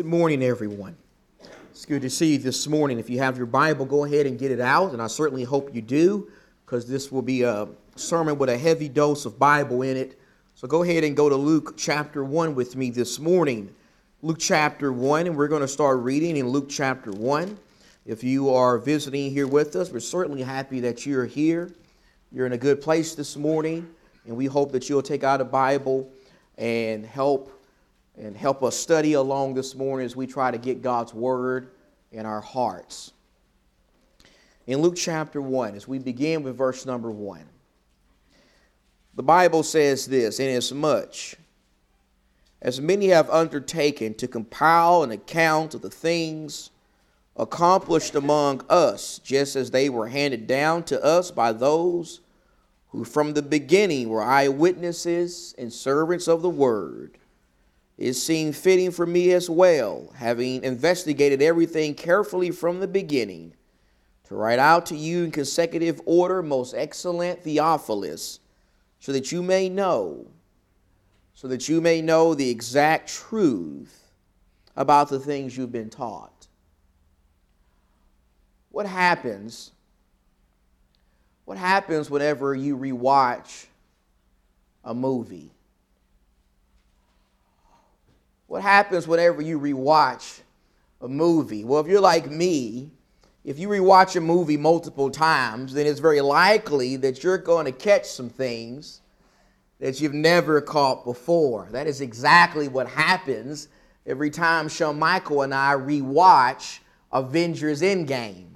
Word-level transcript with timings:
Good 0.00 0.06
morning, 0.06 0.42
everyone. 0.42 0.96
It's 1.72 1.84
good 1.84 2.00
to 2.00 2.08
see 2.08 2.32
you 2.32 2.38
this 2.38 2.66
morning. 2.66 2.98
If 2.98 3.10
you 3.10 3.18
have 3.18 3.36
your 3.36 3.44
Bible, 3.44 3.84
go 3.84 4.06
ahead 4.06 4.24
and 4.24 4.38
get 4.38 4.50
it 4.50 4.58
out, 4.58 4.94
and 4.94 5.02
I 5.02 5.08
certainly 5.08 5.44
hope 5.44 5.74
you 5.74 5.82
do, 5.82 6.30
because 6.64 6.88
this 6.88 7.12
will 7.12 7.20
be 7.20 7.42
a 7.42 7.68
sermon 7.96 8.38
with 8.38 8.48
a 8.48 8.56
heavy 8.56 8.88
dose 8.88 9.26
of 9.26 9.38
Bible 9.38 9.82
in 9.82 9.98
it. 9.98 10.18
So 10.54 10.66
go 10.66 10.82
ahead 10.84 11.04
and 11.04 11.14
go 11.14 11.28
to 11.28 11.36
Luke 11.36 11.74
chapter 11.76 12.24
1 12.24 12.54
with 12.54 12.76
me 12.76 12.88
this 12.88 13.18
morning. 13.18 13.74
Luke 14.22 14.38
chapter 14.40 14.90
1, 14.90 15.26
and 15.26 15.36
we're 15.36 15.48
going 15.48 15.60
to 15.60 15.68
start 15.68 15.98
reading 15.98 16.38
in 16.38 16.48
Luke 16.48 16.70
chapter 16.70 17.10
1. 17.10 17.58
If 18.06 18.24
you 18.24 18.48
are 18.48 18.78
visiting 18.78 19.30
here 19.30 19.46
with 19.46 19.76
us, 19.76 19.90
we're 19.90 20.00
certainly 20.00 20.40
happy 20.40 20.80
that 20.80 21.04
you're 21.04 21.26
here. 21.26 21.74
You're 22.32 22.46
in 22.46 22.54
a 22.54 22.58
good 22.58 22.80
place 22.80 23.14
this 23.14 23.36
morning, 23.36 23.86
and 24.24 24.34
we 24.34 24.46
hope 24.46 24.72
that 24.72 24.88
you'll 24.88 25.02
take 25.02 25.24
out 25.24 25.42
a 25.42 25.44
Bible 25.44 26.10
and 26.56 27.04
help 27.04 27.52
and 28.20 28.36
help 28.36 28.62
us 28.62 28.76
study 28.76 29.14
along 29.14 29.54
this 29.54 29.74
morning 29.74 30.04
as 30.04 30.14
we 30.14 30.26
try 30.26 30.50
to 30.50 30.58
get 30.58 30.82
God's 30.82 31.14
word 31.14 31.70
in 32.12 32.26
our 32.26 32.40
hearts. 32.40 33.12
In 34.66 34.82
Luke 34.82 34.96
chapter 34.96 35.40
1, 35.40 35.74
as 35.74 35.88
we 35.88 35.98
begin 35.98 36.42
with 36.42 36.56
verse 36.56 36.84
number 36.84 37.10
1, 37.10 37.40
the 39.14 39.22
Bible 39.22 39.62
says 39.62 40.06
this 40.06 40.38
Inasmuch 40.38 41.38
as 42.62 42.80
many 42.80 43.08
have 43.08 43.30
undertaken 43.30 44.12
to 44.14 44.28
compile 44.28 45.02
an 45.02 45.10
account 45.10 45.74
of 45.74 45.80
the 45.80 45.90
things 45.90 46.70
accomplished 47.36 48.14
among 48.14 48.62
us, 48.68 49.18
just 49.18 49.56
as 49.56 49.70
they 49.70 49.88
were 49.88 50.08
handed 50.08 50.46
down 50.46 50.82
to 50.84 51.02
us 51.02 51.30
by 51.30 51.52
those 51.52 52.20
who 52.88 53.02
from 53.02 53.32
the 53.32 53.42
beginning 53.42 54.10
were 54.10 54.22
eyewitnesses 54.22 55.54
and 55.56 55.72
servants 55.72 56.28
of 56.28 56.42
the 56.42 56.50
word 56.50 57.16
it 58.00 58.14
seemed 58.14 58.56
fitting 58.56 58.90
for 58.90 59.04
me 59.04 59.32
as 59.32 59.50
well, 59.50 60.10
having 60.16 60.64
investigated 60.64 61.42
everything 61.42 61.94
carefully 61.94 62.50
from 62.50 62.80
the 62.80 62.88
beginning, 62.88 63.52
to 64.24 64.34
write 64.34 64.58
out 64.58 64.86
to 64.86 64.96
you 64.96 65.24
in 65.24 65.30
consecutive 65.30 66.00
order, 66.06 66.42
most 66.42 66.72
excellent 66.74 67.42
Theophilus, 67.44 68.40
so 69.00 69.12
that 69.12 69.30
you 69.30 69.42
may 69.42 69.68
know, 69.68 70.26
so 71.34 71.46
that 71.48 71.68
you 71.68 71.82
may 71.82 72.00
know 72.00 72.32
the 72.32 72.48
exact 72.48 73.10
truth 73.10 74.10
about 74.76 75.10
the 75.10 75.20
things 75.20 75.54
you've 75.54 75.70
been 75.70 75.90
taught. 75.90 76.46
What 78.70 78.86
happens? 78.86 79.72
What 81.44 81.58
happens 81.58 82.08
whenever 82.08 82.54
you 82.54 82.78
rewatch 82.78 83.66
a 84.84 84.94
movie? 84.94 85.52
What 88.50 88.62
happens 88.62 89.06
whenever 89.06 89.40
you 89.40 89.60
rewatch 89.60 90.40
a 91.00 91.06
movie? 91.06 91.62
Well, 91.62 91.80
if 91.80 91.86
you're 91.86 92.00
like 92.00 92.28
me, 92.28 92.90
if 93.44 93.60
you 93.60 93.68
rewatch 93.68 94.16
a 94.16 94.20
movie 94.20 94.56
multiple 94.56 95.08
times, 95.08 95.72
then 95.72 95.86
it's 95.86 96.00
very 96.00 96.20
likely 96.20 96.96
that 96.96 97.22
you're 97.22 97.38
going 97.38 97.66
to 97.66 97.70
catch 97.70 98.06
some 98.06 98.28
things 98.28 99.02
that 99.78 100.00
you've 100.00 100.14
never 100.14 100.60
caught 100.60 101.04
before. 101.04 101.68
That 101.70 101.86
is 101.86 102.00
exactly 102.00 102.66
what 102.66 102.88
happens 102.88 103.68
every 104.04 104.30
time 104.30 104.68
Sean 104.68 104.98
Michael 104.98 105.42
and 105.42 105.54
I 105.54 105.74
rewatch 105.74 106.80
Avengers 107.12 107.82
Endgame. 107.82 108.48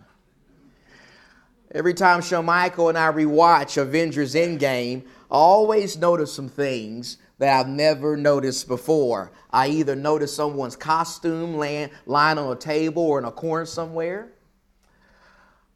Every 1.70 1.94
time 1.94 2.20
Sean 2.20 2.46
Michael 2.46 2.88
and 2.88 2.98
I 2.98 3.12
rewatch 3.12 3.80
Avengers 3.80 4.34
Endgame, 4.34 5.04
I 5.30 5.36
always 5.36 5.96
notice 5.96 6.32
some 6.32 6.48
things 6.48 7.18
that 7.38 7.60
I've 7.60 7.68
never 7.68 8.16
noticed 8.16 8.68
before. 8.68 9.32
I 9.50 9.68
either 9.68 9.96
notice 9.96 10.34
someone's 10.34 10.76
costume 10.76 11.56
laying, 11.56 11.90
lying 12.06 12.38
on 12.38 12.52
a 12.52 12.58
table 12.58 13.02
or 13.02 13.18
in 13.18 13.24
a 13.24 13.32
corner 13.32 13.66
somewhere, 13.66 14.32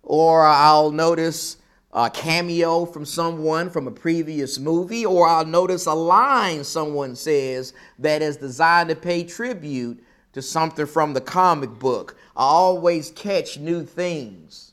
or 0.03 0.45
I'll 0.45 0.91
notice 0.91 1.57
a 1.93 2.11
cameo 2.11 2.85
from 2.85 3.05
someone 3.05 3.71
from 3.71 3.87
a 3.87 3.91
previous 3.91 4.59
movie, 4.59 5.07
or 5.07 5.27
I'll 5.27 5.47
notice 5.47 5.87
a 5.87 5.95
line 5.95 6.63
someone 6.65 7.17
says 7.17 7.73
that 7.99 8.23
is 8.23 8.37
designed 8.37 8.91
to 8.91 8.97
pay 8.97 9.25
tribute 9.25 10.05
to 10.35 10.43
something 10.43 10.87
from 10.87 11.15
the 11.15 11.21
comic 11.21 11.71
book. 11.79 12.17
I 12.37 12.45
always 12.45 13.11
catch 13.11 13.59
new 13.59 13.85
things 13.85 14.68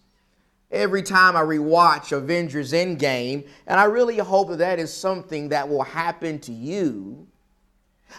every 0.72 1.04
time 1.04 1.36
I 1.36 1.42
rewatch 1.42 2.12
Avengers 2.12 2.74
Endgame, 2.74 3.48
and 3.68 3.80
I 3.80 3.86
really 3.86 4.18
hope 4.18 4.50
that 4.50 4.58
that 4.58 4.80
is 4.80 4.94
something 4.94 5.50
that 5.50 5.70
will 5.70 5.84
happen 5.84 6.40
to 6.40 6.52
you 6.52 7.28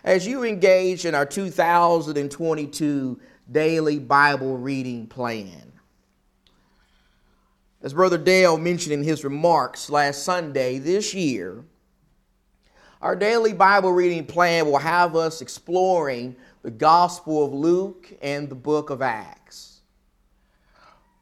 as 0.04 0.26
you 0.26 0.44
engage 0.44 1.04
in 1.04 1.14
our 1.14 1.26
2022 1.26 3.20
daily 3.50 3.98
Bible 3.98 4.56
reading 4.56 5.06
plan. 5.06 5.72
As 7.82 7.94
Brother 7.94 8.18
Dale 8.18 8.58
mentioned 8.58 8.94
in 8.94 9.04
his 9.04 9.22
remarks 9.22 9.90
last 9.90 10.24
Sunday 10.24 10.78
this 10.78 11.14
year, 11.14 11.64
our 13.00 13.14
daily 13.14 13.52
Bible 13.52 13.92
reading 13.92 14.26
plan 14.26 14.66
will 14.66 14.78
have 14.78 15.14
us 15.14 15.40
exploring 15.40 16.34
the 16.62 16.70
Gospel 16.70 17.44
of 17.44 17.52
Luke 17.52 18.12
and 18.22 18.48
the 18.48 18.54
book 18.54 18.90
of 18.90 19.02
Acts. 19.02 19.75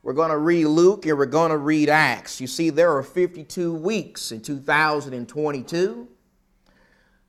We're 0.05 0.13
going 0.13 0.33
to 0.33 0.37
read 0.37 0.67
Luke 0.67 1.07
and 1.07 1.17
we're 1.17 1.25
going 1.25 1.51
to 1.51 1.57
read 1.57 1.89
Acts. 1.89 2.39
You 2.39 2.47
see, 2.47 2.69
there 2.69 2.95
are 2.95 3.03
52 3.03 3.73
weeks 3.73 4.33
in 4.33 4.43
2022, 4.43 6.09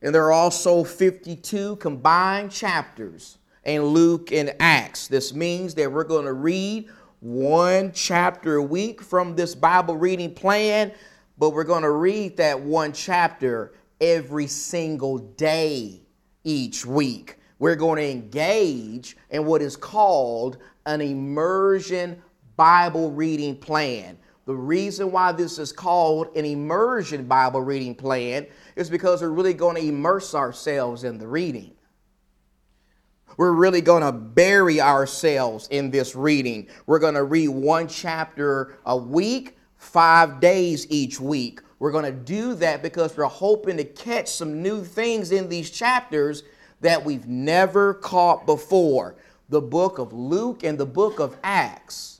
and 0.02 0.14
there 0.14 0.24
are 0.24 0.32
also 0.32 0.84
52 0.84 1.76
combined 1.76 2.52
chapters 2.52 3.38
in 3.64 3.82
Luke 3.82 4.30
and 4.30 4.54
Acts. 4.60 5.08
This 5.08 5.32
means 5.32 5.74
that 5.76 5.90
we're 5.90 6.04
going 6.04 6.26
to 6.26 6.34
read 6.34 6.90
one 7.20 7.92
chapter 7.94 8.56
a 8.56 8.62
week 8.62 9.00
from 9.00 9.34
this 9.34 9.54
Bible 9.54 9.96
reading 9.96 10.34
plan, 10.34 10.92
but 11.38 11.54
we're 11.54 11.64
going 11.64 11.82
to 11.82 11.92
read 11.92 12.36
that 12.36 12.60
one 12.60 12.92
chapter 12.92 13.72
every 14.02 14.46
single 14.46 15.16
day 15.16 16.02
each 16.44 16.84
week. 16.84 17.38
We're 17.58 17.74
going 17.74 17.96
to 17.96 18.10
engage 18.10 19.16
in 19.30 19.46
what 19.46 19.62
is 19.62 19.76
called 19.76 20.58
an 20.84 21.00
immersion 21.00 22.22
Bible 22.56 23.10
reading 23.12 23.56
plan. 23.56 24.18
The 24.46 24.54
reason 24.54 25.10
why 25.10 25.32
this 25.32 25.58
is 25.58 25.72
called 25.72 26.28
an 26.36 26.44
immersion 26.44 27.24
Bible 27.26 27.60
reading 27.60 27.94
plan 27.94 28.46
is 28.76 28.88
because 28.88 29.20
we're 29.20 29.30
really 29.30 29.54
going 29.54 29.76
to 29.76 29.82
immerse 29.82 30.34
ourselves 30.34 31.02
in 31.02 31.18
the 31.18 31.26
reading. 31.26 31.72
We're 33.36 33.52
really 33.52 33.80
going 33.80 34.02
to 34.02 34.12
bury 34.12 34.80
ourselves 34.80 35.68
in 35.68 35.90
this 35.90 36.14
reading. 36.14 36.68
We're 36.86 37.00
going 37.00 37.14
to 37.14 37.24
read 37.24 37.48
one 37.48 37.88
chapter 37.88 38.78
a 38.86 38.96
week, 38.96 39.56
five 39.76 40.40
days 40.40 40.86
each 40.90 41.20
week. 41.20 41.60
We're 41.78 41.92
going 41.92 42.04
to 42.04 42.12
do 42.12 42.54
that 42.54 42.82
because 42.82 43.16
we're 43.16 43.24
hoping 43.24 43.76
to 43.76 43.84
catch 43.84 44.28
some 44.28 44.62
new 44.62 44.82
things 44.82 45.32
in 45.32 45.48
these 45.48 45.70
chapters 45.70 46.44
that 46.80 47.04
we've 47.04 47.26
never 47.26 47.94
caught 47.94 48.46
before. 48.46 49.16
The 49.48 49.60
book 49.60 49.98
of 49.98 50.12
Luke 50.12 50.62
and 50.62 50.78
the 50.78 50.86
book 50.86 51.18
of 51.18 51.36
Acts 51.42 52.15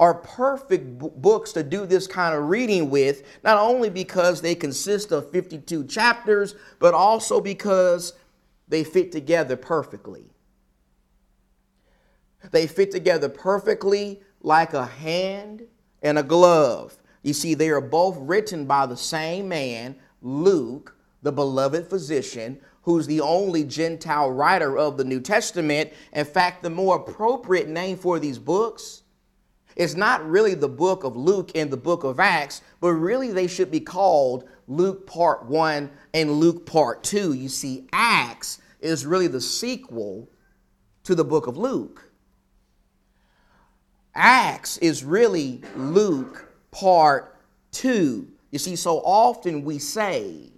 are 0.00 0.14
perfect 0.14 0.98
books 0.98 1.52
to 1.52 1.62
do 1.62 1.84
this 1.84 2.06
kind 2.06 2.34
of 2.34 2.48
reading 2.48 2.88
with, 2.88 3.22
not 3.44 3.58
only 3.58 3.90
because 3.90 4.40
they 4.40 4.54
consist 4.54 5.12
of 5.12 5.30
52 5.30 5.84
chapters, 5.84 6.54
but 6.78 6.94
also 6.94 7.38
because 7.38 8.14
they 8.66 8.82
fit 8.82 9.12
together 9.12 9.56
perfectly. 9.56 10.24
They 12.50 12.66
fit 12.66 12.90
together 12.90 13.28
perfectly 13.28 14.22
like 14.40 14.72
a 14.72 14.86
hand 14.86 15.64
and 16.00 16.18
a 16.18 16.22
glove. 16.22 16.96
You 17.22 17.34
see, 17.34 17.52
they 17.52 17.68
are 17.68 17.82
both 17.82 18.16
written 18.18 18.64
by 18.64 18.86
the 18.86 18.96
same 18.96 19.48
man, 19.48 19.96
Luke, 20.22 20.96
the 21.20 21.30
beloved 21.30 21.90
physician, 21.90 22.58
who's 22.84 23.06
the 23.06 23.20
only 23.20 23.64
Gentile 23.64 24.30
writer 24.30 24.78
of 24.78 24.96
the 24.96 25.04
New 25.04 25.20
Testament. 25.20 25.92
In 26.14 26.24
fact, 26.24 26.62
the 26.62 26.70
more 26.70 26.96
appropriate 26.96 27.68
name 27.68 27.98
for 27.98 28.18
these 28.18 28.38
books 28.38 29.02
it's 29.76 29.94
not 29.94 30.28
really 30.28 30.54
the 30.54 30.68
book 30.68 31.04
of 31.04 31.16
Luke 31.16 31.52
and 31.54 31.70
the 31.70 31.76
book 31.76 32.04
of 32.04 32.20
Acts, 32.20 32.62
but 32.80 32.92
really 32.92 33.32
they 33.32 33.46
should 33.46 33.70
be 33.70 33.80
called 33.80 34.48
Luke 34.66 35.06
part 35.06 35.44
1 35.46 35.90
and 36.14 36.32
Luke 36.32 36.66
part 36.66 37.02
2. 37.02 37.32
You 37.32 37.48
see, 37.48 37.86
Acts 37.92 38.60
is 38.80 39.06
really 39.06 39.26
the 39.26 39.40
sequel 39.40 40.28
to 41.04 41.14
the 41.14 41.24
book 41.24 41.46
of 41.46 41.56
Luke. 41.56 42.10
Acts 44.14 44.78
is 44.78 45.04
really 45.04 45.62
Luke 45.76 46.52
part 46.70 47.36
2. 47.72 48.28
You 48.50 48.58
see, 48.58 48.76
so 48.76 48.98
often 48.98 49.64
we 49.64 49.78
say 49.78 50.50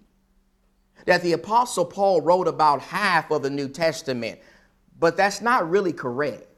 that 1.05 1.23
the 1.23 1.32
Apostle 1.32 1.85
Paul 1.85 2.20
wrote 2.20 2.49
about 2.49 2.81
half 2.81 3.31
of 3.31 3.43
the 3.43 3.50
New 3.50 3.69
Testament, 3.69 4.38
but 4.99 5.17
that's 5.17 5.41
not 5.41 5.69
really 5.69 5.93
correct. 5.93 6.51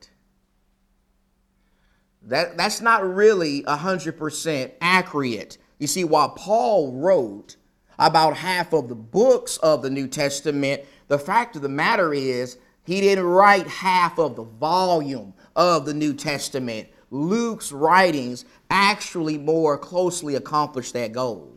That, 2.27 2.57
that's 2.57 2.81
not 2.81 3.07
really 3.07 3.63
100% 3.65 4.73
accurate. 4.81 5.59
You 5.79 5.87
see, 5.87 6.05
while 6.05 6.31
Paul 6.31 6.93
wrote 6.93 7.57
about 7.99 8.37
half 8.37 8.73
of 8.73 8.89
the 8.89 8.95
books 8.95 9.59
of 9.59 9.83
the 9.83 9.91
New 9.91 10.09
Testament, 10.09 10.83
the 11.09 11.19
fact 11.19 11.57
of 11.57 11.63
the 11.63 11.69
matter 11.69 12.15
is 12.15 12.57
He 12.85 13.01
didn't 13.01 13.25
write 13.25 13.67
half 13.67 14.19
of 14.19 14.37
the 14.37 14.45
volume 14.45 15.35
of 15.55 15.87
the 15.87 15.95
New 15.95 16.15
Testament. 16.15 16.89
Luke's 17.11 17.71
writings 17.71 18.45
actually 18.71 19.39
more 19.39 19.79
closely 19.79 20.35
accomplished 20.35 20.95
that 20.95 21.13
goal. 21.13 21.51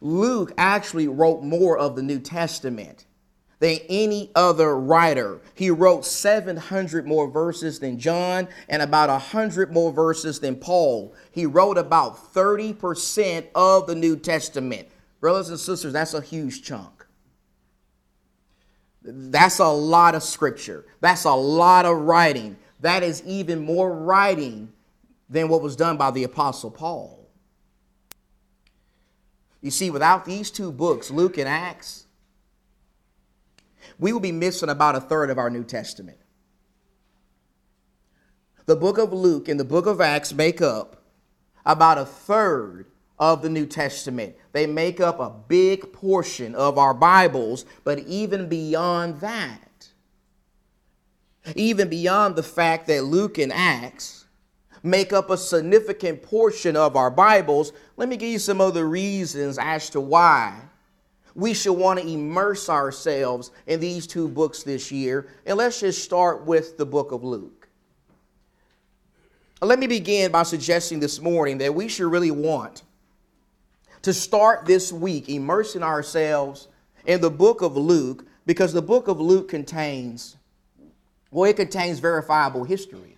Luke 0.00 0.52
actually 0.58 1.08
wrote 1.08 1.42
more 1.42 1.78
of 1.78 1.96
the 1.96 2.02
New 2.02 2.18
Testament 2.18 3.06
than 3.62 3.78
any 3.88 4.28
other 4.34 4.76
writer. 4.76 5.40
He 5.54 5.70
wrote 5.70 6.04
700 6.04 7.06
more 7.06 7.30
verses 7.30 7.78
than 7.78 7.96
John 7.96 8.48
and 8.68 8.82
about 8.82 9.08
100 9.08 9.72
more 9.72 9.92
verses 9.92 10.40
than 10.40 10.56
Paul. 10.56 11.14
He 11.30 11.46
wrote 11.46 11.78
about 11.78 12.34
30% 12.34 13.46
of 13.54 13.86
the 13.86 13.94
New 13.94 14.16
Testament. 14.16 14.88
Brothers 15.20 15.48
and 15.48 15.60
sisters, 15.60 15.92
that's 15.92 16.12
a 16.12 16.20
huge 16.20 16.64
chunk. 16.64 17.06
That's 19.04 19.60
a 19.60 19.68
lot 19.70 20.16
of 20.16 20.24
scripture. 20.24 20.84
That's 21.00 21.22
a 21.22 21.32
lot 21.32 21.86
of 21.86 21.98
writing. 21.98 22.56
That 22.80 23.04
is 23.04 23.22
even 23.24 23.64
more 23.64 23.94
writing 23.94 24.72
than 25.30 25.48
what 25.48 25.62
was 25.62 25.76
done 25.76 25.96
by 25.96 26.10
the 26.10 26.24
Apostle 26.24 26.72
Paul. 26.72 27.28
You 29.60 29.70
see, 29.70 29.88
without 29.88 30.24
these 30.24 30.50
two 30.50 30.72
books, 30.72 31.12
Luke 31.12 31.38
and 31.38 31.48
Acts, 31.48 32.01
we 34.02 34.12
will 34.12 34.20
be 34.20 34.32
missing 34.32 34.68
about 34.68 34.96
a 34.96 35.00
third 35.00 35.30
of 35.30 35.38
our 35.38 35.48
New 35.48 35.62
Testament. 35.62 36.18
The 38.66 38.74
book 38.74 38.98
of 38.98 39.12
Luke 39.12 39.48
and 39.48 39.60
the 39.60 39.64
book 39.64 39.86
of 39.86 40.00
Acts 40.00 40.32
make 40.32 40.60
up 40.60 41.04
about 41.64 41.98
a 41.98 42.04
third 42.04 42.86
of 43.16 43.42
the 43.42 43.48
New 43.48 43.64
Testament. 43.64 44.34
They 44.50 44.66
make 44.66 44.98
up 45.00 45.20
a 45.20 45.30
big 45.30 45.92
portion 45.92 46.56
of 46.56 46.78
our 46.78 46.92
Bibles, 46.92 47.64
but 47.84 48.00
even 48.00 48.48
beyond 48.48 49.20
that, 49.20 49.90
even 51.54 51.88
beyond 51.88 52.34
the 52.34 52.42
fact 52.42 52.88
that 52.88 53.04
Luke 53.04 53.38
and 53.38 53.52
Acts 53.52 54.26
make 54.82 55.12
up 55.12 55.30
a 55.30 55.36
significant 55.36 56.24
portion 56.24 56.76
of 56.76 56.96
our 56.96 57.10
Bibles, 57.10 57.72
let 57.96 58.08
me 58.08 58.16
give 58.16 58.30
you 58.30 58.40
some 58.40 58.60
other 58.60 58.88
reasons 58.88 59.58
as 59.60 59.88
to 59.90 60.00
why 60.00 60.60
we 61.34 61.54
should 61.54 61.72
want 61.72 62.00
to 62.00 62.06
immerse 62.06 62.68
ourselves 62.68 63.50
in 63.66 63.80
these 63.80 64.06
two 64.06 64.28
books 64.28 64.62
this 64.62 64.92
year. 64.92 65.28
And 65.46 65.56
let's 65.56 65.80
just 65.80 66.04
start 66.04 66.44
with 66.44 66.76
the 66.76 66.86
book 66.86 67.12
of 67.12 67.24
Luke. 67.24 67.68
Let 69.60 69.78
me 69.78 69.86
begin 69.86 70.32
by 70.32 70.42
suggesting 70.42 70.98
this 71.00 71.20
morning 71.20 71.58
that 71.58 71.74
we 71.74 71.88
should 71.88 72.10
really 72.10 72.32
want 72.32 72.82
to 74.02 74.12
start 74.12 74.66
this 74.66 74.92
week 74.92 75.28
immersing 75.28 75.82
ourselves 75.82 76.68
in 77.06 77.20
the 77.20 77.30
book 77.30 77.62
of 77.62 77.76
Luke 77.76 78.26
because 78.44 78.72
the 78.72 78.82
book 78.82 79.06
of 79.06 79.20
Luke 79.20 79.48
contains, 79.48 80.36
well, 81.30 81.48
it 81.48 81.56
contains 81.56 82.00
verifiable 82.00 82.64
history. 82.64 83.16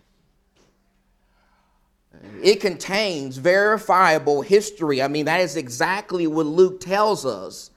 It 2.43 2.61
contains 2.61 3.39
verifiable 3.39 4.43
history. 4.43 5.03
I 5.03 5.09
mean, 5.09 5.25
that 5.25 5.41
is 5.41 5.57
exactly 5.57 6.27
what 6.27 6.47
Luke 6.47 6.81
tells 6.81 7.25
us 7.25 7.71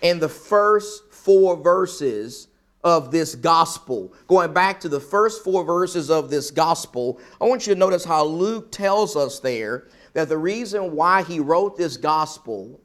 in 0.00 0.18
the 0.18 0.28
first 0.28 1.12
four 1.12 1.56
verses 1.56 2.48
of 2.84 3.10
this 3.10 3.34
gospel. 3.34 4.12
Going 4.26 4.52
back 4.52 4.80
to 4.80 4.88
the 4.88 5.00
first 5.00 5.44
four 5.44 5.64
verses 5.64 6.10
of 6.10 6.30
this 6.30 6.50
gospel, 6.50 7.20
I 7.40 7.44
want 7.44 7.66
you 7.66 7.74
to 7.74 7.78
notice 7.78 8.04
how 8.04 8.24
Luke 8.24 8.72
tells 8.72 9.16
us 9.16 9.38
there 9.40 9.88
that 10.14 10.28
the 10.28 10.38
reason 10.38 10.94
why 10.96 11.22
he 11.22 11.40
wrote 11.40 11.76
this 11.76 11.96
gospel 11.96 12.80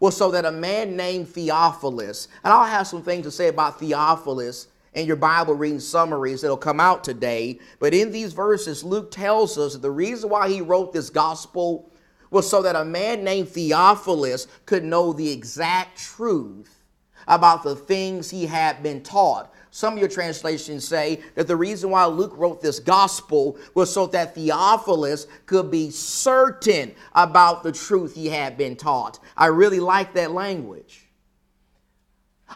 was 0.00 0.16
so 0.16 0.30
that 0.30 0.44
a 0.44 0.52
man 0.52 0.96
named 0.96 1.28
Theophilus, 1.28 2.28
and 2.44 2.52
I'll 2.52 2.64
have 2.64 2.86
some 2.86 3.02
things 3.02 3.24
to 3.24 3.30
say 3.30 3.48
about 3.48 3.80
Theophilus 3.80 4.68
in 4.94 5.06
your 5.06 5.16
Bible 5.16 5.54
reading 5.54 5.80
summaries 5.80 6.40
that'll 6.40 6.56
come 6.56 6.80
out 6.80 7.04
today. 7.04 7.58
But 7.78 7.94
in 7.94 8.10
these 8.10 8.32
verses, 8.32 8.84
Luke 8.84 9.10
tells 9.10 9.58
us 9.58 9.74
that 9.74 9.82
the 9.82 9.90
reason 9.90 10.30
why 10.30 10.48
he 10.48 10.60
wrote 10.60 10.92
this 10.92 11.10
gospel 11.10 11.90
was 12.30 12.48
so 12.48 12.62
that 12.62 12.76
a 12.76 12.84
man 12.84 13.24
named 13.24 13.48
Theophilus 13.48 14.46
could 14.66 14.84
know 14.84 15.12
the 15.12 15.30
exact 15.30 15.98
truth 15.98 16.82
about 17.26 17.62
the 17.62 17.76
things 17.76 18.30
he 18.30 18.46
had 18.46 18.82
been 18.82 19.02
taught. 19.02 19.52
Some 19.70 19.94
of 19.94 19.98
your 19.98 20.08
translations 20.08 20.86
say 20.86 21.20
that 21.34 21.46
the 21.46 21.56
reason 21.56 21.90
why 21.90 22.06
Luke 22.06 22.32
wrote 22.36 22.62
this 22.62 22.80
gospel 22.80 23.58
was 23.74 23.92
so 23.92 24.06
that 24.08 24.34
Theophilus 24.34 25.26
could 25.46 25.70
be 25.70 25.90
certain 25.90 26.94
about 27.14 27.62
the 27.62 27.72
truth 27.72 28.14
he 28.14 28.28
had 28.28 28.56
been 28.56 28.76
taught. 28.76 29.18
I 29.36 29.46
really 29.46 29.80
like 29.80 30.14
that 30.14 30.32
language. 30.32 31.08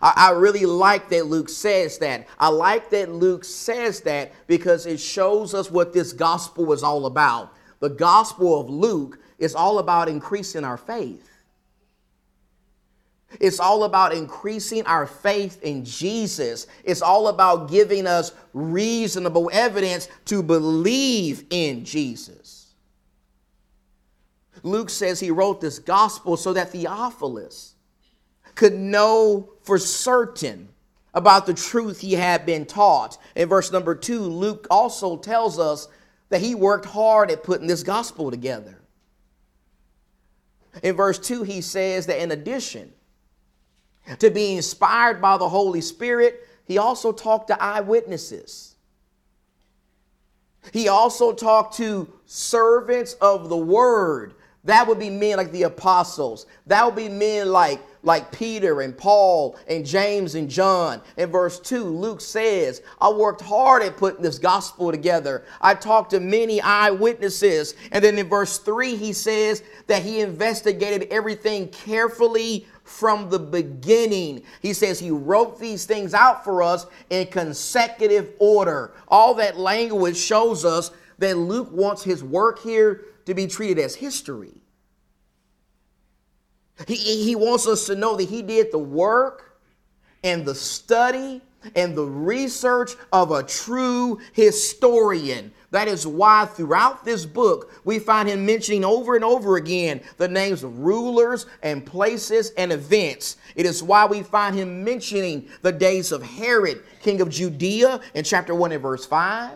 I, 0.01 0.31
really 0.31 0.65
like 0.65 1.11
that 1.11 1.27
Luke 1.27 1.51
says 1.51 1.99
that. 1.99 2.27
I 2.39 2.49
like 2.49 2.89
that 2.91 3.13
Luke 3.13 3.45
says 3.45 4.01
that 4.01 4.33
because 4.47 4.87
it 4.87 4.99
shows 4.99 5.53
us 5.53 5.71
what 5.71 5.93
this 5.93 6.15
gospel 6.15 6.73
is 6.73 6.83
all 6.83 7.05
about. 7.05 7.55
The 7.81 7.91
gospel 7.91 8.59
of 8.59 8.71
Luke 8.71 9.19
it's 9.43 9.57
all 9.57 9.81
about 9.81 10.09
increasing 10.09 10.63
our 10.63 10.77
faith. 10.77 11.29
It's 13.41 13.59
all 13.59 13.83
about 13.83 14.15
increasing 14.15 14.87
our 14.87 15.05
faith 15.05 15.61
in 15.65 15.85
Jesus. 15.85 16.69
It's 16.85 17.03
all 17.03 17.27
about 17.27 17.69
giving 17.69 18.07
us 18.07 18.31
reasonable 18.53 19.51
evidence 19.53 20.09
to 20.27 20.45
believe 20.45 21.45
in 21.51 21.85
Jesus. 21.85 22.75
Luke 24.63 24.91
says 24.91 25.19
he 25.19 25.33
wrote 25.33 25.61
this 25.61 25.81
gospel 25.81 26.37
so 26.37 26.53
that 26.53 26.71
Theophilus 26.71 27.75
could 28.55 28.75
know 28.75 29.55
for 29.63 29.77
certain 29.77 30.69
about 31.15 31.47
the 31.47 31.55
truth 31.55 31.99
he 31.99 32.13
had 32.13 32.47
been 32.47 32.65
taught. 32.65 33.19
In 33.35 33.49
verse 33.49 33.73
number 33.73 33.97
two, 33.97 34.21
Luke 34.21 34.69
also 34.71 35.17
tells 35.17 35.59
us 35.59 35.89
that 36.29 36.41
he 36.41 36.55
worked 36.55 36.87
hard 36.87 37.29
at 37.33 37.43
putting 37.43 37.67
this 37.67 37.83
gospel 37.83 38.31
together. 38.31 38.79
In 40.83 40.97
verse 40.97 41.19
2, 41.19 41.43
he 41.43 41.61
says 41.61 42.07
that 42.07 42.23
in 42.23 42.31
addition 42.31 42.93
to 44.19 44.31
being 44.31 44.57
inspired 44.57 45.21
by 45.21 45.37
the 45.37 45.49
Holy 45.49 45.81
Spirit, 45.81 46.47
he 46.65 46.79
also 46.79 47.13
talked 47.13 47.49
to 47.49 47.63
eyewitnesses. 47.63 48.77
He 50.73 50.89
also 50.89 51.33
talked 51.33 51.77
to 51.77 52.13
servants 52.25 53.15
of 53.15 53.49
the 53.49 53.57
word. 53.57 54.35
That 54.65 54.87
would 54.87 54.99
be 54.99 55.11
men 55.11 55.37
like 55.37 55.51
the 55.51 55.65
apostles. 55.65 56.47
That 56.67 56.85
would 56.87 56.95
be 56.95 57.09
men 57.09 57.51
like 57.51 57.81
like 58.03 58.33
Peter 58.33 58.81
and 58.81 58.97
Paul 58.97 59.57
and 59.69 59.87
James 59.87 60.35
and 60.35 60.49
John. 60.51 61.01
In 61.17 61.31
verse 61.31 61.61
2, 61.61 61.85
Luke 61.85 62.21
says, 62.21 62.83
I 63.01 63.11
worked 63.11 63.41
hard 63.41 63.83
at 63.83 63.97
putting 63.97 64.23
this 64.23 64.39
gospel 64.39 64.91
together. 64.91 65.45
I 65.61 65.75
talked 65.75 66.11
to 66.11 66.21
many 66.21 66.61
eyewitnesses. 66.61 67.75
And 67.93 68.03
then 68.03 68.19
in 68.19 68.29
verse 68.29 68.59
3, 68.59 68.97
he 68.97 69.13
says 69.13 69.63
that 69.87 70.03
he 70.03 70.21
investigated 70.21 71.09
everything 71.11 71.69
carefully 71.69 72.67
from 72.85 73.31
the 73.31 73.39
beginning. 73.39 74.43
He 74.61 74.73
says 74.73 74.99
he 74.99 75.11
wrote 75.11 75.59
these 75.59 75.85
things 75.85 76.15
out 76.15 76.45
for 76.45 76.63
us 76.63 76.87
in 77.11 77.29
consecutive 77.29 78.31
order. 78.39 78.93
All 79.09 79.35
that 79.35 79.59
language 79.59 80.17
shows 80.17 80.65
us 80.65 80.91
that 81.19 81.37
Luke 81.37 81.71
wants 81.71 82.03
his 82.03 82.25
work 82.25 82.61
here 82.61 83.05
to 83.27 83.35
be 83.35 83.47
treated 83.47 83.79
as 83.79 83.95
history. 83.95 84.62
He, 86.87 87.25
he 87.25 87.37
wants 87.37 87.67
us 87.67 87.87
to 87.87 87.95
know 87.95 88.17
that 88.17 88.29
he 88.29 88.43
did 88.43 88.73
the 88.73 88.79
work 88.79 89.59
and 90.25 90.45
the 90.45 90.55
study 90.55 91.43
and 91.77 91.97
the 91.97 92.05
research 92.05 92.93
of 93.13 93.31
a 93.31 93.43
true 93.43 94.21
historian. 94.33 95.53
That 95.71 95.89
is 95.89 96.07
why 96.07 96.47
throughout 96.47 97.05
this 97.05 97.25
book 97.25 97.73
we 97.85 97.99
find 97.99 98.29
him 98.29 98.45
mentioning 98.45 98.85
over 98.85 99.15
and 99.15 99.25
over 99.25 99.57
again 99.57 100.01
the 100.17 100.29
names 100.29 100.65
of 100.65 100.81
rulers 100.81 101.47
and 101.63 101.85
places 101.85 102.51
and 102.59 102.73
events. 102.73 103.37
It 103.55 103.65
is 103.65 103.83
why 103.83 104.07
we 104.07 104.23
find 104.23 104.55
him 104.55 104.85
mentioning 104.85 105.49
the 105.63 105.73
days 105.73 106.13
of 106.13 106.23
Herod, 106.23 106.83
king 107.01 107.21
of 107.21 107.31
Judea, 107.31 108.01
in 108.15 108.25
chapter 108.25 108.55
1 108.55 108.73
and 108.73 108.83
verse 108.83 109.07
5 109.07 109.53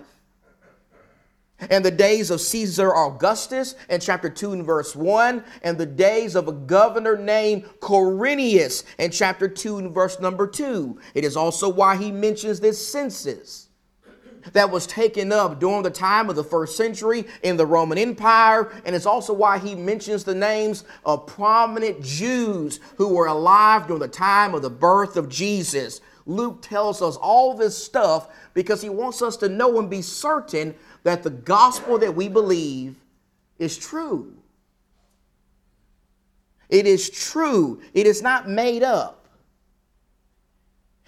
and 1.59 1.85
the 1.85 1.91
days 1.91 2.31
of 2.31 2.41
Caesar 2.41 2.95
Augustus 2.95 3.75
in 3.89 4.01
chapter 4.01 4.29
2 4.29 4.53
and 4.53 4.65
verse 4.65 4.95
1, 4.95 5.43
and 5.63 5.79
the 5.79 5.87
days 5.87 6.35
of 6.35 6.49
a 6.49 6.53
governor 6.53 7.17
named 7.17 7.65
Quirinius 7.81 8.85
in 8.99 9.11
chapter 9.11 9.49
2 9.49 9.79
and 9.79 9.95
verse 9.95 10.21
number 10.21 10.47
2. 10.47 10.99
It 11.15 11.25
is 11.25 11.37
also 11.37 11.69
why 11.69 11.97
he 11.97 12.13
mentions 12.13 12.61
this 12.61 12.87
census 12.87 13.69
that 14.53 14.71
was 14.71 14.87
taken 14.87 15.33
up 15.33 15.59
during 15.59 15.83
the 15.83 15.91
time 15.91 16.31
of 16.31 16.37
the 16.37 16.45
first 16.45 16.77
century 16.77 17.25
in 17.43 17.57
the 17.57 17.67
Roman 17.67 17.99
Empire, 17.99 18.71
and 18.85 18.95
it's 18.95 19.07
also 19.07 19.33
why 19.33 19.59
he 19.59 19.75
mentions 19.75 20.25
the 20.25 20.35
names 20.35 20.85
of 21.05 21.27
prominent 21.27 22.03
Jews 22.03 22.81
who 22.97 23.15
were 23.15 23.27
alive 23.27 23.87
during 23.87 24.01
the 24.01 24.09
time 24.09 24.55
of 24.55 24.63
the 24.63 24.71
birth 24.71 25.17
of 25.17 25.29
Jesus. 25.29 26.01
Luke 26.27 26.61
tells 26.61 27.03
us 27.03 27.17
all 27.17 27.55
this 27.55 27.77
stuff 27.77 28.29
because 28.53 28.83
he 28.83 28.89
wants 28.89 29.23
us 29.23 29.37
to 29.39 29.49
know 29.49 29.79
and 29.79 29.89
be 29.89 30.03
certain 30.03 30.75
that 31.07 31.23
the 31.23 31.31
gospel 31.31 31.99
that 31.99 32.17
we 32.17 32.29
believe 32.29 32.97
is 33.61 33.79
true. 33.79 34.35
It 36.69 36.85
is 36.85 37.09
true. 37.09 37.81
It 37.95 38.09
is 38.09 38.23
not 38.23 38.49
made 38.49 38.83
up. 38.83 39.29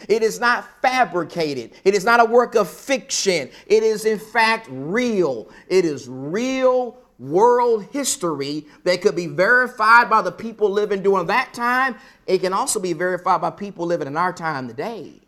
It 0.09 0.23
is 0.23 0.39
not 0.39 0.65
fabricated. 0.81 1.73
It 1.83 1.97
is 1.97 2.05
not 2.05 2.21
a 2.21 2.25
work 2.25 2.55
of 2.55 2.71
fiction. 2.71 3.51
It 3.67 3.83
is, 3.83 4.05
in 4.05 4.21
fact, 4.21 4.69
real. 4.71 5.51
It 5.67 5.85
is 5.85 6.09
real 6.09 6.97
world 7.19 7.89
history 7.91 8.67
that 8.85 9.03
could 9.03 9.17
be 9.17 9.27
verified 9.27 10.09
by 10.09 10.23
the 10.23 10.31
people 10.31 10.71
living 10.71 11.03
during 11.03 11.27
that 11.27 11.53
time. 11.53 11.97
It 12.29 12.39
can 12.39 12.53
also 12.53 12.79
be 12.79 12.93
verified 12.93 13.41
by 13.41 13.51
people 13.51 13.85
living 13.85 14.07
in 14.07 14.17
our 14.17 14.33
time 14.33 14.69
today. 14.69 15.28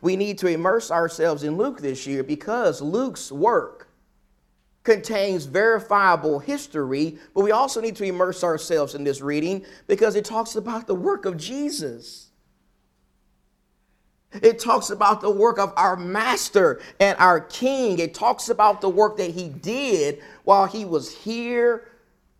We 0.00 0.16
need 0.16 0.38
to 0.38 0.46
immerse 0.46 0.90
ourselves 0.90 1.42
in 1.42 1.56
Luke 1.56 1.80
this 1.80 2.06
year 2.06 2.22
because 2.22 2.80
Luke's 2.80 3.30
work 3.30 3.88
contains 4.82 5.46
verifiable 5.46 6.38
history, 6.38 7.18
but 7.34 7.42
we 7.42 7.50
also 7.50 7.80
need 7.80 7.96
to 7.96 8.04
immerse 8.04 8.44
ourselves 8.44 8.94
in 8.94 9.02
this 9.02 9.20
reading 9.20 9.64
because 9.86 10.14
it 10.14 10.24
talks 10.24 10.56
about 10.56 10.86
the 10.86 10.94
work 10.94 11.24
of 11.24 11.36
Jesus. 11.36 12.30
It 14.42 14.58
talks 14.58 14.90
about 14.90 15.20
the 15.20 15.30
work 15.30 15.58
of 15.58 15.72
our 15.76 15.96
master 15.96 16.80
and 17.00 17.16
our 17.18 17.40
king. 17.40 17.98
It 17.98 18.14
talks 18.14 18.48
about 18.48 18.80
the 18.80 18.88
work 18.88 19.16
that 19.16 19.30
he 19.30 19.48
did 19.48 20.20
while 20.42 20.66
he 20.66 20.84
was 20.84 21.14
here 21.14 21.88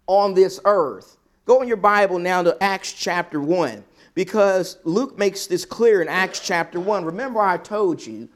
on 0.07 0.35
this 0.35 0.61
earth. 0.65 1.17
Go 1.47 1.63
in 1.63 1.69
your 1.69 1.77
Bible 1.77 2.19
now 2.19 2.43
to 2.43 2.63
Acts 2.63 2.93
chapter 2.93 3.41
1 3.41 3.85
because 4.15 4.79
Luke 4.85 5.19
makes 5.19 5.47
this 5.47 5.65
clear 5.65 6.01
in 6.01 6.09
Acts 6.09 6.41
chapter 6.41 6.79
1. 6.79 7.05
Remember, 7.05 7.41
I 7.41 7.57
told 7.57 8.05
you 8.05 8.29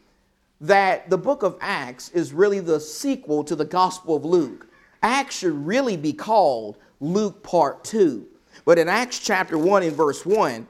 that 0.60 1.08
the 1.08 1.18
book 1.18 1.42
of 1.42 1.56
Acts 1.60 2.10
is 2.10 2.32
really 2.32 2.60
the 2.60 2.80
sequel 2.80 3.44
to 3.44 3.54
the 3.54 3.64
Gospel 3.64 4.16
of 4.16 4.24
Luke. 4.24 4.66
Acts 5.02 5.38
should 5.38 5.66
really 5.66 5.96
be 5.96 6.12
called 6.12 6.78
Luke 7.00 7.42
part 7.42 7.84
2. 7.84 8.26
But 8.64 8.78
in 8.78 8.88
Acts 8.88 9.20
chapter 9.20 9.56
1 9.56 9.84
in 9.84 9.94
verse 9.94 10.26
1, 10.26 10.66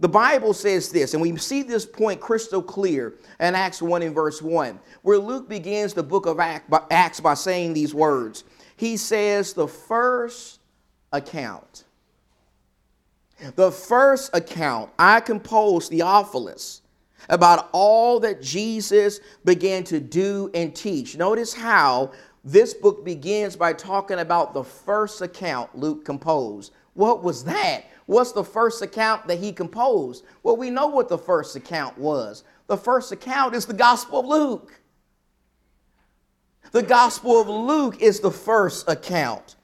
the 0.00 0.08
Bible 0.08 0.54
says 0.54 0.90
this, 0.90 1.12
and 1.12 1.22
we 1.22 1.36
see 1.36 1.62
this 1.62 1.86
point 1.86 2.20
crystal 2.20 2.62
clear 2.62 3.14
in 3.38 3.54
Acts 3.54 3.82
1 3.82 4.02
in 4.02 4.14
verse 4.14 4.42
1, 4.42 4.80
where 5.02 5.18
Luke 5.18 5.48
begins 5.48 5.92
the 5.92 6.02
book 6.02 6.26
of 6.26 6.40
Acts 6.40 7.20
by 7.20 7.34
saying 7.34 7.74
these 7.74 7.94
words. 7.94 8.44
He 8.76 8.96
says, 8.96 9.52
The 9.52 9.68
first 9.68 10.60
account. 11.12 11.84
The 13.56 13.70
first 13.70 14.30
account 14.34 14.90
I 14.98 15.20
composed, 15.20 15.90
Theophilus, 15.90 16.82
about 17.28 17.68
all 17.72 18.20
that 18.20 18.42
Jesus 18.42 19.20
began 19.44 19.84
to 19.84 20.00
do 20.00 20.50
and 20.54 20.74
teach. 20.74 21.16
Notice 21.16 21.54
how 21.54 22.12
this 22.44 22.74
book 22.74 23.04
begins 23.04 23.56
by 23.56 23.72
talking 23.72 24.18
about 24.18 24.54
the 24.54 24.64
first 24.64 25.20
account 25.20 25.76
Luke 25.76 26.04
composed. 26.04 26.72
What 26.94 27.22
was 27.22 27.44
that? 27.44 27.84
What's 28.06 28.32
the 28.32 28.44
first 28.44 28.82
account 28.82 29.28
that 29.28 29.38
he 29.38 29.52
composed? 29.52 30.24
Well, 30.42 30.56
we 30.56 30.70
know 30.70 30.88
what 30.88 31.08
the 31.08 31.18
first 31.18 31.54
account 31.54 31.96
was. 31.96 32.44
The 32.66 32.76
first 32.76 33.12
account 33.12 33.54
is 33.54 33.66
the 33.66 33.74
Gospel 33.74 34.20
of 34.20 34.26
Luke. 34.26 34.80
The 36.72 36.82
Gospel 36.82 37.40
of 37.40 37.48
Luke 37.48 38.00
is 38.00 38.20
the 38.20 38.30
first 38.30 38.88
account 38.88 39.56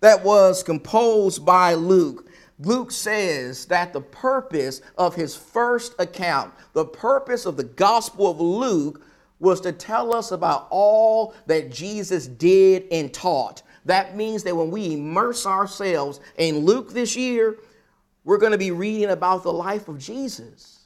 that 0.00 0.22
was 0.22 0.62
composed 0.62 1.44
by 1.44 1.74
Luke. 1.74 2.27
Luke 2.60 2.90
says 2.90 3.66
that 3.66 3.92
the 3.92 4.00
purpose 4.00 4.82
of 4.96 5.14
his 5.14 5.36
first 5.36 5.94
account, 5.98 6.52
the 6.72 6.84
purpose 6.84 7.46
of 7.46 7.56
the 7.56 7.64
Gospel 7.64 8.30
of 8.30 8.40
Luke, 8.40 9.02
was 9.38 9.60
to 9.60 9.72
tell 9.72 10.14
us 10.14 10.32
about 10.32 10.66
all 10.70 11.34
that 11.46 11.70
Jesus 11.70 12.26
did 12.26 12.86
and 12.90 13.14
taught. 13.14 13.62
That 13.84 14.16
means 14.16 14.42
that 14.42 14.56
when 14.56 14.70
we 14.70 14.94
immerse 14.94 15.46
ourselves 15.46 16.20
in 16.36 16.58
Luke 16.64 16.92
this 16.92 17.16
year, 17.16 17.58
we're 18.24 18.38
going 18.38 18.52
to 18.52 18.58
be 18.58 18.72
reading 18.72 19.10
about 19.10 19.44
the 19.44 19.52
life 19.52 19.88
of 19.88 19.98
Jesus. 19.98 20.77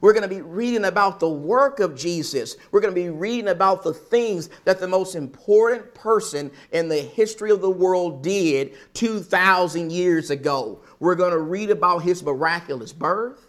We're 0.00 0.14
going 0.14 0.22
to 0.22 0.28
be 0.28 0.40
reading 0.40 0.86
about 0.86 1.20
the 1.20 1.28
work 1.28 1.78
of 1.78 1.94
Jesus. 1.94 2.56
We're 2.70 2.80
going 2.80 2.94
to 2.94 3.00
be 3.00 3.10
reading 3.10 3.48
about 3.48 3.82
the 3.82 3.92
things 3.92 4.48
that 4.64 4.80
the 4.80 4.88
most 4.88 5.14
important 5.14 5.92
person 5.94 6.50
in 6.72 6.88
the 6.88 7.00
history 7.00 7.50
of 7.50 7.60
the 7.60 7.70
world 7.70 8.22
did 8.22 8.72
2,000 8.94 9.92
years 9.92 10.30
ago. 10.30 10.80
We're 10.98 11.14
going 11.14 11.32
to 11.32 11.38
read 11.38 11.70
about 11.70 11.98
his 11.98 12.22
miraculous 12.22 12.92
birth. 12.92 13.46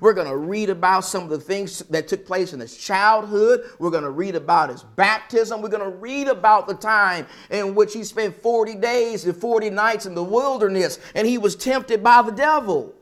We're 0.00 0.12
going 0.12 0.28
to 0.28 0.36
read 0.36 0.68
about 0.68 1.04
some 1.04 1.22
of 1.22 1.30
the 1.30 1.40
things 1.40 1.78
that 1.90 2.06
took 2.06 2.26
place 2.26 2.52
in 2.52 2.60
his 2.60 2.76
childhood. 2.76 3.62
We're 3.78 3.90
going 3.90 4.04
to 4.04 4.10
read 4.10 4.34
about 4.34 4.68
his 4.68 4.82
baptism. 4.82 5.62
We're 5.62 5.68
going 5.70 5.90
to 5.90 5.96
read 5.96 6.28
about 6.28 6.66
the 6.66 6.74
time 6.74 7.26
in 7.50 7.74
which 7.74 7.94
he 7.94 8.04
spent 8.04 8.34
40 8.42 8.74
days 8.74 9.24
and 9.24 9.34
40 9.34 9.70
nights 9.70 10.04
in 10.04 10.14
the 10.14 10.24
wilderness 10.24 10.98
and 11.14 11.26
he 11.26 11.38
was 11.38 11.56
tempted 11.56 12.02
by 12.02 12.20
the 12.20 12.32
devil. 12.32 12.94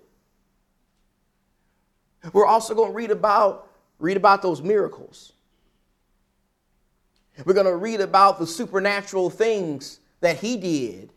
We're 2.32 2.46
also 2.46 2.74
going 2.74 2.90
to 2.90 2.96
read 2.96 3.10
about 3.10 3.70
read 3.98 4.16
about 4.16 4.42
those 4.42 4.60
miracles. 4.60 5.32
We're 7.44 7.54
going 7.54 7.66
to 7.66 7.76
read 7.76 8.00
about 8.00 8.38
the 8.38 8.46
supernatural 8.46 9.30
things 9.30 10.00
that 10.20 10.38
he 10.38 10.56
did 10.56 11.10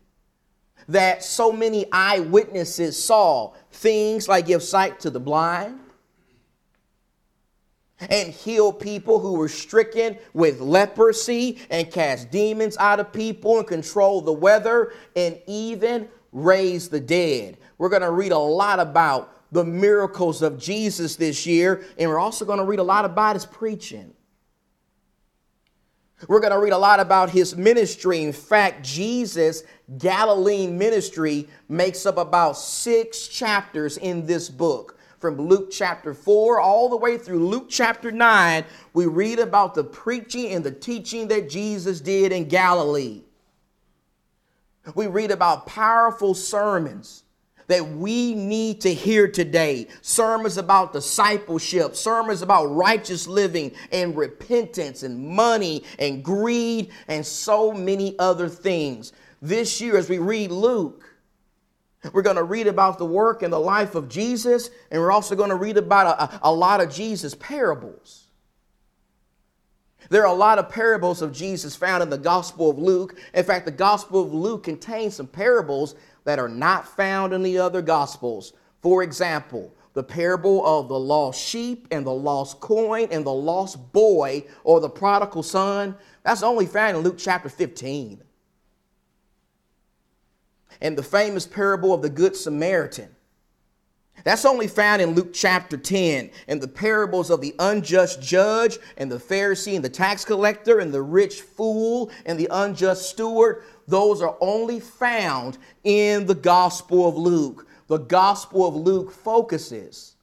that 0.87 1.23
so 1.23 1.51
many 1.51 1.85
eyewitnesses 1.91 3.01
saw. 3.01 3.53
Things 3.71 4.27
like 4.27 4.47
give 4.47 4.63
sight 4.63 4.99
to 5.01 5.09
the 5.09 5.19
blind 5.19 5.79
and 7.99 8.31
heal 8.31 8.71
people 8.71 9.19
who 9.19 9.33
were 9.33 9.49
stricken 9.49 10.17
with 10.33 10.59
leprosy 10.59 11.59
and 11.69 11.91
cast 11.91 12.31
demons 12.31 12.77
out 12.77 12.99
of 12.99 13.11
people 13.11 13.57
and 13.57 13.67
control 13.67 14.21
the 14.21 14.31
weather 14.31 14.93
and 15.15 15.39
even 15.47 16.07
raise 16.31 16.89
the 16.89 16.99
dead. 16.99 17.57
We're 17.77 17.89
going 17.89 18.03
to 18.03 18.11
read 18.11 18.31
a 18.31 18.37
lot 18.37 18.79
about 18.79 19.33
the 19.51 19.63
miracles 19.63 20.41
of 20.41 20.59
Jesus 20.59 21.15
this 21.15 21.45
year, 21.45 21.83
and 21.97 22.09
we're 22.09 22.19
also 22.19 22.45
going 22.45 22.59
to 22.59 22.65
read 22.65 22.79
a 22.79 22.83
lot 22.83 23.05
about 23.05 23.35
his 23.35 23.45
preaching. 23.45 24.13
We're 26.27 26.39
going 26.39 26.53
to 26.53 26.59
read 26.59 26.73
a 26.73 26.77
lot 26.77 26.99
about 26.99 27.29
his 27.29 27.55
ministry. 27.55 28.23
In 28.23 28.33
fact, 28.33 28.83
Jesus' 28.83 29.63
Galilean 29.99 30.77
ministry 30.77 31.47
makes 31.69 32.05
up 32.07 32.17
about 32.17 32.57
six 32.57 33.27
chapters 33.27 33.97
in 33.97 34.25
this 34.25 34.49
book. 34.49 34.97
From 35.19 35.37
Luke 35.37 35.69
chapter 35.71 36.13
4 36.13 36.59
all 36.59 36.89
the 36.89 36.97
way 36.97 37.17
through 37.17 37.47
Luke 37.47 37.67
chapter 37.69 38.11
9, 38.11 38.63
we 38.93 39.05
read 39.05 39.39
about 39.39 39.73
the 39.75 39.83
preaching 39.83 40.51
and 40.53 40.63
the 40.63 40.71
teaching 40.71 41.27
that 41.29 41.49
Jesus 41.49 42.01
did 42.01 42.31
in 42.31 42.47
Galilee. 42.47 43.21
We 44.95 45.07
read 45.07 45.31
about 45.31 45.67
powerful 45.67 46.33
sermons 46.33 47.23
that 47.67 47.87
we 47.87 48.33
need 48.33 48.81
to 48.81 48.93
hear 48.93 49.27
today. 49.27 49.87
Sermons 50.01 50.57
about 50.57 50.93
discipleship, 50.93 51.95
sermons 51.95 52.41
about 52.41 52.65
righteous 52.65 53.27
living 53.27 53.71
and 53.91 54.15
repentance 54.15 55.03
and 55.03 55.27
money 55.27 55.83
and 55.99 56.23
greed 56.23 56.89
and 57.07 57.25
so 57.25 57.71
many 57.71 58.17
other 58.19 58.49
things. 58.49 59.11
This 59.41 59.79
year, 59.81 59.97
as 59.97 60.09
we 60.09 60.17
read 60.17 60.51
Luke, 60.51 61.03
we're 62.13 62.21
going 62.21 62.37
to 62.37 62.43
read 62.43 62.67
about 62.67 62.97
the 62.97 63.05
work 63.05 63.43
and 63.43 63.51
the 63.51 63.59
life 63.59 63.95
of 63.95 64.07
Jesus, 64.07 64.69
and 64.91 65.01
we're 65.01 65.11
also 65.11 65.35
going 65.35 65.49
to 65.49 65.55
read 65.55 65.77
about 65.77 66.19
a, 66.19 66.47
a, 66.47 66.51
lot 66.51 66.79
of 66.79 66.91
Jesus' 66.91 67.35
parables. 67.35 68.27
There 70.09 70.21
are 70.21 70.33
a 70.33 70.37
lot 70.37 70.57
of 70.57 70.69
parables 70.69 71.21
of 71.21 71.33
Jesus 71.33 71.75
found 71.75 72.01
in 72.01 72.09
the 72.09 72.17
Gospel 72.17 72.69
of 72.69 72.77
Luke. 72.77 73.19
In 73.33 73.43
fact, 73.43 73.65
the 73.65 73.71
Gospel 73.71 74.21
of 74.21 74.33
Luke 74.33 74.63
contains 74.63 75.15
some 75.15 75.27
parables 75.27 75.95
that 76.27 76.39
are 76.39 76.49
not 76.49 76.85
found 76.85 77.31
in 77.31 77.41
the 77.41 77.57
other 77.57 77.81
Gospels. 77.81 78.51
For 78.81 79.01
example, 79.01 79.73
the 79.93 80.03
parable 80.03 80.63
of 80.65 80.89
the 80.89 80.99
lost 80.99 81.41
sheep 81.41 81.87
and 81.89 82.05
the 82.05 82.13
lost 82.13 82.59
coin 82.59 83.07
and 83.11 83.25
the 83.25 83.33
lost 83.33 83.93
boy 83.93 84.43
or 84.65 84.81
the 84.81 84.89
prodigal 84.89 85.41
son, 85.41 85.95
that's 86.23 86.43
only 86.43 86.65
found 86.65 86.97
in 86.97 87.03
Luke 87.03 87.17
chapter 87.17 87.47
15. 87.47 88.21
And 90.81 90.97
the 90.97 91.01
famous 91.01 91.47
parable 91.47 91.93
of 91.93 92.01
the 92.01 92.09
Good 92.09 92.35
Samaritan, 92.35 93.15
that's 94.25 94.43
only 94.43 94.67
found 94.67 95.01
in 95.01 95.11
Luke 95.11 95.31
chapter 95.31 95.77
10. 95.77 96.31
And 96.49 96.59
the 96.59 96.67
parables 96.67 97.29
of 97.29 97.39
the 97.39 97.55
unjust 97.59 98.21
judge 98.21 98.79
and 98.97 99.09
the 99.09 99.19
Pharisee 99.19 99.75
and 99.75 99.85
the 99.85 99.89
tax 99.89 100.25
collector 100.25 100.79
and 100.79 100.93
the 100.93 101.01
rich 101.01 101.41
fool 101.41 102.11
and 102.25 102.37
the 102.37 102.49
unjust 102.51 103.09
steward, 103.09 103.63
those 103.87 104.21
are 104.21 104.35
only 104.41 104.79
found 104.79 105.57
in 105.83 106.25
the 106.25 106.35
Gospel 106.35 107.07
of 107.07 107.15
Luke. 107.15 107.67
The 107.87 107.97
Gospel 107.97 108.67
of 108.67 108.75
Luke 108.75 109.11
focuses 109.11 110.15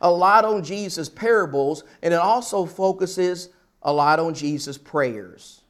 a 0.00 0.10
lot 0.10 0.44
on 0.44 0.62
Jesus' 0.62 1.08
parables, 1.08 1.82
and 2.02 2.14
it 2.14 2.20
also 2.20 2.66
focuses 2.66 3.48
a 3.82 3.92
lot 3.92 4.20
on 4.20 4.34
Jesus' 4.34 4.78
prayers. 4.78 5.62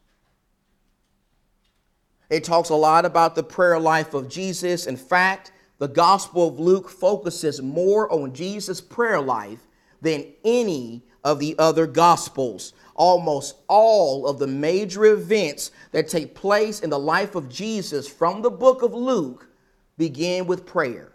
It 2.31 2.45
talks 2.45 2.69
a 2.69 2.75
lot 2.75 3.04
about 3.04 3.35
the 3.35 3.43
prayer 3.43 3.78
life 3.78 4.12
of 4.12 4.28
Jesus. 4.28 4.87
In 4.87 4.97
fact, 4.97 5.52
the 5.78 5.88
Gospel 5.88 6.49
of 6.49 6.59
Luke 6.59 6.88
focuses 6.88 7.62
more 7.62 8.11
on 8.12 8.35
Jesus' 8.35 8.81
prayer 8.81 9.21
life 9.21 9.61
than 10.00 10.26
any 10.45 11.02
of 11.25 11.38
the 11.38 11.57
other 11.59 11.87
Gospels 11.87 12.75
almost 12.95 13.57
all 13.69 14.26
of 14.26 14.38
the 14.38 14.47
major 14.47 15.04
events 15.07 15.71
that 15.93 16.09
take 16.09 16.35
place 16.35 16.81
in 16.81 16.90
the 16.90 16.99
life 16.99 17.35
of 17.35 17.49
Jesus 17.49 18.09
from 18.09 18.43
the 18.43 18.50
book 18.50 18.83
of 18.83 18.95
Luke 18.95 19.49
begin 19.97 20.47
with 20.47 20.66
prayer. 20.66 21.12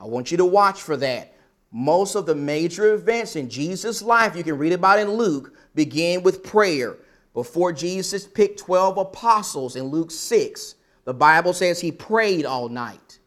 I 0.00 0.04
want 0.04 0.30
you 0.30 0.36
to 0.38 0.44
watch 0.44 0.82
for 0.82 0.96
that. 0.98 1.32
Most 1.72 2.14
of 2.14 2.26
the 2.26 2.34
major 2.34 2.94
events 2.94 3.36
in 3.36 3.48
Jesus' 3.48 4.02
life, 4.02 4.36
you 4.36 4.44
can 4.44 4.58
read 4.58 4.72
about 4.72 4.98
in 4.98 5.10
Luke, 5.10 5.54
begin 5.74 6.22
with 6.22 6.44
prayer. 6.44 6.96
Before 7.34 7.72
Jesus 7.72 8.26
picked 8.26 8.60
12 8.60 8.98
apostles 8.98 9.76
in 9.76 9.84
Luke 9.84 10.10
6, 10.10 10.74
the 11.04 11.14
Bible 11.14 11.52
says 11.52 11.80
he 11.80 11.92
prayed 11.92 12.46
all 12.46 12.68
night 12.68 13.18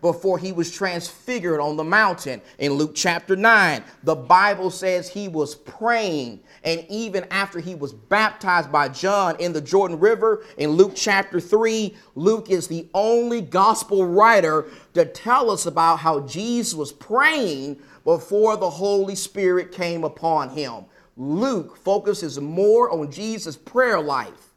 before 0.00 0.38
he 0.38 0.52
was 0.52 0.70
transfigured 0.70 1.60
on 1.60 1.76
the 1.76 1.84
mountain. 1.84 2.40
In 2.58 2.72
Luke 2.72 2.92
chapter 2.94 3.36
9, 3.36 3.82
the 4.02 4.14
Bible 4.14 4.70
says 4.70 5.08
he 5.08 5.28
was 5.28 5.54
praying. 5.54 6.40
And 6.64 6.84
even 6.88 7.26
after 7.30 7.58
he 7.60 7.74
was 7.74 7.92
baptized 7.92 8.70
by 8.70 8.88
John 8.88 9.36
in 9.38 9.52
the 9.52 9.60
Jordan 9.60 9.98
River, 9.98 10.44
in 10.58 10.70
Luke 10.70 10.92
chapter 10.94 11.40
3, 11.40 11.96
Luke 12.14 12.50
is 12.50 12.68
the 12.68 12.88
only 12.94 13.40
gospel 13.40 14.06
writer 14.06 14.66
to 14.94 15.04
tell 15.04 15.50
us 15.50 15.66
about 15.66 15.96
how 15.96 16.20
Jesus 16.20 16.74
was 16.74 16.92
praying 16.92 17.78
before 18.04 18.56
the 18.56 18.70
Holy 18.70 19.14
Spirit 19.14 19.72
came 19.72 20.04
upon 20.04 20.50
him. 20.50 20.84
Luke 21.16 21.76
focuses 21.76 22.40
more 22.40 22.90
on 22.90 23.10
Jesus' 23.10 23.56
prayer 23.56 24.00
life 24.00 24.47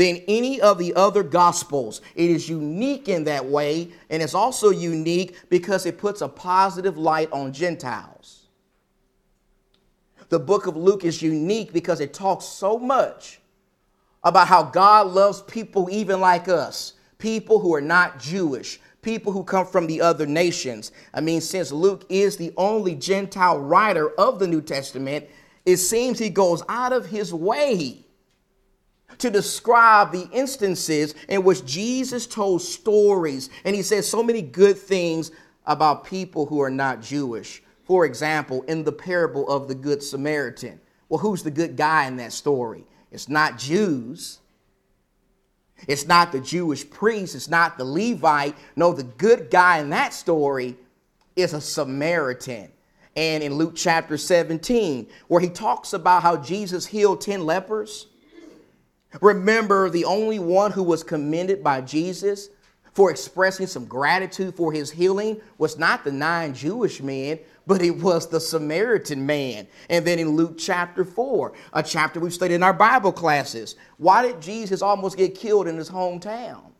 than 0.00 0.16
any 0.28 0.58
of 0.62 0.78
the 0.78 0.94
other 0.94 1.22
gospels. 1.22 2.00
It 2.14 2.30
is 2.30 2.48
unique 2.48 3.10
in 3.10 3.24
that 3.24 3.44
way, 3.44 3.90
and 4.08 4.22
it's 4.22 4.32
also 4.32 4.70
unique 4.70 5.36
because 5.50 5.84
it 5.84 5.98
puts 5.98 6.22
a 6.22 6.28
positive 6.28 6.96
light 6.96 7.30
on 7.32 7.52
Gentiles. 7.52 8.46
The 10.30 10.38
book 10.38 10.66
of 10.66 10.74
Luke 10.74 11.04
is 11.04 11.20
unique 11.20 11.74
because 11.74 12.00
it 12.00 12.14
talks 12.14 12.46
so 12.46 12.78
much 12.78 13.42
about 14.24 14.48
how 14.48 14.62
God 14.62 15.08
loves 15.08 15.42
people 15.42 15.90
even 15.90 16.18
like 16.18 16.48
us, 16.48 16.94
people 17.18 17.58
who 17.60 17.74
are 17.74 17.82
not 17.82 18.18
Jewish, 18.18 18.80
people 19.02 19.34
who 19.34 19.44
come 19.44 19.66
from 19.66 19.86
the 19.86 20.00
other 20.00 20.24
nations. 20.24 20.92
I 21.12 21.20
mean, 21.20 21.42
since 21.42 21.72
Luke 21.72 22.06
is 22.08 22.38
the 22.38 22.54
only 22.56 22.94
Gentile 22.94 23.58
writer 23.58 24.12
of 24.18 24.38
the 24.38 24.46
New 24.46 24.62
Testament, 24.62 25.28
it 25.66 25.76
seems 25.76 26.18
he 26.18 26.30
goes 26.30 26.62
out 26.70 26.94
of 26.94 27.04
his 27.04 27.34
way 27.34 28.06
to 29.20 29.30
describe 29.30 30.12
the 30.12 30.28
instances 30.32 31.14
in 31.28 31.44
which 31.44 31.64
Jesus 31.64 32.26
told 32.26 32.62
stories. 32.62 33.50
And 33.64 33.74
he 33.74 33.82
says 33.82 34.08
so 34.08 34.22
many 34.22 34.42
good 34.42 34.78
things 34.78 35.30
about 35.66 36.04
people 36.04 36.46
who 36.46 36.60
are 36.60 36.70
not 36.70 37.02
Jewish. 37.02 37.62
For 37.84 38.04
example, 38.04 38.62
in 38.62 38.84
the 38.84 38.92
parable 38.92 39.48
of 39.48 39.68
the 39.68 39.74
Good 39.74 40.02
Samaritan. 40.02 40.80
Well, 41.08 41.18
who's 41.18 41.42
the 41.42 41.50
good 41.50 41.76
guy 41.76 42.06
in 42.06 42.16
that 42.16 42.32
story? 42.32 42.84
It's 43.10 43.28
not 43.28 43.58
Jews. 43.58 44.38
It's 45.88 46.06
not 46.06 46.30
the 46.30 46.40
Jewish 46.40 46.88
priest. 46.88 47.34
It's 47.34 47.48
not 47.48 47.78
the 47.78 47.84
Levite. 47.84 48.54
No, 48.76 48.92
the 48.92 49.02
good 49.02 49.50
guy 49.50 49.78
in 49.78 49.90
that 49.90 50.14
story 50.14 50.76
is 51.34 51.52
a 51.52 51.60
Samaritan. 51.60 52.70
And 53.16 53.42
in 53.42 53.54
Luke 53.54 53.72
chapter 53.74 54.16
17, 54.16 55.08
where 55.26 55.40
he 55.40 55.48
talks 55.48 55.92
about 55.92 56.22
how 56.22 56.36
Jesus 56.36 56.86
healed 56.86 57.20
10 57.20 57.44
lepers, 57.44 58.06
Remember, 59.20 59.90
the 59.90 60.04
only 60.04 60.38
one 60.38 60.72
who 60.72 60.82
was 60.82 61.02
commended 61.02 61.64
by 61.64 61.80
Jesus 61.80 62.48
for 62.92 63.10
expressing 63.10 63.66
some 63.66 63.84
gratitude 63.84 64.54
for 64.54 64.72
his 64.72 64.90
healing 64.90 65.40
was 65.58 65.78
not 65.78 66.04
the 66.04 66.12
nine 66.12 66.54
Jewish 66.54 67.00
men, 67.00 67.38
but 67.66 67.82
it 67.82 67.96
was 67.98 68.28
the 68.28 68.40
Samaritan 68.40 69.24
man. 69.24 69.66
And 69.88 70.04
then 70.04 70.18
in 70.18 70.30
Luke 70.30 70.58
chapter 70.58 71.04
4, 71.04 71.52
a 71.72 71.82
chapter 71.82 72.20
we've 72.20 72.34
studied 72.34 72.54
in 72.54 72.62
our 72.62 72.72
Bible 72.72 73.12
classes, 73.12 73.76
why 73.96 74.22
did 74.22 74.40
Jesus 74.40 74.82
almost 74.82 75.16
get 75.16 75.34
killed 75.34 75.68
in 75.68 75.76
his 75.76 75.90
hometown? 75.90 76.70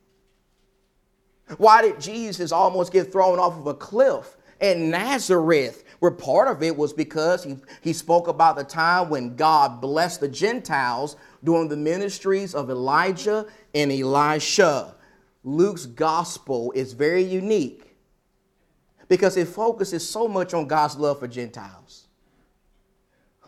Why 1.58 1.82
did 1.82 2.00
Jesus 2.00 2.52
almost 2.52 2.92
get 2.92 3.10
thrown 3.10 3.38
off 3.38 3.56
of 3.56 3.66
a 3.66 3.74
cliff 3.74 4.36
in 4.60 4.90
Nazareth? 4.90 5.84
Where 5.98 6.10
part 6.10 6.48
of 6.48 6.62
it 6.62 6.76
was 6.76 6.92
because 6.92 7.44
he, 7.44 7.56
he 7.82 7.92
spoke 7.92 8.28
about 8.28 8.56
the 8.56 8.64
time 8.64 9.10
when 9.10 9.36
God 9.36 9.80
blessed 9.80 10.20
the 10.20 10.28
Gentiles 10.28 11.16
during 11.42 11.68
the 11.68 11.76
ministries 11.76 12.54
of 12.54 12.70
Elijah 12.70 13.46
and 13.74 13.90
Elisha. 13.90 14.94
Luke's 15.42 15.86
gospel 15.86 16.72
is 16.72 16.92
very 16.92 17.22
unique 17.22 17.96
because 19.08 19.36
it 19.36 19.48
focuses 19.48 20.08
so 20.08 20.28
much 20.28 20.54
on 20.54 20.66
God's 20.66 20.96
love 20.96 21.18
for 21.18 21.28
Gentiles. 21.28 22.08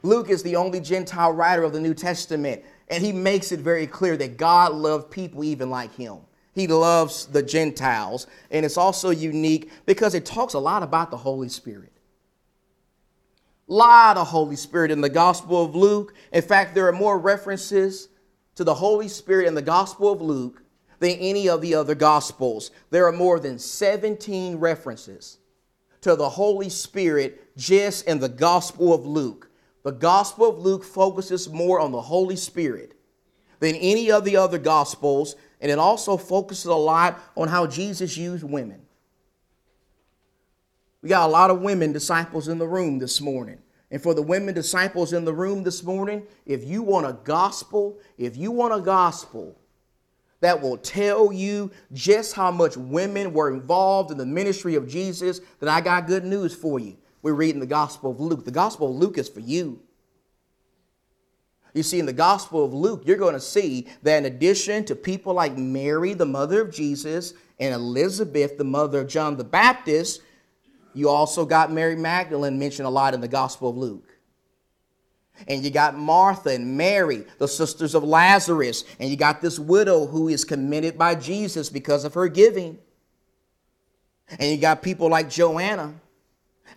Luke 0.03 0.31
is 0.31 0.43
the 0.43 0.57
only 0.57 0.81
Gentile 0.81 1.33
writer 1.33 1.63
of 1.63 1.73
the 1.73 1.81
New 1.81 1.95
Testament, 1.95 2.65
and 2.89 3.05
he 3.05 3.13
makes 3.13 3.53
it 3.53 3.61
very 3.61 3.87
clear 3.87 4.17
that 4.17 4.37
God 4.37 4.73
loved 4.73 5.11
people 5.11 5.45
even 5.45 5.71
like 5.71 5.95
him. 5.95 6.19
He 6.55 6.67
loves 6.67 7.27
the 7.27 7.43
Gentiles, 7.43 8.27
and 8.51 8.67
it's 8.67 8.77
also 8.77 9.11
unique 9.11 9.71
because 9.87 10.15
it 10.15 10.27
talks 10.27 10.55
a 10.55 10.59
lot 10.59 10.83
about 10.83 11.11
the 11.11 11.17
Holy 11.17 11.49
Spirit 11.49 11.92
lot 13.67 14.17
of 14.17 14.29
Holy 14.29 14.57
Spirit 14.57 14.91
in 14.91 15.01
the 15.01 15.09
Gospel 15.09 15.65
of 15.65 15.75
Luke. 15.75 16.15
In 16.33 16.43
fact, 16.43 16.75
there 16.75 16.89
are 16.89 16.93
more 16.93 17.19
references 17.19 18.09
to 18.55 18.65
the 18.65 18.75
Holy 18.75 19.09
Spirit 19.09 19.47
in 19.47 19.55
the 19.55 19.63
Gospel 19.63 20.13
of 20.13 20.21
Luke 20.21 20.63
than 20.99 21.13
any 21.13 21.49
of 21.49 21.61
the 21.61 21.75
other 21.75 21.95
Gospels. 21.95 22.71
There 22.91 23.07
are 23.07 23.13
more 23.13 23.41
than 23.41 23.59
17 23.59 24.57
references 24.57 25.39
to 26.03 26.17
the 26.17 26.29
Holy 26.29 26.69
Spirit 26.69 27.57
just 27.57 28.07
in 28.07 28.19
the 28.19 28.29
Gospel 28.29 28.93
of 28.93 29.07
Luke. 29.07 29.51
The 29.85 29.93
Gospel 29.93 30.49
of 30.49 30.59
Luke 30.59 30.85
focuses 30.85 31.49
more 31.49 31.81
on 31.81 31.93
the 31.93 32.01
Holy 32.01 32.37
Spirit 32.37 32.95
than 33.59 33.75
any 33.77 34.11
of 34.11 34.25
the 34.25 34.37
other 34.37 34.59
Gospels, 34.59 35.37
and 35.61 35.71
it 35.71 35.79
also 35.79 36.17
focuses 36.17 36.67
a 36.67 36.75
lot 36.75 37.21
on 37.37 37.49
how 37.49 37.67
Jesus 37.67 38.17
used 38.17 38.45
women. 38.45 38.83
We 41.03 41.09
got 41.09 41.29
a 41.29 41.33
lot 41.33 41.51
of 41.51 41.61
women 41.61 41.93
disciples 41.93 42.49
in 42.49 42.59
the 42.59 42.67
room 42.67 42.99
this 42.99 43.21
morning. 43.21 43.59
And 43.91 44.01
for 44.01 44.15
the 44.15 44.23
women 44.23 44.55
disciples 44.55 45.13
in 45.13 45.25
the 45.25 45.35
room 45.35 45.65
this 45.65 45.83
morning, 45.83 46.23
if 46.47 46.65
you 46.65 46.83
want 46.83 47.07
a 47.07 47.19
gospel, 47.25 47.99
if 48.17 48.37
you 48.37 48.51
want 48.51 48.73
a 48.73 48.81
gospel 48.81 49.59
that 50.41 50.61
will 50.61 50.79
tell 50.79 51.33
you 51.33 51.71
just 51.93 52.35
how 52.35 52.51
much 52.51 52.77
women 52.77 53.33
were 53.35 53.53
involved 53.53 54.11
in 54.11 54.17
the 54.17 54.25
ministry 54.25 54.77
of 54.77 54.89
Jesus, 54.89 55.41
then 55.61 55.69
I 55.69 55.81
got 55.81 56.07
good 56.07 56.25
news 56.25 56.55
for 56.55 56.79
you. 56.79 56.97
We're 57.23 57.35
reading 57.35 57.61
the 57.61 57.67
Gospel 57.67 58.11
of 58.11 58.21
Luke. 58.21 58.45
The 58.45 58.51
Gospel 58.51 58.91
of 58.91 58.97
Luke 58.97 59.19
is 59.19 59.29
for 59.29 59.41
you. 59.41 59.81
You 61.75 61.83
see, 61.83 62.01
in 62.01 62.07
the 62.07 62.13
Gospel 62.13 62.65
of 62.65 62.75
Luke, 62.75 63.05
you're 63.07 63.17
going 63.17 63.35
to 63.35 63.41
see 63.41 63.87
that 64.03 64.19
in 64.19 64.25
addition 64.25 64.85
to 64.87 64.97
people 64.97 65.33
like 65.33 65.57
Mary, 65.57 66.13
the 66.15 66.27
mother 66.27 66.61
of 66.61 66.75
Jesus, 66.75 67.35
and 67.61 67.73
Elizabeth, 67.73 68.59
the 68.59 68.65
mother 68.65 69.01
of 69.01 69.09
John 69.09 69.37
the 69.37 69.45
Baptist, 69.45 70.21
you 70.95 71.09
also 71.09 71.45
got 71.45 71.73
Mary 71.73 71.97
Magdalene 71.97 72.59
mentioned 72.59 72.87
a 72.87 72.91
lot 72.91 73.15
in 73.15 73.21
the 73.21 73.29
Gospel 73.29 73.71
of 73.71 73.77
Luke. 73.77 74.09
And 75.49 75.65
you 75.65 75.71
got 75.71 75.97
Martha 75.97 76.51
and 76.51 76.77
Mary, 76.77 77.25
the 77.39 77.49
sisters 77.49 77.95
of 77.95 78.05
Lazarus. 78.05 78.85
And 78.99 79.11
you 79.11 79.17
got 79.17 79.41
this 79.41 79.59
widow 79.59 80.07
who 80.07 80.29
is 80.29 80.45
commended 80.45 80.99
by 80.99 81.15
Jesus 81.15 81.69
because 81.69 82.05
of 82.05 82.15
her 82.15 82.29
giving. 82.29 82.79
And 84.39 84.51
you 84.51 84.57
got 84.59 84.83
people 84.83 85.09
like 85.09 85.29
Joanna 85.29 85.95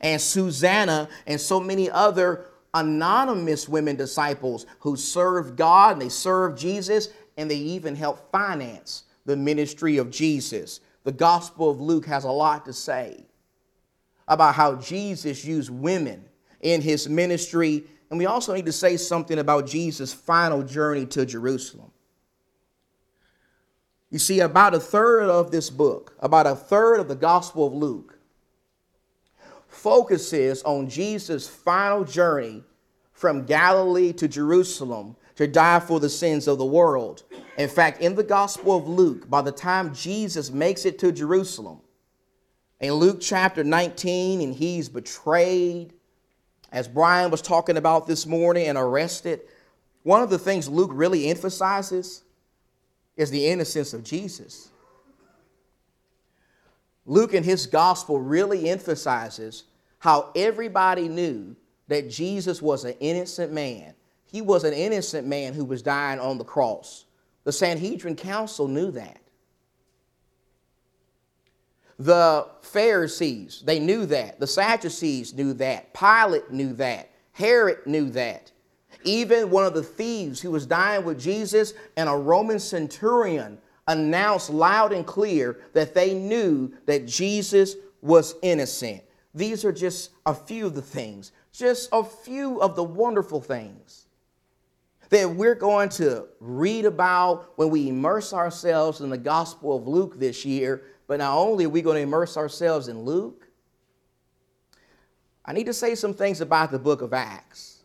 and 0.02 0.20
Susanna 0.22 1.10
and 1.28 1.40
so 1.40 1.60
many 1.60 1.90
other 1.90 2.46
anonymous 2.74 3.70
women 3.70 3.96
disciples 3.96 4.66
who 4.80 4.96
served 4.96 5.56
God 5.56 5.94
and 5.94 6.02
they 6.02 6.10
served 6.10 6.58
Jesus 6.58 7.10
and 7.38 7.50
they 7.50 7.58
even 7.58 7.96
helped 7.96 8.32
finance 8.32 9.04
the 9.26 9.36
ministry 9.36 9.98
of 9.98 10.10
Jesus. 10.10 10.82
The 11.04 11.12
Gospel 11.12 11.70
of 11.70 11.80
Luke 11.80 12.06
has 12.08 12.24
a 12.24 12.32
lot 12.32 12.66
to 12.66 12.74
say 12.74 13.25
about 14.28 14.56
how 14.56 14.76
Jesus 14.76 15.46
used 15.46 15.70
women 15.70 16.26
in 16.62 16.82
his 16.82 17.08
ministry. 17.08 17.84
And 18.10 18.20
we 18.20 18.26
also 18.26 18.54
need 18.54 18.66
to 18.66 18.72
say 18.72 18.98
something 18.98 19.40
about 19.40 19.68
Jesus' 19.68 20.14
final 20.14 20.64
journey 20.64 21.06
to 21.08 21.26
Jerusalem. 21.26 21.92
You 24.10 24.20
see, 24.20 24.40
about 24.40 24.74
a 24.74 24.80
third 24.80 25.24
of 25.30 25.52
this 25.52 25.70
book, 25.70 26.16
about 26.20 26.48
a 26.48 26.56
third 26.56 27.00
of 27.00 27.08
the 27.08 27.16
Gospel 27.16 27.68
of 27.68 27.74
Luke, 27.74 28.18
focuses 29.68 30.64
on 30.64 30.90
Jesus' 30.90 31.48
final 31.48 32.04
journey 32.04 32.64
from 33.12 33.46
Galilee 33.46 34.14
to 34.14 34.28
Jerusalem 34.28 35.16
to 35.36 35.48
die 35.48 35.80
for 35.80 36.00
the 36.00 36.10
sins 36.10 36.48
of 36.48 36.58
the 36.58 36.66
world. 36.66 37.24
In 37.58 37.68
fact, 37.68 38.02
in 38.02 38.16
the 38.16 38.24
Gospel 38.24 38.78
of 38.78 38.88
Luke, 38.88 39.30
by 39.30 39.42
the 39.42 39.52
time 39.52 39.94
Jesus 39.94 40.50
makes 40.52 40.86
it 40.86 40.98
to 41.00 41.12
Jerusalem, 41.12 41.82
in 42.86 42.94
Luke 42.94 43.20
chapter 43.20 43.64
19, 43.64 44.42
and 44.42 44.54
he's 44.54 44.90
betrayed, 44.90 45.94
as 46.72 46.88
Brian 46.88 47.32
was 47.32 47.42
talking 47.42 47.78
about 47.78 48.08
this 48.08 48.26
morning, 48.26 48.68
and 48.68 48.78
arrested. 48.78 49.42
One 50.04 50.22
of 50.22 50.30
the 50.30 50.40
things 50.40 50.70
Luke 50.70 50.92
really 50.94 51.30
emphasizes 51.30 52.24
is 53.18 53.32
the 53.32 53.48
innocence 53.48 53.94
of 53.94 54.04
Jesus. 54.04 54.70
Luke 57.06 57.34
in 57.34 57.44
his 57.44 57.68
gospel 57.68 58.20
really 58.20 58.70
emphasizes 58.70 59.64
how 60.00 60.32
everybody 60.36 61.08
knew 61.08 61.56
that 61.88 62.10
Jesus 62.10 62.62
was 62.62 62.84
an 62.84 62.96
innocent 63.00 63.52
man. 63.52 63.94
He 64.26 64.42
was 64.42 64.64
an 64.64 64.74
innocent 64.74 65.28
man 65.28 65.54
who 65.54 65.66
was 65.66 65.82
dying 65.82 66.20
on 66.20 66.38
the 66.38 66.44
cross. 66.44 67.06
The 67.44 67.52
Sanhedrin 67.52 68.16
Council 68.16 68.68
knew 68.68 68.92
that. 68.92 69.20
The 71.98 72.48
Pharisees, 72.62 73.64
they 73.66 73.80
knew 73.80 74.06
that. 74.08 74.40
The 74.40 74.48
Sadducees 74.48 75.34
knew 75.34 75.54
that. 75.54 75.94
Pilate 75.94 76.52
knew 76.52 76.74
that. 76.74 77.10
Herod 77.32 77.86
knew 77.86 78.10
that. 78.12 78.52
Even 79.04 79.50
one 79.50 79.66
of 79.66 79.74
the 79.74 79.84
thieves 79.84 80.42
who 80.42 80.52
was 80.52 80.66
dying 80.66 81.06
with 81.06 81.20
Jesus 81.20 81.74
and 81.96 82.10
a 82.10 82.16
Roman 82.16 82.60
centurion 82.60 83.60
announced 83.88 84.50
loud 84.50 84.92
and 84.92 85.06
clear 85.06 85.60
that 85.74 85.94
they 85.94 86.14
knew 86.14 86.74
that 86.86 87.06
Jesus 87.06 87.76
was 88.02 88.36
innocent. 88.42 89.04
These 89.34 89.64
are 89.64 89.72
just 89.72 90.12
a 90.26 90.34
few 90.34 90.66
of 90.66 90.76
the 90.76 90.82
things, 90.82 91.32
just 91.52 91.90
a 91.92 92.04
few 92.04 92.60
of 92.62 92.76
the 92.76 92.84
wonderful 92.84 93.42
things 93.42 94.06
that 95.10 95.30
we're 95.30 95.56
going 95.56 95.90
to 95.90 96.26
read 96.40 96.86
about 96.86 97.58
when 97.58 97.70
we 97.70 97.90
immerse 97.90 98.34
ourselves 98.34 99.02
in 99.02 99.10
the 99.10 99.18
Gospel 99.18 99.76
of 99.76 99.88
Luke 99.88 100.18
this 100.20 100.46
year 100.46 100.84
but 101.08 101.20
not 101.20 101.38
only 101.38 101.66
are 101.66 101.70
we 101.70 101.82
going 101.82 101.96
to 101.96 102.02
immerse 102.02 102.38
ourselves 102.38 102.88
in 102.88 103.02
Luke, 103.02 103.48
I 105.46 105.54
need 105.54 105.66
to 105.66 105.74
say 105.74 105.96
some 105.96 106.14
things 106.14 106.42
about 106.42 106.72
the 106.72 106.80
book 106.80 107.02
of 107.02 107.14
Acts. 107.14 107.84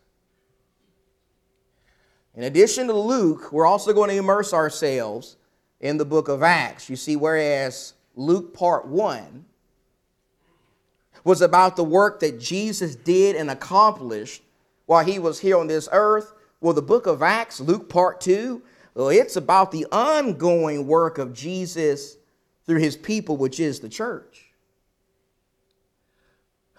In 2.33 2.43
addition 2.43 2.87
to 2.87 2.93
Luke, 2.93 3.51
we're 3.51 3.67
also 3.67 3.93
going 3.93 4.09
to 4.09 4.15
immerse 4.15 4.53
ourselves 4.53 5.35
in 5.79 5.97
the 5.97 6.05
book 6.05 6.27
of 6.27 6.41
Acts. 6.41 6.89
You 6.89 6.95
see, 6.95 7.15
whereas 7.15 7.93
Luke 8.15 8.53
part 8.53 8.87
1 8.87 9.45
was 11.23 11.41
about 11.41 11.75
the 11.75 11.83
work 11.83 12.19
that 12.21 12.39
Jesus 12.39 12.95
did 12.95 13.35
and 13.35 13.51
accomplished 13.51 14.41
while 14.85 15.05
he 15.05 15.19
was 15.19 15.39
here 15.39 15.57
on 15.57 15.67
this 15.67 15.87
earth, 15.91 16.33
well, 16.61 16.73
the 16.73 16.81
book 16.81 17.05
of 17.05 17.21
Acts, 17.21 17.59
Luke 17.59 17.89
part 17.89 18.21
2, 18.21 18.61
well, 18.93 19.09
it's 19.09 19.35
about 19.35 19.71
the 19.71 19.85
ongoing 19.91 20.87
work 20.87 21.17
of 21.17 21.33
Jesus 21.33 22.17
through 22.71 22.79
his 22.79 22.95
people, 22.95 23.35
which 23.35 23.59
is 23.59 23.81
the 23.81 23.89
church. 23.89 24.45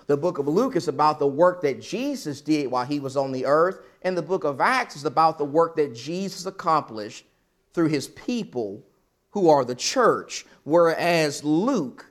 The 0.06 0.16
book 0.16 0.38
of 0.38 0.48
Luke 0.48 0.74
is 0.74 0.88
about 0.88 1.18
the 1.18 1.26
work 1.26 1.60
that 1.60 1.82
Jesus 1.82 2.40
did 2.40 2.70
while 2.70 2.86
he 2.86 2.98
was 2.98 3.14
on 3.14 3.30
the 3.30 3.44
earth, 3.44 3.80
and 4.00 4.16
the 4.16 4.22
book 4.22 4.44
of 4.44 4.58
Acts 4.58 4.96
is 4.96 5.04
about 5.04 5.36
the 5.36 5.44
work 5.44 5.76
that 5.76 5.94
Jesus 5.94 6.46
accomplished 6.46 7.26
through 7.74 7.88
his 7.88 8.08
people 8.08 8.82
who 9.32 9.50
are 9.50 9.66
the 9.66 9.74
church. 9.74 10.46
Whereas 10.64 11.44
Luke, 11.44 12.06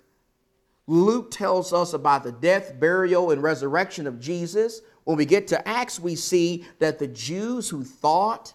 Luke 0.85 1.31
tells 1.31 1.73
us 1.73 1.93
about 1.93 2.23
the 2.23 2.33
death, 2.33 2.79
burial, 2.79 3.31
and 3.31 3.41
resurrection 3.41 4.05
of 4.05 4.19
Jesus. 4.19 4.81
When 5.05 5.17
we 5.17 5.25
get 5.25 5.47
to 5.47 5.67
Acts, 5.67 5.99
we 5.99 6.15
see 6.15 6.67
that 6.77 6.99
the 6.99 7.07
Jews 7.07 7.67
who 7.67 7.83
thought 7.83 8.53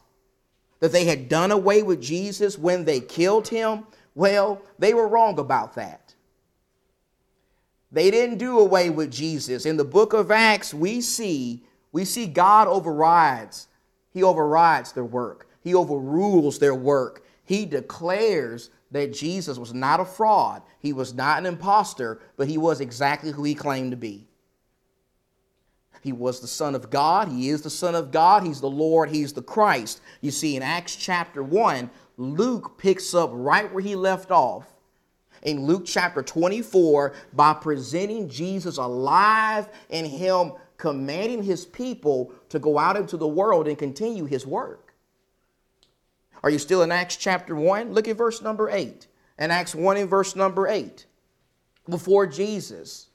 that 0.78 0.92
they 0.92 1.04
had 1.06 1.28
done 1.28 1.50
away 1.50 1.82
with 1.82 2.00
Jesus 2.00 2.56
when 2.56 2.84
they 2.84 3.00
killed 3.00 3.48
him, 3.48 3.86
well, 4.16 4.62
they 4.78 4.94
were 4.94 5.06
wrong 5.06 5.38
about 5.38 5.76
that. 5.76 6.14
They 7.92 8.10
didn't 8.10 8.38
do 8.38 8.58
away 8.58 8.90
with 8.90 9.12
Jesus. 9.12 9.64
In 9.64 9.76
the 9.76 9.84
book 9.84 10.12
of 10.12 10.32
Acts, 10.32 10.74
we 10.74 11.00
see 11.00 11.62
we 11.92 12.04
see 12.04 12.26
God 12.26 12.68
overrides. 12.68 13.68
He 14.10 14.22
overrides 14.22 14.92
their 14.92 15.04
work. 15.04 15.48
He 15.62 15.74
overrules 15.74 16.58
their 16.58 16.74
work. 16.74 17.24
He 17.44 17.64
declares 17.64 18.70
that 18.90 19.14
Jesus 19.14 19.58
was 19.58 19.72
not 19.72 20.00
a 20.00 20.04
fraud. 20.04 20.62
He 20.78 20.92
was 20.92 21.14
not 21.14 21.38
an 21.38 21.46
impostor, 21.46 22.20
but 22.36 22.48
he 22.48 22.58
was 22.58 22.80
exactly 22.80 23.30
who 23.30 23.44
he 23.44 23.54
claimed 23.54 23.92
to 23.92 23.96
be. 23.96 24.25
He 26.02 26.12
was 26.12 26.40
the 26.40 26.46
Son 26.46 26.74
of 26.74 26.90
God. 26.90 27.28
He 27.28 27.48
is 27.48 27.62
the 27.62 27.70
Son 27.70 27.94
of 27.94 28.10
God. 28.10 28.42
He's 28.42 28.60
the 28.60 28.70
Lord. 28.70 29.10
He's 29.10 29.32
the 29.32 29.42
Christ. 29.42 30.00
You 30.20 30.30
see, 30.30 30.56
in 30.56 30.62
Acts 30.62 30.96
chapter 30.96 31.42
1, 31.42 31.90
Luke 32.16 32.78
picks 32.78 33.14
up 33.14 33.30
right 33.32 33.72
where 33.72 33.82
he 33.82 33.94
left 33.94 34.30
off 34.30 34.66
in 35.42 35.64
Luke 35.64 35.84
chapter 35.86 36.22
24 36.22 37.14
by 37.32 37.54
presenting 37.54 38.28
Jesus 38.28 38.78
alive 38.78 39.68
and 39.90 40.06
him 40.06 40.52
commanding 40.76 41.42
his 41.42 41.64
people 41.64 42.32
to 42.48 42.58
go 42.58 42.78
out 42.78 42.96
into 42.96 43.16
the 43.16 43.26
world 43.26 43.66
and 43.68 43.78
continue 43.78 44.24
his 44.24 44.46
work. 44.46 44.94
Are 46.42 46.50
you 46.50 46.58
still 46.58 46.82
in 46.82 46.92
Acts 46.92 47.16
chapter 47.16 47.56
1? 47.56 47.92
Look 47.92 48.08
at 48.08 48.16
verse 48.16 48.42
number 48.42 48.68
8. 48.70 49.06
In 49.38 49.50
Acts 49.50 49.74
1 49.74 49.96
and 49.96 50.08
verse 50.08 50.36
number 50.36 50.68
8. 50.68 51.06
Before 51.88 52.26
Jesus, 52.26 53.05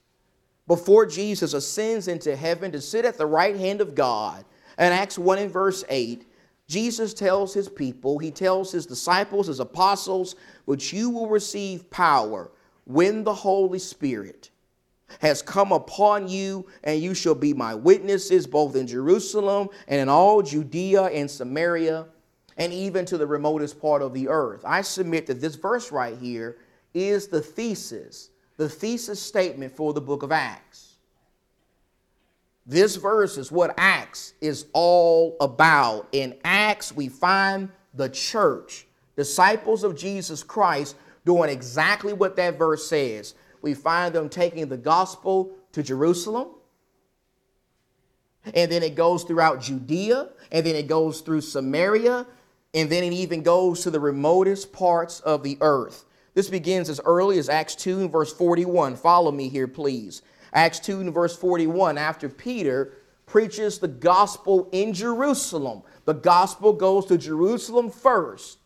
before 0.72 1.06
Jesus 1.06 1.54
ascends 1.54 2.08
into 2.08 2.34
heaven 2.34 2.72
to 2.72 2.80
sit 2.80 3.04
at 3.04 3.18
the 3.18 3.26
right 3.26 3.58
hand 3.58 3.82
of 3.82 3.94
God, 3.94 4.46
in 4.78 4.86
Acts 4.86 5.20
1 5.20 5.38
and 5.38 5.52
verse 5.52 5.84
8, 5.90 6.26
Jesus 6.66 7.14
tells 7.14 7.54
his 7.54 7.68
people, 7.68 8.18
he 8.20 8.32
tells 8.32 8.72
his 8.72 8.86
disciples, 8.86 9.48
his 9.48 9.60
apostles, 9.60 10.38
which 10.64 10.94
you 10.94 11.10
will 11.10 11.28
receive 11.28 11.92
power 11.92 12.52
when 12.86 13.26
the 13.26 13.34
Holy 13.34 13.80
Spirit 13.80 14.50
has 15.20 15.42
come 15.42 15.74
upon 15.74 16.30
you, 16.30 16.66
and 16.86 17.02
you 17.02 17.14
shall 17.16 17.36
be 17.36 17.54
my 17.54 17.76
witnesses 17.76 18.48
both 18.48 18.78
in 18.78 18.88
Jerusalem 18.88 19.68
and 19.90 20.00
in 20.00 20.08
all 20.08 20.42
Judea 20.42 21.08
and 21.08 21.30
Samaria, 21.30 22.06
and 22.56 22.72
even 22.72 23.04
to 23.08 23.18
the 23.18 23.28
remotest 23.28 23.78
part 23.82 24.02
of 24.02 24.14
the 24.14 24.30
earth. 24.30 24.62
I 24.66 24.84
submit 24.84 25.28
that 25.28 25.42
this 25.42 25.56
verse 25.56 25.92
right 25.92 26.18
here 26.18 26.60
is 26.94 27.28
the 27.28 27.42
thesis, 27.42 28.30
the 28.62 28.70
thesis 28.70 29.20
statement 29.20 29.76
for 29.76 29.92
the 29.92 30.00
book 30.00 30.22
of 30.22 30.32
Acts. 30.32 30.98
This 32.68 32.96
verse 32.96 33.40
is 33.40 33.52
what 33.52 33.74
Acts 33.76 34.36
is 34.40 34.68
all 34.72 35.36
about. 35.42 36.08
In 36.12 36.38
Acts, 36.44 36.96
we 36.96 37.10
find 37.10 37.70
the 37.96 38.08
church, 38.08 38.86
disciples 39.16 39.84
of 39.84 39.98
Jesus 39.98 40.44
Christ, 40.44 40.96
doing 41.26 41.50
exactly 41.50 42.14
what 42.14 42.36
that 42.36 42.60
verse 42.60 42.88
says. 42.88 43.34
We 43.64 43.74
find 43.74 44.14
them 44.14 44.30
taking 44.30 44.70
the 44.70 44.78
gospel 44.78 45.56
to 45.72 45.82
Jerusalem, 45.82 46.50
and 48.54 48.72
then 48.72 48.84
it 48.84 48.94
goes 48.94 49.24
throughout 49.24 49.60
Judea, 49.60 50.30
and 50.52 50.64
then 50.64 50.76
it 50.76 50.86
goes 50.86 51.22
through 51.22 51.42
Samaria, 51.42 52.28
and 52.76 52.92
then 52.92 53.04
it 53.06 53.14
even 53.14 53.42
goes 53.42 53.82
to 53.82 53.90
the 53.90 54.00
remotest 54.00 54.72
parts 54.72 55.20
of 55.22 55.42
the 55.42 55.58
earth. 55.62 56.06
This 56.34 56.50
begins 56.50 56.90
as 56.90 57.02
early 57.06 57.38
as 57.38 57.50
Acts 57.50 57.76
2 57.76 58.02
and 58.02 58.12
verse 58.12 58.34
41. 58.34 58.96
Follow 58.96 59.32
me 59.32 59.50
here, 59.50 59.68
please. 59.68 60.22
Acts 60.54 60.80
2 60.80 61.02
and 61.02 61.14
verse 61.14 61.36
41, 61.36 61.98
after 61.98 62.30
Peter 62.30 62.94
preaches 63.26 63.80
the 63.80 63.88
gospel 63.88 64.68
in 64.72 64.94
Jerusalem, 64.94 65.84
the 66.06 66.14
gospel 66.14 66.74
goes 66.74 67.06
to 67.06 67.18
Jerusalem 67.18 67.90
first. 67.90 68.58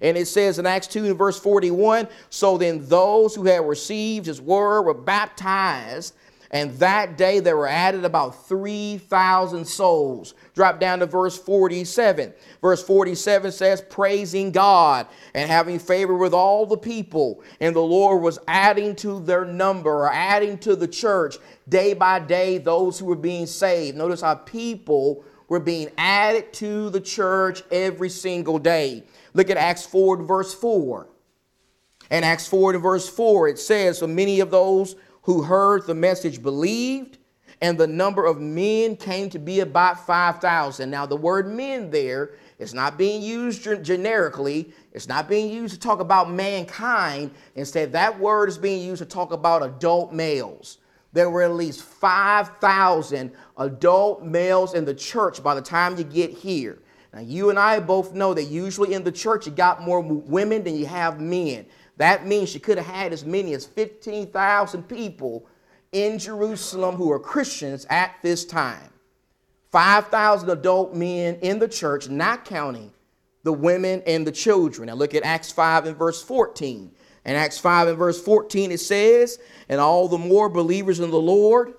And 0.00 0.16
it 0.16 0.26
says 0.26 0.58
in 0.58 0.66
Acts 0.66 0.86
2 0.88 1.06
and 1.06 1.18
verse 1.18 1.38
41 1.38 2.08
So 2.30 2.56
then 2.58 2.86
those 2.86 3.34
who 3.34 3.44
had 3.44 3.66
received 3.66 4.26
his 4.26 4.40
word 4.40 4.82
were 4.82 4.94
baptized, 4.94 6.14
and 6.52 6.70
that 6.80 7.16
day 7.16 7.40
there 7.40 7.56
were 7.56 7.66
added 7.66 8.04
about 8.04 8.46
3,000 8.46 9.64
souls. 9.64 10.34
Drop 10.54 10.78
down 10.78 10.98
to 10.98 11.06
verse 11.06 11.38
47. 11.38 12.34
Verse 12.60 12.82
47 12.82 13.52
says, 13.52 13.80
Praising 13.80 14.52
God 14.52 15.06
and 15.34 15.50
having 15.50 15.78
favor 15.78 16.14
with 16.14 16.34
all 16.34 16.66
the 16.66 16.76
people. 16.76 17.42
And 17.60 17.74
the 17.74 17.80
Lord 17.80 18.22
was 18.22 18.38
adding 18.46 18.94
to 18.96 19.20
their 19.20 19.46
number, 19.46 19.90
or 19.90 20.12
adding 20.12 20.58
to 20.58 20.76
the 20.76 20.86
church, 20.86 21.36
day 21.70 21.94
by 21.94 22.18
day, 22.18 22.58
those 22.58 22.98
who 22.98 23.06
were 23.06 23.16
being 23.16 23.46
saved. 23.46 23.96
Notice 23.96 24.20
how 24.20 24.34
people 24.34 25.24
were 25.48 25.60
being 25.60 25.88
added 25.96 26.52
to 26.54 26.90
the 26.90 27.00
church 27.00 27.62
every 27.70 28.10
single 28.10 28.58
day. 28.58 29.04
Look 29.32 29.48
at 29.48 29.56
Acts 29.56 29.86
4 29.86 30.22
verse 30.24 30.52
4. 30.52 31.08
In 32.10 32.24
Acts 32.24 32.46
4 32.46 32.76
verse 32.78 33.08
4, 33.08 33.48
it 33.48 33.58
says, 33.58 33.98
So 33.98 34.06
many 34.06 34.40
of 34.40 34.50
those 34.50 34.96
who 35.22 35.42
heard 35.42 35.86
the 35.86 35.94
message 35.94 36.42
believed, 36.42 37.18
and 37.60 37.78
the 37.78 37.86
number 37.86 38.26
of 38.26 38.40
men 38.40 38.96
came 38.96 39.30
to 39.30 39.38
be 39.38 39.60
about 39.60 40.04
5,000. 40.04 40.90
Now, 40.90 41.06
the 41.06 41.16
word 41.16 41.46
men 41.48 41.90
there 41.90 42.32
is 42.58 42.74
not 42.74 42.98
being 42.98 43.22
used 43.22 43.62
generically, 43.84 44.72
it's 44.92 45.08
not 45.08 45.28
being 45.28 45.50
used 45.50 45.74
to 45.74 45.80
talk 45.80 46.00
about 46.00 46.30
mankind. 46.30 47.30
Instead, 47.54 47.92
that 47.92 48.18
word 48.18 48.48
is 48.48 48.58
being 48.58 48.84
used 48.84 49.00
to 49.00 49.06
talk 49.06 49.32
about 49.32 49.62
adult 49.62 50.12
males. 50.12 50.78
There 51.12 51.30
were 51.30 51.42
at 51.42 51.52
least 51.52 51.82
5,000 51.82 53.32
adult 53.58 54.24
males 54.24 54.74
in 54.74 54.84
the 54.84 54.94
church 54.94 55.42
by 55.42 55.54
the 55.54 55.62
time 55.62 55.96
you 55.96 56.04
get 56.04 56.30
here. 56.30 56.78
Now, 57.12 57.20
you 57.20 57.50
and 57.50 57.58
I 57.58 57.78
both 57.78 58.14
know 58.14 58.32
that 58.32 58.44
usually 58.44 58.94
in 58.94 59.04
the 59.04 59.12
church 59.12 59.46
you 59.46 59.52
got 59.52 59.82
more 59.82 60.00
women 60.00 60.64
than 60.64 60.74
you 60.74 60.86
have 60.86 61.20
men. 61.20 61.66
That 62.02 62.26
means 62.26 62.48
she 62.48 62.58
could 62.58 62.78
have 62.78 62.86
had 62.88 63.12
as 63.12 63.24
many 63.24 63.54
as 63.54 63.64
15,000 63.64 64.82
people 64.88 65.46
in 65.92 66.18
Jerusalem 66.18 66.96
who 66.96 67.12
are 67.12 67.20
Christians 67.20 67.86
at 67.90 68.16
this 68.22 68.44
time. 68.44 68.90
5,000 69.70 70.50
adult 70.50 70.96
men 70.96 71.36
in 71.42 71.60
the 71.60 71.68
church, 71.68 72.08
not 72.08 72.44
counting 72.44 72.90
the 73.44 73.52
women 73.52 74.02
and 74.04 74.26
the 74.26 74.32
children. 74.32 74.88
Now 74.88 74.94
look 74.94 75.14
at 75.14 75.22
Acts 75.22 75.52
5 75.52 75.86
and 75.86 75.96
verse 75.96 76.20
14. 76.20 76.90
In 77.24 77.36
Acts 77.36 77.58
5 77.58 77.86
and 77.86 77.98
verse 77.98 78.20
14, 78.20 78.72
it 78.72 78.80
says, 78.80 79.38
And 79.68 79.80
all 79.80 80.08
the 80.08 80.18
more 80.18 80.48
believers 80.48 80.98
in 80.98 81.12
the 81.12 81.20
Lord, 81.20 81.74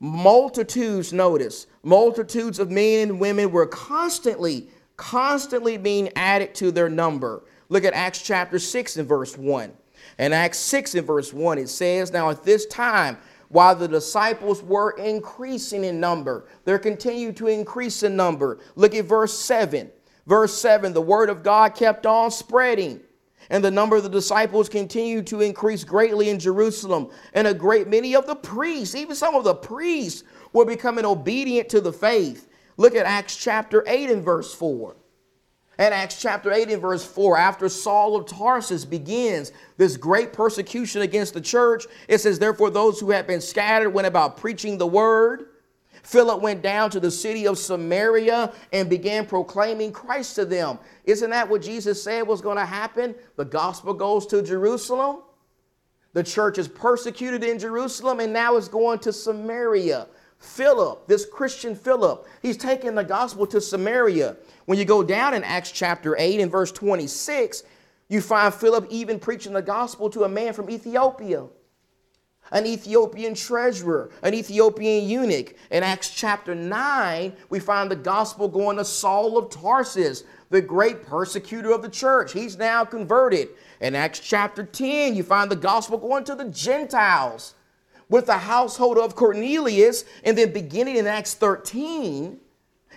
multitudes, 0.00 1.12
notice, 1.12 1.68
multitudes 1.84 2.58
of 2.58 2.72
men 2.72 3.08
and 3.08 3.20
women 3.20 3.52
were 3.52 3.66
constantly, 3.68 4.68
constantly 4.96 5.76
being 5.76 6.10
added 6.16 6.56
to 6.56 6.72
their 6.72 6.88
number. 6.88 7.44
Look 7.68 7.84
at 7.84 7.94
Acts 7.94 8.22
chapter 8.22 8.58
6 8.58 8.96
and 8.96 9.08
verse 9.08 9.36
1. 9.36 9.72
In 10.18 10.32
Acts 10.32 10.58
6 10.58 10.94
and 10.94 11.06
verse 11.06 11.32
1, 11.32 11.58
it 11.58 11.68
says, 11.68 12.12
Now 12.12 12.30
at 12.30 12.44
this 12.44 12.66
time, 12.66 13.18
while 13.48 13.74
the 13.74 13.88
disciples 13.88 14.62
were 14.62 14.90
increasing 14.92 15.84
in 15.84 16.00
number, 16.00 16.46
they 16.64 16.78
continued 16.78 17.36
to 17.38 17.46
increase 17.46 18.02
in 18.02 18.16
number. 18.16 18.58
Look 18.76 18.94
at 18.94 19.04
verse 19.04 19.32
7. 19.38 19.90
Verse 20.26 20.58
7 20.58 20.92
the 20.92 21.00
word 21.00 21.30
of 21.30 21.42
God 21.42 21.74
kept 21.74 22.04
on 22.04 22.30
spreading, 22.30 23.00
and 23.48 23.64
the 23.64 23.70
number 23.70 23.96
of 23.96 24.02
the 24.02 24.10
disciples 24.10 24.68
continued 24.68 25.26
to 25.28 25.40
increase 25.40 25.84
greatly 25.84 26.28
in 26.28 26.38
Jerusalem. 26.38 27.08
And 27.32 27.46
a 27.46 27.54
great 27.54 27.88
many 27.88 28.14
of 28.14 28.26
the 28.26 28.36
priests, 28.36 28.94
even 28.94 29.16
some 29.16 29.34
of 29.34 29.44
the 29.44 29.54
priests, 29.54 30.24
were 30.52 30.66
becoming 30.66 31.06
obedient 31.06 31.70
to 31.70 31.80
the 31.80 31.92
faith. 31.92 32.48
Look 32.76 32.94
at 32.94 33.06
Acts 33.06 33.36
chapter 33.36 33.82
8 33.86 34.10
and 34.10 34.22
verse 34.22 34.54
4. 34.54 34.94
And 35.78 35.94
Acts 35.94 36.20
chapter 36.20 36.52
8 36.52 36.70
and 36.70 36.82
verse 36.82 37.04
4, 37.04 37.38
after 37.38 37.68
Saul 37.68 38.16
of 38.16 38.26
Tarsus 38.26 38.84
begins 38.84 39.52
this 39.76 39.96
great 39.96 40.32
persecution 40.32 41.02
against 41.02 41.34
the 41.34 41.40
church, 41.40 41.86
it 42.08 42.18
says, 42.18 42.40
Therefore, 42.40 42.70
those 42.70 42.98
who 42.98 43.12
had 43.12 43.28
been 43.28 43.40
scattered 43.40 43.90
went 43.90 44.08
about 44.08 44.36
preaching 44.36 44.76
the 44.76 44.86
word. 44.86 45.50
Philip 46.02 46.40
went 46.40 46.62
down 46.62 46.90
to 46.90 47.00
the 47.00 47.10
city 47.10 47.46
of 47.46 47.58
Samaria 47.58 48.52
and 48.72 48.90
began 48.90 49.26
proclaiming 49.26 49.92
Christ 49.92 50.34
to 50.36 50.44
them. 50.44 50.78
Isn't 51.04 51.30
that 51.30 51.48
what 51.48 51.62
Jesus 51.62 52.02
said 52.02 52.26
was 52.26 52.40
going 52.40 52.56
to 52.56 52.64
happen? 52.64 53.14
The 53.36 53.44
gospel 53.44 53.94
goes 53.94 54.26
to 54.28 54.42
Jerusalem. 54.42 55.18
The 56.14 56.22
church 56.24 56.58
is 56.58 56.66
persecuted 56.66 57.44
in 57.44 57.58
Jerusalem 57.58 58.20
and 58.20 58.32
now 58.32 58.56
it's 58.56 58.68
going 58.68 58.98
to 59.00 59.12
Samaria. 59.12 60.08
Philip, 60.38 61.06
this 61.08 61.26
Christian 61.26 61.74
Philip, 61.74 62.26
he's 62.42 62.56
taking 62.56 62.94
the 62.94 63.04
gospel 63.04 63.46
to 63.48 63.60
Samaria. 63.60 64.36
When 64.66 64.78
you 64.78 64.84
go 64.84 65.02
down 65.02 65.34
in 65.34 65.42
Acts 65.42 65.72
chapter 65.72 66.16
8 66.16 66.40
and 66.40 66.50
verse 66.50 66.70
26, 66.72 67.64
you 68.08 68.20
find 68.20 68.54
Philip 68.54 68.86
even 68.88 69.18
preaching 69.18 69.52
the 69.52 69.62
gospel 69.62 70.08
to 70.10 70.24
a 70.24 70.28
man 70.28 70.52
from 70.52 70.70
Ethiopia, 70.70 71.46
an 72.52 72.66
Ethiopian 72.66 73.34
treasurer, 73.34 74.10
an 74.22 74.32
Ethiopian 74.32 75.08
eunuch. 75.08 75.54
In 75.70 75.82
Acts 75.82 76.10
chapter 76.10 76.54
9, 76.54 77.32
we 77.50 77.58
find 77.58 77.90
the 77.90 77.96
gospel 77.96 78.48
going 78.48 78.78
to 78.78 78.84
Saul 78.84 79.36
of 79.36 79.50
Tarsus, 79.50 80.24
the 80.50 80.62
great 80.62 81.04
persecutor 81.04 81.72
of 81.72 81.82
the 81.82 81.90
church. 81.90 82.32
He's 82.32 82.56
now 82.56 82.84
converted. 82.84 83.48
In 83.80 83.94
Acts 83.94 84.20
chapter 84.20 84.64
10, 84.64 85.14
you 85.14 85.24
find 85.24 85.50
the 85.50 85.56
gospel 85.56 85.98
going 85.98 86.24
to 86.24 86.34
the 86.34 86.46
Gentiles 86.46 87.54
with 88.08 88.26
the 88.26 88.38
household 88.38 88.98
of 88.98 89.14
Cornelius, 89.14 90.04
and 90.24 90.36
then 90.36 90.52
beginning 90.52 90.96
in 90.96 91.06
Acts 91.06 91.34
13 91.34 92.40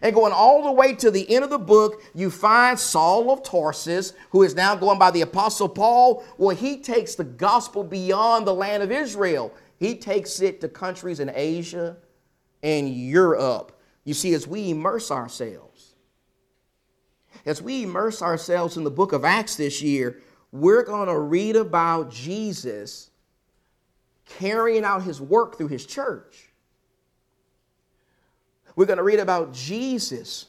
and 0.02 0.15
going 0.15 0.34
all 0.34 0.63
the 0.63 0.71
way 0.71 0.95
to 0.95 1.12
the 1.12 1.30
end 1.34 1.43
of 1.43 1.50
the 1.50 1.60
book, 1.60 2.02
you 2.15 2.32
find 2.32 2.80
Saul 2.80 3.32
of 3.32 3.43
Tarsus, 3.43 4.13
who 4.32 4.43
is 4.43 4.56
now 4.56 4.76
going 4.76 4.97
by 4.97 5.12
the 5.12 5.21
Apostle 5.21 5.69
Paul. 5.69 6.24
Well, 6.38 6.56
he 6.56 6.78
takes 6.78 7.15
the 7.15 7.24
gospel 7.24 7.84
beyond 7.84 8.47
the 8.47 8.54
land 8.54 8.84
of 8.84 8.91
Israel, 8.91 9.54
he 9.78 9.95
takes 9.95 10.41
it 10.41 10.62
to 10.62 10.69
countries 10.69 11.19
in 11.19 11.32
Asia 11.34 11.97
and 12.63 12.89
Europe. 12.89 13.80
You 14.04 14.13
see, 14.13 14.34
as 14.34 14.47
we 14.47 14.71
immerse 14.71 15.12
ourselves, 15.12 15.95
as 17.45 17.62
we 17.62 17.84
immerse 17.84 18.21
ourselves 18.21 18.78
in 18.78 18.84
the 18.84 18.91
book 18.91 19.13
of 19.13 19.26
Acts 19.26 19.56
this 19.56 19.82
year, 19.82 20.21
we're 20.52 20.84
going 20.84 21.08
to 21.08 21.17
read 21.17 21.56
about 21.56 22.12
Jesus 22.12 23.11
carrying 24.39 24.84
out 24.84 25.04
his 25.04 25.22
work 25.22 25.58
through 25.58 25.67
his 25.67 25.86
church. 25.86 26.50
We're 28.76 28.86
going 28.86 28.98
to 28.98 29.04
read 29.04 29.20
about 29.20 29.54
Jesus 29.54 30.48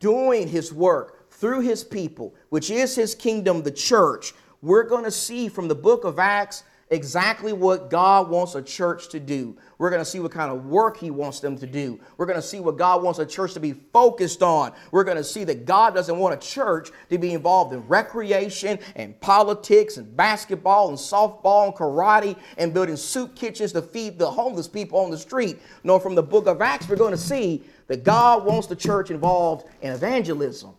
doing 0.00 0.48
his 0.48 0.72
work 0.72 1.30
through 1.30 1.60
his 1.60 1.84
people, 1.84 2.34
which 2.50 2.70
is 2.70 2.94
his 2.94 3.14
kingdom, 3.14 3.62
the 3.62 3.70
church. 3.70 4.34
We're 4.62 4.84
going 4.84 5.04
to 5.04 5.10
see 5.10 5.48
from 5.48 5.68
the 5.68 5.74
book 5.74 6.04
of 6.04 6.18
Acts 6.18 6.62
exactly 6.88 7.52
what 7.52 7.90
God 7.90 8.30
wants 8.30 8.54
a 8.54 8.62
church 8.62 9.08
to 9.08 9.18
do. 9.18 9.56
We're 9.78 9.90
going 9.90 10.00
to 10.00 10.08
see 10.08 10.20
what 10.20 10.30
kind 10.30 10.52
of 10.52 10.66
work 10.66 10.96
He 10.96 11.10
wants 11.10 11.40
them 11.40 11.58
to 11.58 11.66
do. 11.66 11.98
We're 12.16 12.26
going 12.26 12.40
to 12.40 12.46
see 12.46 12.60
what 12.60 12.78
God 12.78 13.02
wants 13.02 13.18
a 13.18 13.26
church 13.26 13.54
to 13.54 13.60
be 13.60 13.72
focused 13.72 14.42
on. 14.42 14.72
We're 14.92 15.04
going 15.04 15.16
to 15.16 15.24
see 15.24 15.42
that 15.44 15.64
God 15.64 15.94
doesn't 15.94 16.16
want 16.16 16.34
a 16.34 16.46
church 16.46 16.90
to 17.10 17.18
be 17.18 17.32
involved 17.32 17.72
in 17.72 17.86
recreation 17.88 18.78
and 18.94 19.20
politics 19.20 19.96
and 19.96 20.16
basketball 20.16 20.88
and 20.88 20.96
softball 20.96 21.66
and 21.66 21.74
karate 21.74 22.36
and 22.56 22.72
building 22.72 22.96
soup 22.96 23.34
kitchens 23.34 23.72
to 23.72 23.82
feed 23.82 24.18
the 24.18 24.30
homeless 24.30 24.68
people 24.68 25.00
on 25.00 25.10
the 25.10 25.18
street. 25.18 25.58
No, 25.82 25.98
from 25.98 26.14
the 26.14 26.22
book 26.22 26.46
of 26.46 26.62
Acts, 26.62 26.88
we're 26.88 26.96
going 26.96 27.10
to 27.10 27.18
see 27.18 27.64
that 27.88 28.04
God 28.04 28.44
wants 28.44 28.68
the 28.68 28.76
church 28.76 29.10
involved 29.10 29.68
in 29.82 29.92
evangelism. 29.92 30.74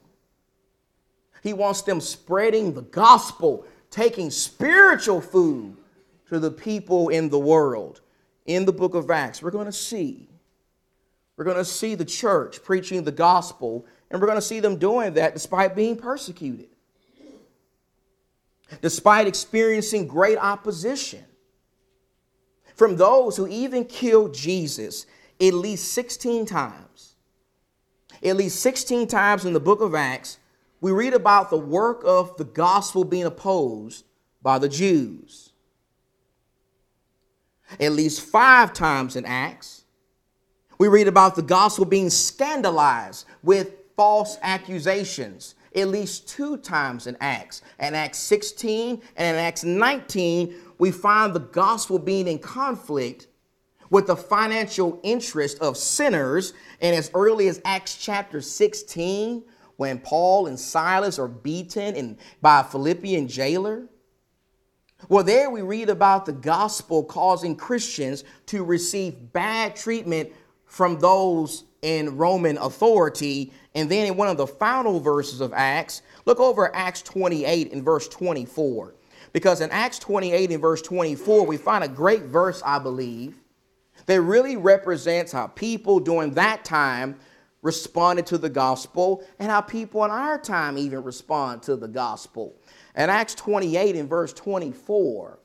He 1.43 1.53
wants 1.53 1.81
them 1.81 2.01
spreading 2.01 2.73
the 2.73 2.81
gospel, 2.81 3.65
taking 3.89 4.29
spiritual 4.29 5.21
food 5.21 5.77
to 6.29 6.39
the 6.39 6.51
people 6.51 7.09
in 7.09 7.29
the 7.29 7.39
world. 7.39 8.01
In 8.45 8.65
the 8.65 8.73
book 8.73 8.93
of 8.93 9.09
Acts, 9.11 9.41
we're 9.41 9.51
going 9.51 9.65
to 9.65 9.71
see. 9.71 10.29
We're 11.35 11.45
going 11.45 11.57
to 11.57 11.65
see 11.65 11.95
the 11.95 12.05
church 12.05 12.63
preaching 12.63 13.03
the 13.03 13.11
gospel, 13.11 13.85
and 14.09 14.21
we're 14.21 14.27
going 14.27 14.37
to 14.37 14.41
see 14.41 14.59
them 14.59 14.77
doing 14.77 15.13
that 15.15 15.33
despite 15.33 15.75
being 15.75 15.97
persecuted, 15.97 16.69
despite 18.81 19.27
experiencing 19.27 20.07
great 20.07 20.37
opposition 20.37 21.25
from 22.75 22.95
those 22.95 23.35
who 23.35 23.47
even 23.47 23.85
killed 23.85 24.33
Jesus 24.33 25.05
at 25.41 25.53
least 25.53 25.91
16 25.93 26.45
times. 26.45 27.15
At 28.23 28.35
least 28.35 28.59
16 28.61 29.07
times 29.07 29.45
in 29.45 29.53
the 29.53 29.59
book 29.59 29.81
of 29.81 29.93
Acts, 29.93 30.39
we 30.81 30.91
read 30.91 31.13
about 31.13 31.49
the 31.49 31.57
work 31.57 32.01
of 32.05 32.35
the 32.37 32.45
gospel 32.45 33.03
being 33.03 33.25
opposed 33.25 34.05
by 34.41 34.57
the 34.57 34.69
Jews 34.69 35.46
at 37.79 37.91
least 37.91 38.21
five 38.21 38.73
times 38.73 39.15
in 39.15 39.25
Acts. 39.25 39.85
We 40.77 40.87
read 40.87 41.07
about 41.07 41.35
the 41.35 41.41
gospel 41.41 41.85
being 41.85 42.09
scandalized 42.09 43.25
with 43.43 43.73
false 43.95 44.37
accusations 44.41 45.55
at 45.77 45.89
least 45.89 46.27
two 46.27 46.57
times 46.57 47.07
in 47.07 47.15
Acts. 47.21 47.61
In 47.79 47.93
Acts 47.93 48.19
16 48.19 49.01
and 49.15 49.37
in 49.37 49.43
Acts 49.43 49.63
19, 49.63 50.55
we 50.79 50.91
find 50.91 51.33
the 51.33 51.39
gospel 51.39 51.99
being 51.99 52.27
in 52.27 52.39
conflict 52.39 53.27
with 53.89 54.07
the 54.07 54.15
financial 54.15 54.99
interest 55.03 55.59
of 55.59 55.77
sinners. 55.77 56.53
And 56.81 56.95
as 56.95 57.11
early 57.13 57.47
as 57.47 57.61
Acts 57.63 57.95
chapter 57.97 58.41
16, 58.41 59.43
when 59.77 59.99
Paul 59.99 60.47
and 60.47 60.59
Silas 60.59 61.19
are 61.19 61.27
beaten 61.27 61.95
and 61.95 62.17
by 62.41 62.61
a 62.61 62.63
Philippian 62.63 63.27
jailer, 63.27 63.87
well, 65.09 65.23
there 65.23 65.49
we 65.49 65.61
read 65.61 65.89
about 65.89 66.25
the 66.25 66.33
gospel 66.33 67.03
causing 67.03 67.55
Christians 67.55 68.23
to 68.47 68.63
receive 68.63 69.31
bad 69.31 69.75
treatment 69.75 70.31
from 70.65 70.99
those 70.99 71.63
in 71.81 72.17
Roman 72.17 72.57
authority. 72.57 73.53
And 73.75 73.89
then 73.89 74.07
in 74.07 74.17
one 74.17 74.27
of 74.27 74.37
the 74.37 74.47
final 74.47 74.99
verses 74.99 75.39
of 75.39 75.53
Acts, 75.53 76.01
look 76.25 76.39
over 76.39 76.75
Acts 76.75 77.01
28 77.03 77.71
and 77.71 77.83
verse 77.83 78.07
24. 78.07 78.95
Because 79.33 79.61
in 79.61 79.69
Acts 79.71 79.99
28 79.99 80.51
and 80.51 80.61
verse 80.61 80.81
24, 80.81 81.45
we 81.45 81.57
find 81.57 81.83
a 81.83 81.87
great 81.87 82.23
verse, 82.23 82.61
I 82.65 82.79
believe, 82.79 83.37
that 84.07 84.21
really 84.21 84.57
represents 84.57 85.31
how 85.31 85.47
people 85.47 85.99
during 85.99 86.33
that 86.33 86.65
time 86.65 87.17
responded 87.61 88.25
to 88.27 88.37
the 88.37 88.49
gospel 88.49 89.23
and 89.39 89.49
how 89.49 89.61
people 89.61 90.03
in 90.05 90.11
our 90.11 90.37
time 90.37 90.77
even 90.77 91.03
respond 91.03 91.61
to 91.63 91.75
the 91.75 91.87
gospel. 91.87 92.55
In 92.97 93.11
Acts 93.11 93.35
28 93.35 93.95
in 93.95 94.07
verse 94.07 94.33
24, 94.33 95.39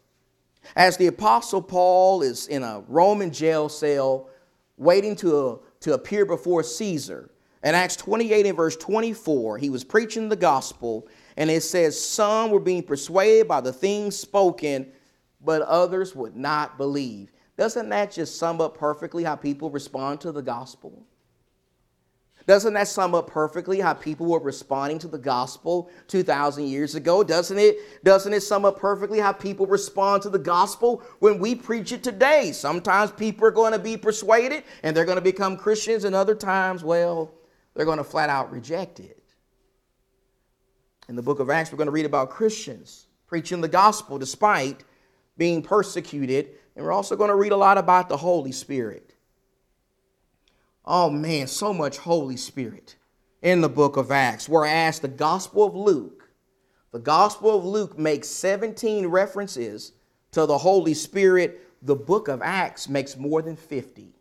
as 0.75 0.97
the 0.97 1.09
Apostle 1.09 1.61
Paul 1.61 2.23
is 2.23 2.47
in 2.47 2.63
a 2.63 2.83
Roman 2.89 3.31
jail 3.31 3.69
cell 3.69 4.31
waiting 4.79 5.15
to, 5.17 5.61
to 5.81 5.93
appear 5.93 6.25
before 6.25 6.63
Caesar, 6.63 7.31
in 7.63 7.75
Acts 7.75 7.97
28 7.97 8.47
and 8.47 8.57
verse 8.57 8.77
24, 8.77 9.59
he 9.59 9.69
was 9.69 9.85
preaching 9.85 10.31
the 10.31 10.37
gospel, 10.37 11.07
and 11.37 11.51
it 11.51 11.63
says, 11.63 12.03
Some 12.03 12.51
were 12.51 12.59
being 12.59 12.83
persuaded 12.83 13.47
by 13.47 13.61
the 13.61 13.73
things 13.73 14.17
spoken, 14.17 14.91
but 15.43 15.61
others 15.63 16.17
would 16.17 16.35
not 16.35 16.79
believe. 16.79 17.33
Doesn't 17.59 17.91
that 17.91 18.13
just 18.13 18.39
sum 18.39 18.63
up 18.63 18.79
perfectly 18.79 19.25
how 19.25 19.37
people 19.37 19.71
respond 19.71 20.23
to 20.23 20.33
the 20.33 20.43
gospel? 20.43 21.07
Doesn't 22.47 22.75
that 22.75 22.89
sum 22.89 23.15
up 23.15 23.29
perfectly 23.29 23.81
how 23.81 23.95
people 23.95 24.27
were 24.27 24.41
responding 24.41 24.99
to 25.01 25.09
the 25.09 25.19
gospel 25.19 25.91
2,000 26.09 26.67
years 26.67 26.95
ago? 26.95 27.23
Doesn't 27.23 27.59
it? 27.59 28.05
Doesn't 28.05 28.33
it 28.33 28.41
sum 28.43 28.65
up 28.65 28.79
perfectly 28.79 29.21
how 29.21 29.33
people 29.33 29.67
respond 29.67 30.23
to 30.23 30.31
the 30.31 30.39
gospel 30.39 31.03
when 31.21 31.39
we 31.39 31.55
preach 31.55 31.93
it 31.93 32.03
today? 32.03 32.53
Sometimes 32.53 33.13
people 33.13 33.47
are 33.47 33.53
going 33.53 33.73
to 33.73 33.79
be 33.79 33.97
persuaded 33.97 34.65
and 34.83 34.97
they're 34.97 35.05
going 35.05 35.17
to 35.17 35.23
become 35.23 35.57
Christians, 35.57 36.05
and 36.05 36.15
other 36.15 36.35
times, 36.35 36.83
well, 36.83 37.33
they're 37.75 37.87
going 37.87 37.99
to 37.99 38.05
flat 38.05 38.29
out 38.29 38.51
reject 38.51 38.99
it. 39.01 39.23
In 41.09 41.17
the 41.17 41.23
book 41.23 41.41
of 41.41 41.51
Acts, 41.51 41.71
we're 41.71 41.79
going 41.79 41.87
to 41.87 41.93
read 41.93 42.07
about 42.07 42.31
Christians 42.31 43.07
preaching 43.27 43.61
the 43.61 43.69
gospel 43.69 44.19
despite 44.19 44.85
being 45.37 45.63
persecuted, 45.63 46.51
and 46.77 46.85
we're 46.85 46.93
also 46.93 47.17
going 47.17 47.31
to 47.31 47.37
read 47.37 47.53
a 47.53 47.57
lot 47.57 47.79
about 47.79 48.09
the 48.09 48.17
Holy 48.17 48.53
Spirit. 48.53 49.12
Oh 50.85 51.11
man, 51.11 51.47
so 51.47 51.73
much 51.73 51.99
Holy 51.99 52.37
Spirit 52.37 52.97
in 53.41 53.61
the 53.61 53.69
book 53.69 53.97
of 53.97 54.11
Acts. 54.11 54.49
Whereas 54.49 54.99
the 54.99 55.09
Gospel 55.09 55.65
of 55.65 55.75
Luke 55.75 56.29
The 56.93 56.99
Gospel 56.99 57.57
of 57.57 57.65
Luke 57.65 57.99
makes 57.99 58.29
17 58.29 59.07
references 59.07 59.93
to 60.33 60.47
the 60.47 60.59
Holy 60.59 60.95
Spirit. 60.95 61.61
The 61.83 61.97
book 61.97 62.29
of 62.29 62.43
Acts 62.43 62.89
makes 62.89 63.17
more 63.17 63.43
than 63.43 63.57
50. 63.57 64.15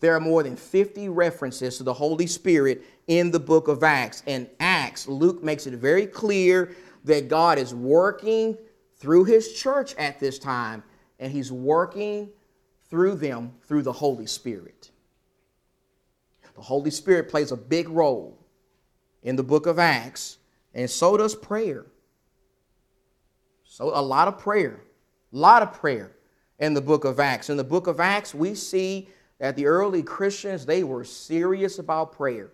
There 0.00 0.14
are 0.14 0.20
more 0.20 0.42
than 0.42 0.56
50 0.56 1.08
references 1.10 1.76
to 1.76 1.82
the 1.82 1.92
Holy 1.92 2.26
Spirit 2.26 2.82
in 3.06 3.30
the 3.30 3.40
book 3.40 3.68
of 3.68 3.82
Acts. 3.82 4.22
And 4.26 4.48
Acts, 4.58 5.06
Luke 5.08 5.42
makes 5.42 5.66
it 5.66 5.74
very 5.74 6.06
clear 6.06 6.74
that 7.04 7.28
God 7.28 7.58
is 7.58 7.74
working 7.74 8.56
through 8.96 9.24
his 9.24 9.52
church 9.52 9.94
at 9.96 10.20
this 10.20 10.38
time, 10.38 10.82
and 11.18 11.32
he's 11.32 11.52
working 11.52 12.30
through 12.88 13.14
them 13.14 13.52
through 13.62 13.82
the 13.82 13.92
Holy 13.92 14.26
Spirit. 14.26 14.89
The 16.54 16.62
Holy 16.62 16.90
Spirit 16.90 17.28
plays 17.28 17.52
a 17.52 17.56
big 17.56 17.88
role 17.88 18.38
in 19.22 19.36
the 19.36 19.42
book 19.42 19.66
of 19.66 19.78
Acts, 19.78 20.38
and 20.74 20.88
so 20.88 21.16
does 21.16 21.34
prayer. 21.34 21.86
So, 23.64 23.90
a 23.94 24.02
lot 24.02 24.28
of 24.28 24.38
prayer, 24.38 24.82
a 25.32 25.36
lot 25.36 25.62
of 25.62 25.72
prayer 25.72 26.12
in 26.58 26.74
the 26.74 26.80
book 26.80 27.04
of 27.04 27.20
Acts. 27.20 27.50
In 27.50 27.56
the 27.56 27.64
book 27.64 27.86
of 27.86 28.00
Acts, 28.00 28.34
we 28.34 28.54
see 28.54 29.08
that 29.38 29.56
the 29.56 29.66
early 29.66 30.02
Christians, 30.02 30.66
they 30.66 30.84
were 30.84 31.04
serious 31.04 31.78
about 31.78 32.12
prayer. 32.12 32.50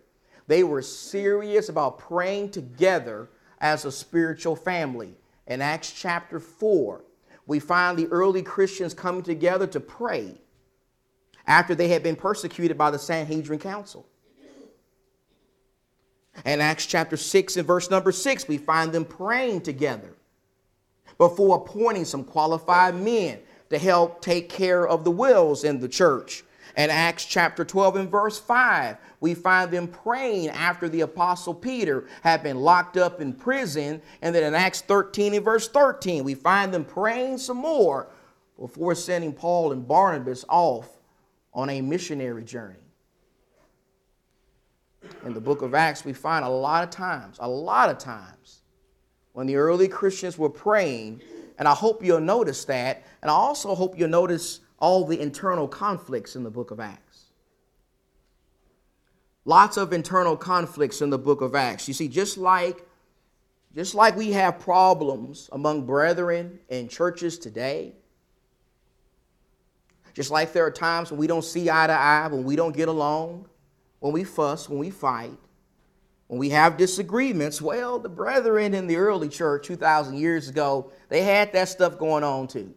They 0.46 0.62
were 0.62 0.82
serious 0.82 1.68
about 1.68 1.98
praying 1.98 2.50
together 2.50 3.28
as 3.60 3.84
a 3.84 3.92
spiritual 3.92 4.54
family. 4.54 5.16
In 5.46 5.60
Acts 5.60 5.90
chapter 5.92 6.38
4, 6.38 7.04
we 7.46 7.58
find 7.58 7.98
the 7.98 8.06
early 8.08 8.42
Christians 8.42 8.94
coming 8.94 9.22
together 9.22 9.66
to 9.68 9.80
pray 9.80 10.34
after 11.46 11.74
they 11.74 11.88
had 11.88 12.02
been 12.02 12.16
persecuted 12.16 12.76
by 12.76 12.90
the 12.90 12.98
Sanhedrin 12.98 13.58
Council. 13.58 14.06
In 16.44 16.60
Acts 16.60 16.86
chapter 16.86 17.16
6 17.16 17.56
and 17.56 17.66
verse 17.66 17.90
number 17.90 18.12
6, 18.12 18.48
we 18.48 18.58
find 18.58 18.92
them 18.92 19.04
praying 19.04 19.62
together 19.62 20.14
before 21.18 21.56
appointing 21.56 22.04
some 22.04 22.24
qualified 22.24 22.94
men 22.94 23.38
to 23.70 23.78
help 23.78 24.20
take 24.20 24.48
care 24.48 24.86
of 24.86 25.04
the 25.04 25.10
wills 25.10 25.64
in 25.64 25.80
the 25.80 25.88
church. 25.88 26.44
In 26.76 26.90
Acts 26.90 27.24
chapter 27.24 27.64
12 27.64 27.96
and 27.96 28.10
verse 28.10 28.38
5, 28.38 28.98
we 29.20 29.34
find 29.34 29.70
them 29.70 29.88
praying 29.88 30.50
after 30.50 30.90
the 30.90 31.00
apostle 31.00 31.54
Peter 31.54 32.06
had 32.22 32.42
been 32.42 32.58
locked 32.58 32.98
up 32.98 33.20
in 33.20 33.32
prison. 33.32 34.02
And 34.20 34.34
then 34.34 34.44
in 34.44 34.54
Acts 34.54 34.82
13 34.82 35.34
and 35.34 35.44
verse 35.44 35.68
13, 35.68 36.22
we 36.22 36.34
find 36.34 36.74
them 36.74 36.84
praying 36.84 37.38
some 37.38 37.56
more 37.56 38.08
before 38.58 38.94
sending 38.94 39.32
Paul 39.32 39.72
and 39.72 39.88
Barnabas 39.88 40.44
off 40.50 40.95
on 41.56 41.70
a 41.70 41.80
missionary 41.80 42.44
journey. 42.44 42.76
In 45.24 45.32
the 45.32 45.40
book 45.40 45.62
of 45.62 45.74
Acts, 45.74 46.04
we 46.04 46.12
find 46.12 46.44
a 46.44 46.48
lot 46.48 46.84
of 46.84 46.90
times, 46.90 47.38
a 47.40 47.48
lot 47.48 47.88
of 47.88 47.98
times, 47.98 48.60
when 49.32 49.46
the 49.46 49.56
early 49.56 49.88
Christians 49.88 50.36
were 50.36 50.50
praying, 50.50 51.22
and 51.58 51.66
I 51.66 51.74
hope 51.74 52.04
you'll 52.04 52.20
notice 52.20 52.64
that, 52.66 53.02
and 53.22 53.30
I 53.30 53.34
also 53.34 53.74
hope 53.74 53.98
you'll 53.98 54.08
notice 54.08 54.60
all 54.78 55.06
the 55.06 55.18
internal 55.18 55.66
conflicts 55.66 56.36
in 56.36 56.44
the 56.44 56.50
book 56.50 56.70
of 56.70 56.78
Acts. 56.78 57.24
Lots 59.46 59.76
of 59.76 59.92
internal 59.92 60.36
conflicts 60.36 61.00
in 61.00 61.08
the 61.08 61.18
book 61.18 61.40
of 61.40 61.54
Acts. 61.54 61.88
You 61.88 61.94
see, 61.94 62.08
just 62.08 62.36
like 62.36 62.86
just 63.74 63.94
like 63.94 64.16
we 64.16 64.32
have 64.32 64.58
problems 64.58 65.50
among 65.52 65.84
brethren 65.84 66.58
in 66.70 66.88
churches 66.88 67.38
today, 67.38 67.94
just 70.16 70.30
like 70.30 70.54
there 70.54 70.64
are 70.64 70.70
times 70.70 71.10
when 71.10 71.20
we 71.20 71.26
don't 71.26 71.44
see 71.44 71.68
eye 71.68 71.86
to 71.86 71.92
eye, 71.92 72.26
when 72.28 72.42
we 72.42 72.56
don't 72.56 72.74
get 72.74 72.88
along, 72.88 73.46
when 74.00 74.14
we 74.14 74.24
fuss, 74.24 74.66
when 74.66 74.78
we 74.78 74.88
fight, 74.88 75.36
when 76.28 76.40
we 76.40 76.48
have 76.48 76.78
disagreements, 76.78 77.60
well, 77.60 77.98
the 77.98 78.08
brethren 78.08 78.72
in 78.72 78.86
the 78.86 78.96
early 78.96 79.28
church 79.28 79.66
2,000 79.66 80.16
years 80.16 80.48
ago, 80.48 80.90
they 81.10 81.22
had 81.22 81.52
that 81.52 81.68
stuff 81.68 81.98
going 81.98 82.24
on 82.24 82.48
too. 82.48 82.72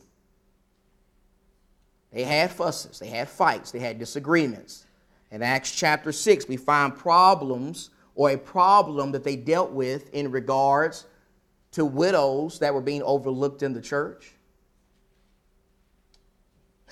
They 2.12 2.24
had 2.24 2.52
fusses, 2.52 3.00
they 3.00 3.08
had 3.08 3.30
fights, 3.30 3.72
they 3.72 3.80
had 3.80 4.00
disagreements. 4.00 4.86
In 5.32 5.42
Acts 5.42 5.74
chapter 5.74 6.12
6, 6.12 6.46
we 6.50 6.58
find 6.58 6.94
problems 6.94 7.90
or 8.16 8.32
a 8.32 8.38
problem 8.38 9.14
that 9.14 9.24
they 9.24 9.38
dealt 9.38 9.72
with 9.72 10.14
in 10.14 10.30
regards 10.30 11.06
to 11.72 11.86
widows 11.86 12.60
that 12.60 12.74
were 12.74 12.82
being 12.82 13.04
overlooked 13.04 13.64
in 13.64 13.72
the 13.72 13.82
church. 13.82 14.34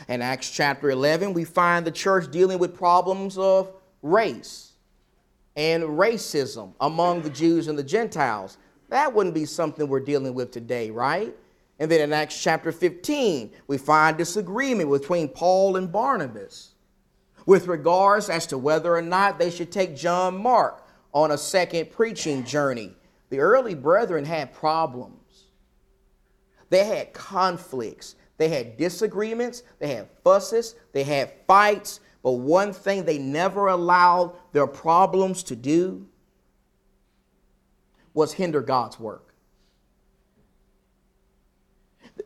In 0.07 0.21
Acts 0.21 0.49
chapter 0.51 0.89
11, 0.89 1.33
we 1.33 1.43
find 1.43 1.85
the 1.85 1.91
church 1.91 2.31
dealing 2.31 2.59
with 2.59 2.75
problems 2.75 3.37
of 3.37 3.71
race 4.01 4.73
and 5.55 5.83
racism 5.83 6.73
among 6.79 7.23
the 7.23 7.29
Jews 7.29 7.67
and 7.67 7.77
the 7.77 7.83
Gentiles. 7.83 8.57
That 8.89 9.13
wouldn't 9.13 9.35
be 9.35 9.45
something 9.45 9.87
we're 9.87 9.99
dealing 9.99 10.33
with 10.33 10.51
today, 10.51 10.91
right? 10.91 11.35
And 11.79 11.91
then 11.91 12.01
in 12.01 12.13
Acts 12.13 12.41
chapter 12.41 12.71
15, 12.71 13.51
we 13.67 13.77
find 13.77 14.17
disagreement 14.17 14.89
between 14.89 15.27
Paul 15.27 15.75
and 15.75 15.91
Barnabas 15.91 16.73
with 17.45 17.67
regards 17.67 18.29
as 18.29 18.45
to 18.47 18.57
whether 18.57 18.95
or 18.95 19.01
not 19.01 19.39
they 19.39 19.49
should 19.49 19.71
take 19.71 19.95
John 19.95 20.37
Mark 20.37 20.85
on 21.13 21.31
a 21.31 21.37
second 21.37 21.91
preaching 21.91 22.43
journey. 22.43 22.93
The 23.29 23.39
early 23.39 23.73
brethren 23.73 24.25
had 24.25 24.53
problems. 24.53 25.45
They 26.69 26.85
had 26.85 27.13
conflicts. 27.13 28.15
They 28.37 28.49
had 28.49 28.77
disagreements. 28.77 29.63
They 29.79 29.93
had 29.95 30.09
fusses. 30.23 30.75
They 30.93 31.03
had 31.03 31.31
fights. 31.47 31.99
But 32.23 32.33
one 32.33 32.73
thing 32.73 33.03
they 33.03 33.17
never 33.17 33.67
allowed 33.67 34.33
their 34.51 34.67
problems 34.67 35.43
to 35.43 35.55
do 35.55 36.07
was 38.13 38.33
hinder 38.33 38.61
God's 38.61 38.99
work 38.99 39.27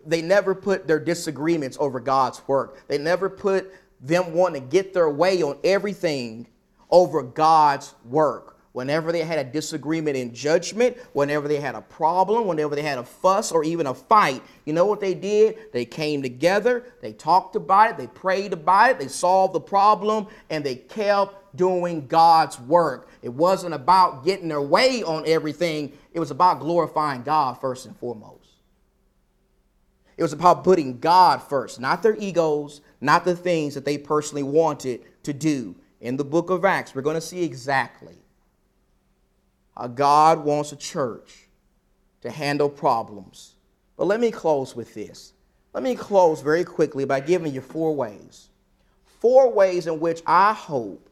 they 0.05 0.21
never 0.21 0.55
put 0.55 0.87
their 0.87 0.99
disagreements 0.99 1.77
over 1.79 1.99
God's 1.99 2.45
work. 2.47 2.87
They 2.87 2.97
never 2.97 3.29
put 3.29 3.71
them 3.99 4.33
wanting 4.33 4.63
to 4.63 4.67
get 4.67 4.93
their 4.93 5.09
way 5.09 5.43
on 5.43 5.57
everything 5.63 6.47
over 6.89 7.21
God's 7.21 7.93
work. 8.05 8.50
Whenever 8.73 9.11
they 9.11 9.23
had 9.23 9.37
a 9.37 9.49
disagreement 9.49 10.15
in 10.15 10.33
judgment, 10.33 10.97
whenever 11.11 11.47
they 11.47 11.59
had 11.59 11.75
a 11.75 11.81
problem, 11.81 12.47
whenever 12.47 12.73
they 12.73 12.81
had 12.81 12.97
a 12.97 13.03
fuss 13.03 13.51
or 13.51 13.65
even 13.65 13.85
a 13.85 13.93
fight, 13.93 14.41
you 14.63 14.71
know 14.71 14.85
what 14.85 15.01
they 15.01 15.13
did? 15.13 15.57
They 15.73 15.83
came 15.83 16.21
together, 16.21 16.85
they 17.01 17.11
talked 17.11 17.57
about 17.57 17.91
it, 17.91 17.97
they 17.97 18.07
prayed 18.07 18.53
about 18.53 18.91
it, 18.91 18.99
they 18.99 19.09
solved 19.09 19.53
the 19.53 19.59
problem, 19.59 20.27
and 20.49 20.63
they 20.63 20.75
kept 20.75 21.57
doing 21.57 22.07
God's 22.07 22.57
work. 22.61 23.09
It 23.21 23.33
wasn't 23.33 23.73
about 23.73 24.23
getting 24.23 24.47
their 24.47 24.61
way 24.61 25.03
on 25.03 25.27
everything, 25.27 25.91
it 26.13 26.21
was 26.21 26.31
about 26.31 26.61
glorifying 26.61 27.23
God 27.23 27.59
first 27.59 27.85
and 27.85 27.97
foremost. 27.97 28.37
It 30.15 30.23
was 30.23 30.33
about 30.33 30.63
putting 30.63 30.99
God 30.99 31.41
first, 31.41 31.81
not 31.81 32.03
their 32.03 32.15
egos, 32.15 32.79
not 33.01 33.25
the 33.25 33.35
things 33.35 33.73
that 33.73 33.83
they 33.83 33.97
personally 33.97 34.43
wanted 34.43 35.01
to 35.23 35.33
do. 35.33 35.75
In 35.99 36.15
the 36.15 36.23
book 36.23 36.49
of 36.49 36.63
Acts, 36.63 36.95
we're 36.95 37.01
going 37.01 37.15
to 37.15 37.21
see 37.21 37.43
exactly 37.43 38.21
Uh, 39.75 39.87
God 39.87 40.43
wants 40.43 40.71
a 40.71 40.75
church 40.75 41.47
to 42.21 42.29
handle 42.29 42.69
problems. 42.69 43.55
But 43.97 44.05
let 44.05 44.19
me 44.19 44.31
close 44.31 44.75
with 44.75 44.93
this. 44.93 45.33
Let 45.73 45.83
me 45.83 45.95
close 45.95 46.41
very 46.41 46.63
quickly 46.63 47.05
by 47.05 47.19
giving 47.19 47.53
you 47.53 47.61
four 47.61 47.95
ways. 47.95 48.49
Four 49.19 49.51
ways 49.51 49.87
in 49.87 49.99
which 49.99 50.21
I 50.25 50.53
hope 50.53 51.09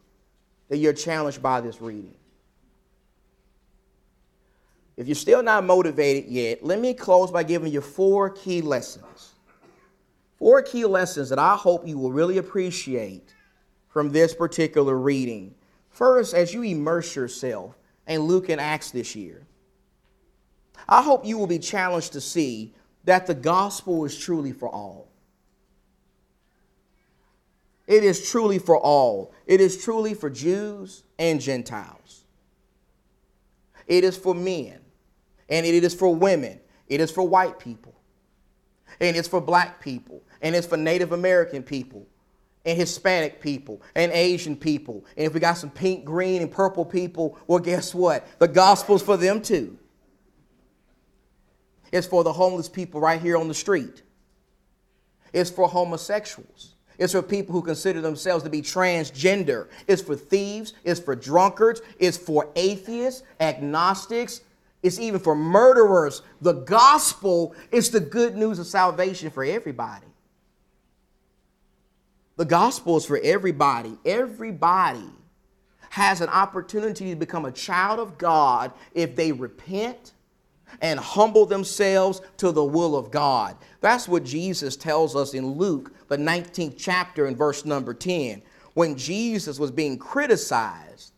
that 0.68 0.78
you're 0.78 0.92
challenged 0.92 1.42
by 1.42 1.60
this 1.60 1.80
reading. 1.80 2.14
If 4.96 5.06
you're 5.08 5.14
still 5.14 5.42
not 5.42 5.64
motivated 5.64 6.30
yet, 6.30 6.62
let 6.62 6.78
me 6.78 6.92
close 6.92 7.30
by 7.30 7.42
giving 7.42 7.72
you 7.72 7.80
four 7.80 8.28
key 8.30 8.60
lessons. 8.60 9.32
Four 10.38 10.62
key 10.62 10.84
lessons 10.84 11.28
that 11.30 11.38
I 11.38 11.54
hope 11.54 11.86
you 11.86 11.96
will 11.96 12.12
really 12.12 12.38
appreciate 12.38 13.34
from 13.88 14.10
this 14.10 14.34
particular 14.34 14.98
reading. 14.98 15.54
First, 15.88 16.34
as 16.34 16.52
you 16.52 16.62
immerse 16.62 17.16
yourself 17.16 17.76
in 18.06 18.22
Luke 18.22 18.48
and 18.48 18.60
Acts 18.60 18.90
this 18.90 19.14
year, 19.14 19.46
I 20.88 21.02
hope 21.02 21.24
you 21.24 21.38
will 21.38 21.46
be 21.46 21.58
challenged 21.58 22.12
to 22.14 22.20
see 22.20 22.74
that 23.04 23.26
the 23.26 23.34
gospel 23.34 24.04
is 24.04 24.18
truly 24.18 24.52
for 24.52 24.68
all. 24.68 25.08
It 27.86 28.04
is 28.04 28.30
truly 28.30 28.58
for 28.58 28.78
all. 28.78 29.32
It 29.46 29.60
is 29.60 29.82
truly 29.82 30.14
for 30.14 30.30
Jews 30.30 31.02
and 31.18 31.40
Gentiles. 31.40 32.24
It 33.86 34.04
is 34.04 34.16
for 34.16 34.34
men 34.34 34.80
and 35.50 35.66
it 35.66 35.84
is 35.84 35.94
for 35.94 36.14
women, 36.14 36.60
it 36.86 37.00
is 37.00 37.10
for 37.10 37.28
white 37.28 37.58
people, 37.58 37.94
and 39.00 39.16
it's 39.16 39.28
for 39.28 39.40
black 39.40 39.80
people, 39.80 40.22
and 40.40 40.54
it's 40.54 40.66
for 40.66 40.76
Native 40.76 41.12
American 41.12 41.62
people, 41.62 42.06
and 42.64 42.78
Hispanic 42.78 43.40
people, 43.40 43.80
and 43.94 44.12
Asian 44.12 44.54
people. 44.54 45.04
And 45.16 45.26
if 45.26 45.34
we 45.34 45.40
got 45.40 45.54
some 45.54 45.70
pink, 45.70 46.04
green, 46.04 46.42
and 46.42 46.50
purple 46.50 46.84
people, 46.84 47.38
well, 47.46 47.58
guess 47.58 47.94
what? 47.94 48.26
The 48.38 48.48
gospel's 48.48 49.02
for 49.02 49.16
them 49.16 49.40
too. 49.40 49.78
It's 51.90 52.06
for 52.06 52.22
the 52.22 52.32
homeless 52.32 52.68
people 52.68 53.00
right 53.00 53.20
here 53.20 53.36
on 53.36 53.48
the 53.48 53.54
street. 53.54 54.02
It's 55.32 55.50
for 55.50 55.68
homosexuals. 55.68 56.74
It's 56.98 57.12
for 57.12 57.22
people 57.22 57.54
who 57.54 57.62
consider 57.62 58.02
themselves 58.02 58.44
to 58.44 58.50
be 58.50 58.60
transgender. 58.60 59.68
It's 59.86 60.02
for 60.02 60.14
thieves. 60.14 60.74
It's 60.84 61.00
for 61.00 61.16
drunkards. 61.16 61.80
It's 61.98 62.18
for 62.18 62.50
atheists, 62.56 63.22
agnostics, 63.40 64.42
It's 64.82 64.98
even 64.98 65.20
for 65.20 65.34
murderers. 65.34 66.22
The 66.40 66.52
gospel 66.52 67.54
is 67.70 67.90
the 67.90 68.00
good 68.00 68.36
news 68.36 68.58
of 68.58 68.66
salvation 68.66 69.30
for 69.30 69.44
everybody. 69.44 70.06
The 72.40 72.46
gospel 72.46 72.96
is 72.96 73.04
for 73.04 73.20
everybody. 73.22 73.98
Everybody 74.06 75.04
has 75.90 76.22
an 76.22 76.30
opportunity 76.30 77.10
to 77.10 77.14
become 77.14 77.44
a 77.44 77.52
child 77.52 78.00
of 78.00 78.16
God 78.16 78.72
if 78.94 79.14
they 79.14 79.30
repent 79.30 80.14
and 80.80 80.98
humble 80.98 81.44
themselves 81.44 82.22
to 82.38 82.50
the 82.50 82.64
will 82.64 82.96
of 82.96 83.10
God. 83.10 83.58
That's 83.82 84.08
what 84.08 84.24
Jesus 84.24 84.74
tells 84.74 85.14
us 85.14 85.34
in 85.34 85.58
Luke, 85.58 85.92
the 86.08 86.16
19th 86.16 86.76
chapter, 86.78 87.26
in 87.26 87.36
verse 87.36 87.66
number 87.66 87.92
10, 87.92 88.40
when 88.72 88.96
Jesus 88.96 89.58
was 89.58 89.70
being 89.70 89.98
criticized 89.98 91.09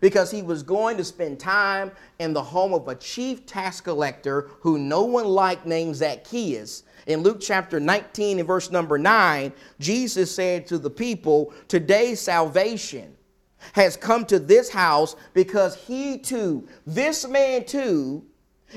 because 0.00 0.30
he 0.30 0.42
was 0.42 0.62
going 0.62 0.96
to 0.96 1.04
spend 1.04 1.40
time 1.40 1.90
in 2.18 2.32
the 2.32 2.42
home 2.42 2.74
of 2.74 2.88
a 2.88 2.94
chief 2.94 3.46
tax 3.46 3.80
collector 3.80 4.50
who 4.60 4.78
no 4.78 5.04
one 5.04 5.26
liked 5.26 5.66
named 5.66 5.96
Zacchaeus. 5.96 6.84
In 7.06 7.20
Luke 7.20 7.38
chapter 7.40 7.80
19 7.80 8.38
and 8.38 8.46
verse 8.46 8.70
number 8.70 8.98
9, 8.98 9.52
Jesus 9.80 10.34
said 10.34 10.66
to 10.66 10.78
the 10.78 10.90
people, 10.90 11.52
Today 11.68 12.14
salvation 12.14 13.16
has 13.72 13.96
come 13.96 14.24
to 14.26 14.38
this 14.38 14.70
house 14.70 15.16
because 15.34 15.74
he 15.74 16.18
too, 16.18 16.68
this 16.86 17.26
man 17.26 17.64
too, 17.64 18.24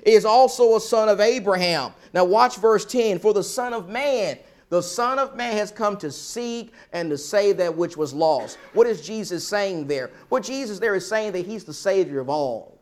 is 0.03 0.25
also 0.25 0.75
a 0.75 0.81
son 0.81 1.09
of 1.09 1.19
Abraham. 1.19 1.91
Now, 2.13 2.25
watch 2.25 2.57
verse 2.57 2.85
10 2.85 3.19
For 3.19 3.33
the 3.33 3.43
Son 3.43 3.73
of 3.73 3.89
Man, 3.89 4.37
the 4.71 4.81
Son 4.81 5.19
of 5.19 5.35
Man 5.35 5.53
has 5.53 5.71
come 5.71 5.97
to 5.97 6.11
seek 6.11 6.73
and 6.91 7.11
to 7.11 7.17
save 7.17 7.57
that 7.57 7.77
which 7.77 7.95
was 7.95 8.13
lost. 8.13 8.57
What 8.73 8.87
is 8.87 9.05
Jesus 9.05 9.47
saying 9.47 9.85
there? 9.85 10.09
What 10.29 10.41
Jesus 10.41 10.79
there 10.79 10.95
is 10.95 11.07
saying 11.07 11.33
that 11.33 11.45
he's 11.45 11.63
the 11.63 11.73
Savior 11.73 12.19
of 12.19 12.29
all. 12.29 12.79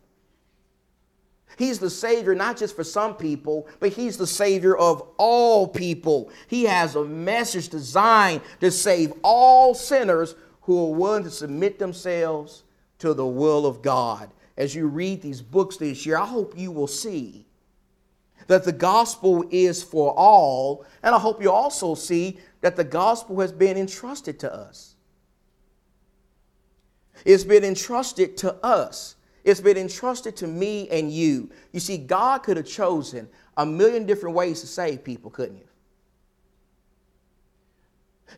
He's 1.58 1.80
the 1.80 1.90
Savior 1.90 2.34
not 2.34 2.56
just 2.56 2.74
for 2.74 2.86
some 2.86 3.16
people, 3.16 3.68
but 3.82 3.92
He's 3.92 4.16
the 4.16 4.26
Savior 4.28 4.78
of 4.78 5.06
all 5.18 5.68
people. 5.68 6.32
He 6.48 6.64
has 6.64 6.96
a 6.96 7.04
message 7.04 7.68
designed 7.68 8.42
to 8.62 8.72
save 8.72 9.12
all 9.24 9.74
sinners 9.74 10.36
who 10.62 10.86
are 10.86 10.96
willing 10.96 11.24
to 11.26 11.30
submit 11.30 11.78
themselves 11.78 12.64
to 13.00 13.14
the 13.14 13.28
will 13.28 13.66
of 13.66 13.82
God 13.82 14.32
as 14.60 14.76
you 14.76 14.88
read 14.88 15.22
these 15.22 15.42
books 15.42 15.78
this 15.78 16.06
year, 16.06 16.18
I 16.18 16.26
hope 16.26 16.54
you 16.56 16.70
will 16.70 16.86
see 16.86 17.46
that 18.50 18.64
the 18.64 18.72
gospel 18.72 19.46
is 19.52 19.84
for 19.84 20.12
all, 20.18 20.84
and 21.04 21.14
I 21.14 21.20
hope 21.20 21.40
you 21.40 21.52
also 21.52 21.94
see 21.94 22.40
that 22.62 22.76
the 22.76 22.84
gospel 22.84 23.40
has 23.42 23.52
been 23.52 23.78
entrusted 23.78 24.40
to 24.40 24.52
us. 24.52 24.96
It's 27.26 27.44
been 27.44 27.64
entrusted 27.64 28.38
to 28.38 28.56
us. 28.66 29.18
It's 29.44 29.62
been 29.62 29.78
entrusted 29.78 30.36
to 30.38 30.48
me 30.48 30.90
and 30.90 31.12
you. 31.12 31.52
You 31.74 31.80
see, 31.80 31.98
God 32.00 32.42
could 32.42 32.58
have 32.58 32.66
chosen 32.66 33.30
a 33.56 33.68
million 33.68 34.08
different 34.08 34.36
ways 34.36 34.62
to 34.62 34.68
save 34.68 35.04
people, 35.04 35.30
couldn't 35.30 35.58
you? 35.58 35.68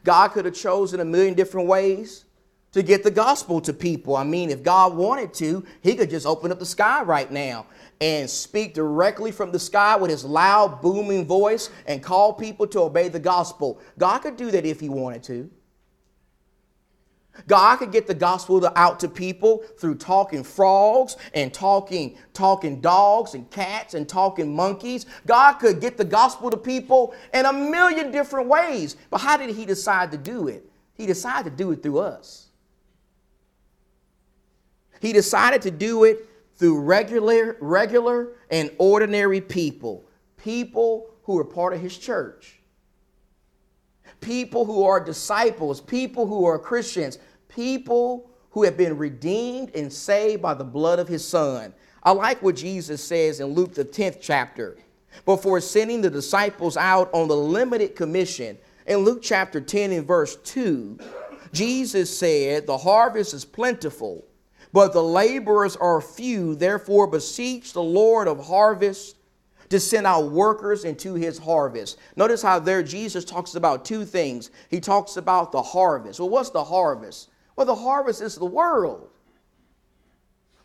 God 0.03 0.29
could 0.29 0.43
have 0.43 0.55
chosen 0.55 0.99
a 0.99 1.05
million 1.05 1.35
different 1.35 1.69
ways 1.69 2.25
to 2.73 2.83
get 2.83 3.03
the 3.03 3.11
gospel 3.11 3.61
to 3.61 3.71
people. 3.71 4.17
I 4.17 4.25
mean, 4.25 4.49
if 4.49 4.61
God 4.61 4.93
wanted 4.93 5.33
to, 5.35 5.65
He 5.81 5.95
could 5.95 6.09
just 6.09 6.25
open 6.25 6.51
up 6.51 6.59
the 6.59 6.65
sky 6.65 7.01
right 7.01 7.31
now 7.31 7.65
and 8.01 8.27
speak 8.27 8.73
directly 8.73 9.31
from 9.31 9.51
the 9.51 9.59
sky 9.59 9.95
with 9.95 10.09
His 10.09 10.25
loud, 10.25 10.81
booming 10.81 11.25
voice 11.25 11.69
and 11.85 12.03
call 12.03 12.33
people 12.33 12.67
to 12.67 12.81
obey 12.81 13.07
the 13.07 13.19
gospel. 13.19 13.79
God 13.97 14.19
could 14.19 14.35
do 14.35 14.51
that 14.51 14.65
if 14.65 14.79
He 14.79 14.89
wanted 14.89 15.23
to. 15.23 15.49
God 17.47 17.77
could 17.77 17.91
get 17.91 18.07
the 18.07 18.13
gospel 18.13 18.69
out 18.75 18.99
to 18.99 19.07
people 19.07 19.63
through 19.79 19.95
talking 19.95 20.43
frogs 20.43 21.15
and 21.33 21.53
talking 21.53 22.17
talking 22.33 22.81
dogs 22.81 23.35
and 23.35 23.49
cats 23.49 23.93
and 23.93 24.09
talking 24.09 24.53
monkeys. 24.53 25.05
God 25.25 25.53
could 25.53 25.79
get 25.79 25.97
the 25.97 26.03
gospel 26.03 26.51
to 26.51 26.57
people 26.57 27.13
in 27.33 27.45
a 27.45 27.53
million 27.53 28.11
different 28.11 28.47
ways. 28.47 28.97
But 29.09 29.21
how 29.21 29.37
did 29.37 29.55
he 29.55 29.65
decide 29.65 30.11
to 30.11 30.17
do 30.17 30.49
it? 30.49 30.69
He 30.93 31.05
decided 31.05 31.51
to 31.51 31.55
do 31.55 31.71
it 31.71 31.81
through 31.81 31.99
us. 31.99 32.47
He 34.99 35.13
decided 35.13 35.61
to 35.63 35.71
do 35.71 36.03
it 36.03 36.27
through 36.61 36.79
regular, 36.79 37.57
regular 37.59 38.33
and 38.51 38.69
ordinary 38.77 39.41
people, 39.41 40.05
people 40.37 41.09
who 41.23 41.35
are 41.39 41.43
part 41.43 41.73
of 41.73 41.81
his 41.81 41.97
church, 41.97 42.59
people 44.19 44.63
who 44.63 44.83
are 44.83 45.03
disciples, 45.03 45.81
people 45.81 46.27
who 46.27 46.45
are 46.45 46.59
Christians, 46.59 47.17
people 47.49 48.29
who 48.51 48.61
have 48.61 48.77
been 48.77 48.95
redeemed 48.95 49.73
and 49.73 49.91
saved 49.91 50.43
by 50.43 50.53
the 50.53 50.63
blood 50.63 50.99
of 50.99 51.07
his 51.07 51.27
son. 51.27 51.73
I 52.03 52.11
like 52.11 52.43
what 52.43 52.57
Jesus 52.57 53.03
says 53.03 53.39
in 53.39 53.47
Luke, 53.47 53.73
the 53.73 53.83
10th 53.83 54.19
chapter. 54.21 54.77
Before 55.25 55.59
sending 55.61 56.01
the 56.01 56.11
disciples 56.11 56.77
out 56.77 57.09
on 57.11 57.27
the 57.27 57.35
limited 57.35 57.95
commission, 57.95 58.55
in 58.85 58.97
Luke 58.97 59.23
chapter 59.23 59.59
10 59.59 59.93
and 59.93 60.05
verse 60.05 60.35
2, 60.35 60.99
Jesus 61.53 62.15
said, 62.15 62.67
The 62.67 62.77
harvest 62.77 63.33
is 63.33 63.45
plentiful 63.45 64.27
but 64.73 64.93
the 64.93 65.03
laborers 65.03 65.75
are 65.75 66.01
few. 66.01 66.55
Therefore, 66.55 67.07
beseech 67.07 67.73
the 67.73 67.83
Lord 67.83 68.27
of 68.27 68.45
harvest 68.45 69.17
to 69.69 69.79
send 69.79 70.05
out 70.05 70.31
workers 70.31 70.83
into 70.83 71.13
his 71.13 71.37
harvest. 71.37 71.97
Notice 72.15 72.41
how 72.41 72.59
there 72.59 72.83
Jesus 72.83 73.23
talks 73.23 73.55
about 73.55 73.85
two 73.85 74.05
things. 74.05 74.51
He 74.69 74.79
talks 74.79 75.17
about 75.17 75.51
the 75.51 75.61
harvest. 75.61 76.19
Well, 76.19 76.29
what's 76.29 76.49
the 76.49 76.63
harvest? 76.63 77.29
Well, 77.55 77.65
the 77.65 77.75
harvest 77.75 78.21
is 78.21 78.35
the 78.35 78.45
world. 78.45 79.09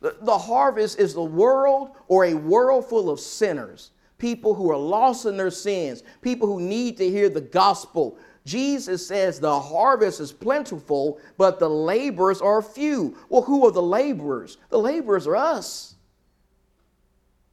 The, 0.00 0.16
the 0.20 0.38
harvest 0.38 0.98
is 0.98 1.14
the 1.14 1.22
world 1.22 1.90
or 2.08 2.24
a 2.24 2.34
world 2.34 2.88
full 2.88 3.08
of 3.08 3.20
sinners, 3.20 3.92
people 4.18 4.54
who 4.54 4.70
are 4.70 4.76
lost 4.76 5.24
in 5.24 5.36
their 5.36 5.50
sins, 5.50 6.02
people 6.20 6.48
who 6.48 6.60
need 6.60 6.96
to 6.98 7.08
hear 7.08 7.28
the 7.28 7.40
gospel, 7.40 8.18
Jesus 8.46 9.04
says 9.04 9.40
the 9.40 9.60
harvest 9.60 10.20
is 10.20 10.32
plentiful, 10.32 11.18
but 11.36 11.58
the 11.58 11.68
laborers 11.68 12.40
are 12.40 12.62
few. 12.62 13.18
Well, 13.28 13.42
who 13.42 13.66
are 13.66 13.72
the 13.72 13.82
laborers? 13.82 14.56
The 14.70 14.78
laborers 14.78 15.26
are 15.26 15.36
us. 15.36 15.96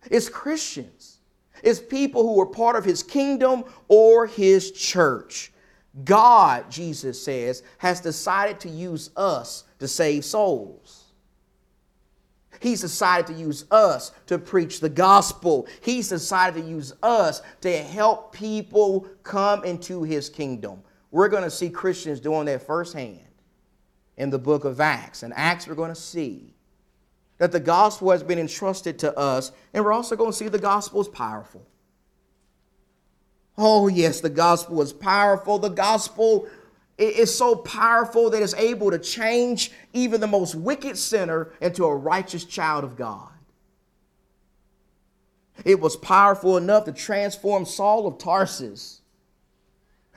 It's 0.10 0.30
Christians. 0.30 1.18
It's 1.64 1.82
people 1.82 2.22
who 2.22 2.40
are 2.40 2.46
part 2.46 2.76
of 2.76 2.86
his 2.86 3.02
kingdom 3.02 3.64
or 3.88 4.28
his 4.28 4.72
church. 4.72 5.52
God, 6.04 6.70
Jesus 6.70 7.22
says, 7.22 7.64
has 7.80 8.00
decided 8.00 8.60
to 8.62 8.70
use 8.70 9.10
us 9.16 9.64
to 9.80 9.88
save 9.88 10.24
souls. 10.24 11.03
He's 12.64 12.80
decided 12.80 13.28
to 13.28 13.34
use 13.34 13.66
us 13.72 14.14
to 14.28 14.40
preach 14.40 14.80
the 14.80 14.88
gospel. 14.88 15.68
He's 15.82 16.08
decided 16.08 16.64
to 16.64 16.70
use 16.70 16.94
us 17.04 17.42
to 17.60 17.78
help 17.78 18.32
people 18.32 19.06
come 19.24 19.66
into 19.66 20.04
his 20.04 20.30
kingdom. 20.30 20.82
We're 21.12 21.28
going 21.28 21.44
to 21.44 21.52
see 21.52 21.70
Christians 21.70 22.22
doing 22.22 22.46
that 22.46 22.66
firsthand 22.66 23.20
in 24.16 24.30
the 24.30 24.40
book 24.40 24.64
of 24.64 24.80
Acts. 24.80 25.24
In 25.24 25.34
Acts, 25.34 25.68
we're 25.68 25.76
going 25.76 25.94
to 25.94 26.00
see 26.00 26.56
that 27.38 27.52
the 27.52 27.60
gospel 27.60 28.12
has 28.12 28.24
been 28.24 28.40
entrusted 28.40 28.98
to 29.00 29.14
us, 29.20 29.52
and 29.74 29.84
we're 29.84 29.92
also 29.92 30.16
going 30.16 30.32
to 30.32 30.38
see 30.38 30.48
the 30.48 30.58
gospel 30.58 31.02
is 31.02 31.10
powerful. 31.10 31.68
Oh, 33.58 33.90
yes, 33.90 34.22
the 34.22 34.30
gospel 34.30 34.82
is 34.82 34.94
powerful. 34.94 35.60
The 35.60 35.68
gospel 35.68 36.48
is 36.98 37.36
so 37.36 37.56
powerful 37.56 38.30
that 38.30 38.42
it's 38.42 38.54
able 38.54 38.92
to 38.92 39.00
change 39.00 39.72
even 39.94 40.22
the 40.22 40.28
most 40.28 40.56
wicked 40.56 40.98
sinner 40.98 41.52
into 41.62 41.86
a 41.86 41.96
righteous 41.96 42.46
child 42.46 42.84
of 42.84 42.96
God. 42.96 43.30
It 45.66 45.80
was 45.80 45.96
powerful 45.96 46.58
enough 46.58 46.86
to 46.86 46.92
transform 46.92 47.66
Saul 47.66 48.08
of 48.08 48.18
Tarsus 48.18 49.02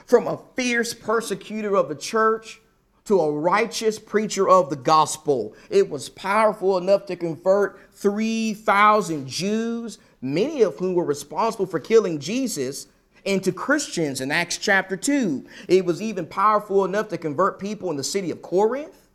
from 0.06 0.26
a 0.26 0.40
fierce 0.54 0.94
persecutor 0.94 1.76
of 1.76 1.88
the 1.88 1.94
church 1.94 2.60
to 3.04 3.20
a 3.20 3.32
righteous 3.32 3.98
preacher 3.98 4.48
of 4.48 4.68
the 4.68 4.76
gospel. 4.76 5.54
It 5.70 5.88
was 5.88 6.08
powerful 6.08 6.76
enough 6.76 7.06
to 7.06 7.16
convert 7.16 7.78
3,000 7.94 9.28
Jews, 9.28 9.98
many 10.20 10.62
of 10.62 10.76
whom 10.76 10.94
were 10.94 11.04
responsible 11.04 11.66
for 11.66 11.78
killing 11.78 12.18
Jesus, 12.18 12.88
into 13.26 13.52
Christians 13.52 14.20
in 14.20 14.30
Acts 14.30 14.56
chapter 14.56 14.96
2. 14.96 15.44
It 15.68 15.84
was 15.84 16.00
even 16.00 16.26
powerful 16.26 16.84
enough 16.84 17.08
to 17.08 17.18
convert 17.18 17.58
people 17.58 17.90
in 17.90 17.96
the 17.96 18.04
city 18.04 18.30
of 18.30 18.40
Corinth, 18.40 19.08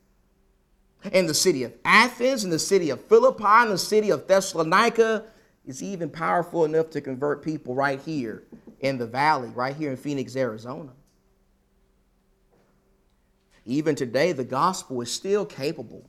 in 1.13 1.25
the 1.25 1.33
city 1.33 1.63
of 1.63 1.73
Athens, 1.85 2.43
in 2.43 2.49
the 2.49 2.59
city 2.59 2.89
of 2.89 3.01
Philippi, 3.05 3.63
in 3.63 3.69
the 3.69 3.77
city 3.77 4.11
of 4.11 4.27
Thessalonica. 4.27 5.23
It's 5.65 5.81
even 5.81 6.09
powerful 6.09 6.65
enough 6.65 6.89
to 6.91 7.01
convert 7.01 7.41
people 7.41 7.73
right 7.73 7.99
here 8.01 8.43
in 8.81 8.97
the 8.97 9.07
valley, 9.07 9.49
right 9.55 9.75
here 9.75 9.91
in 9.91 9.97
Phoenix, 9.97 10.35
Arizona. 10.35 10.91
Even 13.65 13.95
today, 13.95 14.33
the 14.33 14.43
gospel 14.43 15.01
is 15.01 15.11
still 15.11 15.45
capable 15.45 16.05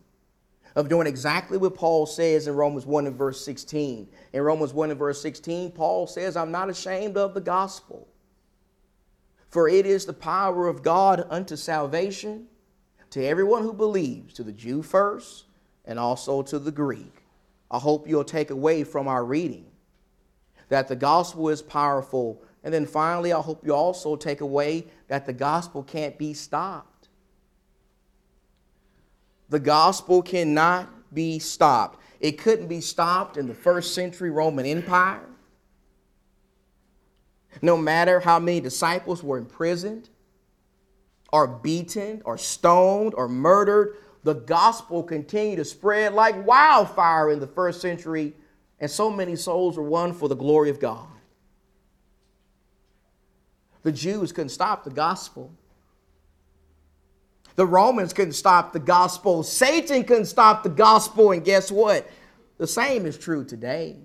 of 0.75 0.89
doing 0.89 1.07
exactly 1.07 1.59
what 1.59 1.75
Paul 1.75 2.07
says 2.07 2.47
in 2.47 2.55
Romans 2.55 2.87
1 2.87 3.07
and 3.07 3.17
verse 3.17 3.45
16. 3.45 4.09
In 4.33 4.43
Romans 4.43 4.73
1 4.73 4.91
and 4.91 4.99
verse 4.99 5.21
16, 5.21 5.73
Paul 5.73 6.07
says, 6.07 6.37
I'm 6.37 6.51
not 6.51 6.71
ashamed 6.71 7.17
of 7.17 7.35
the 7.35 7.41
gospel, 7.41 8.09
for 9.49 9.69
it 9.69 9.87
is 9.87 10.07
the 10.07 10.13
power 10.13 10.69
of 10.69 10.83
God 10.83 11.27
unto 11.29 11.57
salvation 11.57 12.47
to 13.11 13.25
everyone 13.25 13.63
who 13.63 13.73
believes, 13.73 14.33
to 14.35 14.43
the 14.43 14.53
Jew 14.53 14.83
first, 14.83 15.45
and 15.85 15.99
also 15.99 16.43
to 16.43 16.59
the 16.59 16.71
Greek. 16.71 17.25
I 17.71 17.79
hope 17.79 18.09
you'll 18.09 18.25
take 18.25 18.51
away 18.51 18.85
from 18.85 19.09
our 19.09 19.25
reading 19.25 19.67
that 20.73 20.89
the 20.89 20.97
gospel 20.97 21.51
is 21.51 21.61
powerful. 21.61 22.43
And 22.65 22.73
then 22.73 22.87
finally, 22.87 23.31
I 23.31 23.41
hope 23.43 23.67
you 23.67 23.75
also 23.75 24.17
take 24.17 24.41
away 24.41 24.87
that 25.09 25.27
the 25.27 25.33
gospel 25.35 25.83
can't 25.83 26.17
be 26.17 26.33
stopped. 26.33 26.92
The 29.53 29.61
gospel 29.61 30.23
cannot 30.23 30.89
be 31.13 31.39
stopped. 31.39 32.01
It 32.21 32.39
couldn't 32.39 32.69
be 32.69 32.81
stopped 32.81 33.37
in 33.37 33.47
the 33.47 33.55
first 33.55 33.95
century 33.95 34.31
Roman 34.31 34.65
Empire. 34.65 35.29
No 37.61 37.77
matter 37.77 38.19
how 38.19 38.39
many 38.39 38.61
disciples 38.61 39.23
were 39.23 39.37
imprisoned, 39.37 40.09
or 41.35 41.47
beaten, 41.47 42.23
or 42.25 42.39
stoned, 42.39 43.13
or 43.13 43.29
murdered, 43.29 43.99
the 44.25 44.33
gospel 44.33 45.03
continued 45.03 45.57
to 45.57 45.67
spread 45.67 46.15
like 46.15 46.47
wildfire 46.47 47.29
in 47.29 47.39
the 47.39 47.47
first 47.47 47.83
century, 47.83 48.33
and 48.81 48.91
so 48.91 49.11
many 49.11 49.37
souls 49.37 49.77
were 49.77 49.83
won 49.83 50.15
for 50.15 50.31
the 50.31 50.35
glory 50.35 50.71
of 50.71 50.81
God. 50.81 51.07
The 53.83 53.93
Jews 53.93 54.33
couldn't 54.33 54.49
stop 54.49 54.83
the 54.83 54.91
gospel. 54.91 55.53
The 57.57 57.67
Romans 57.67 58.13
couldn't 58.13 58.33
stop 58.33 58.73
the 58.73 58.81
gospel. 58.81 59.43
Satan 59.43 60.05
couldn't 60.05 60.27
stop 60.27 60.63
the 60.63 60.71
gospel. 60.71 61.33
And 61.33 61.45
guess 61.45 61.71
what? 61.71 62.09
The 62.59 62.67
same 62.67 63.07
is 63.07 63.19
true 63.19 63.45
today. 63.45 63.97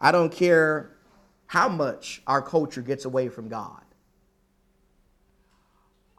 I 0.00 0.12
don't 0.12 0.32
care 0.32 0.96
how 1.46 1.68
much 1.68 2.22
our 2.26 2.42
culture 2.42 2.82
gets 2.82 3.04
away 3.04 3.28
from 3.28 3.48
God. 3.48 3.82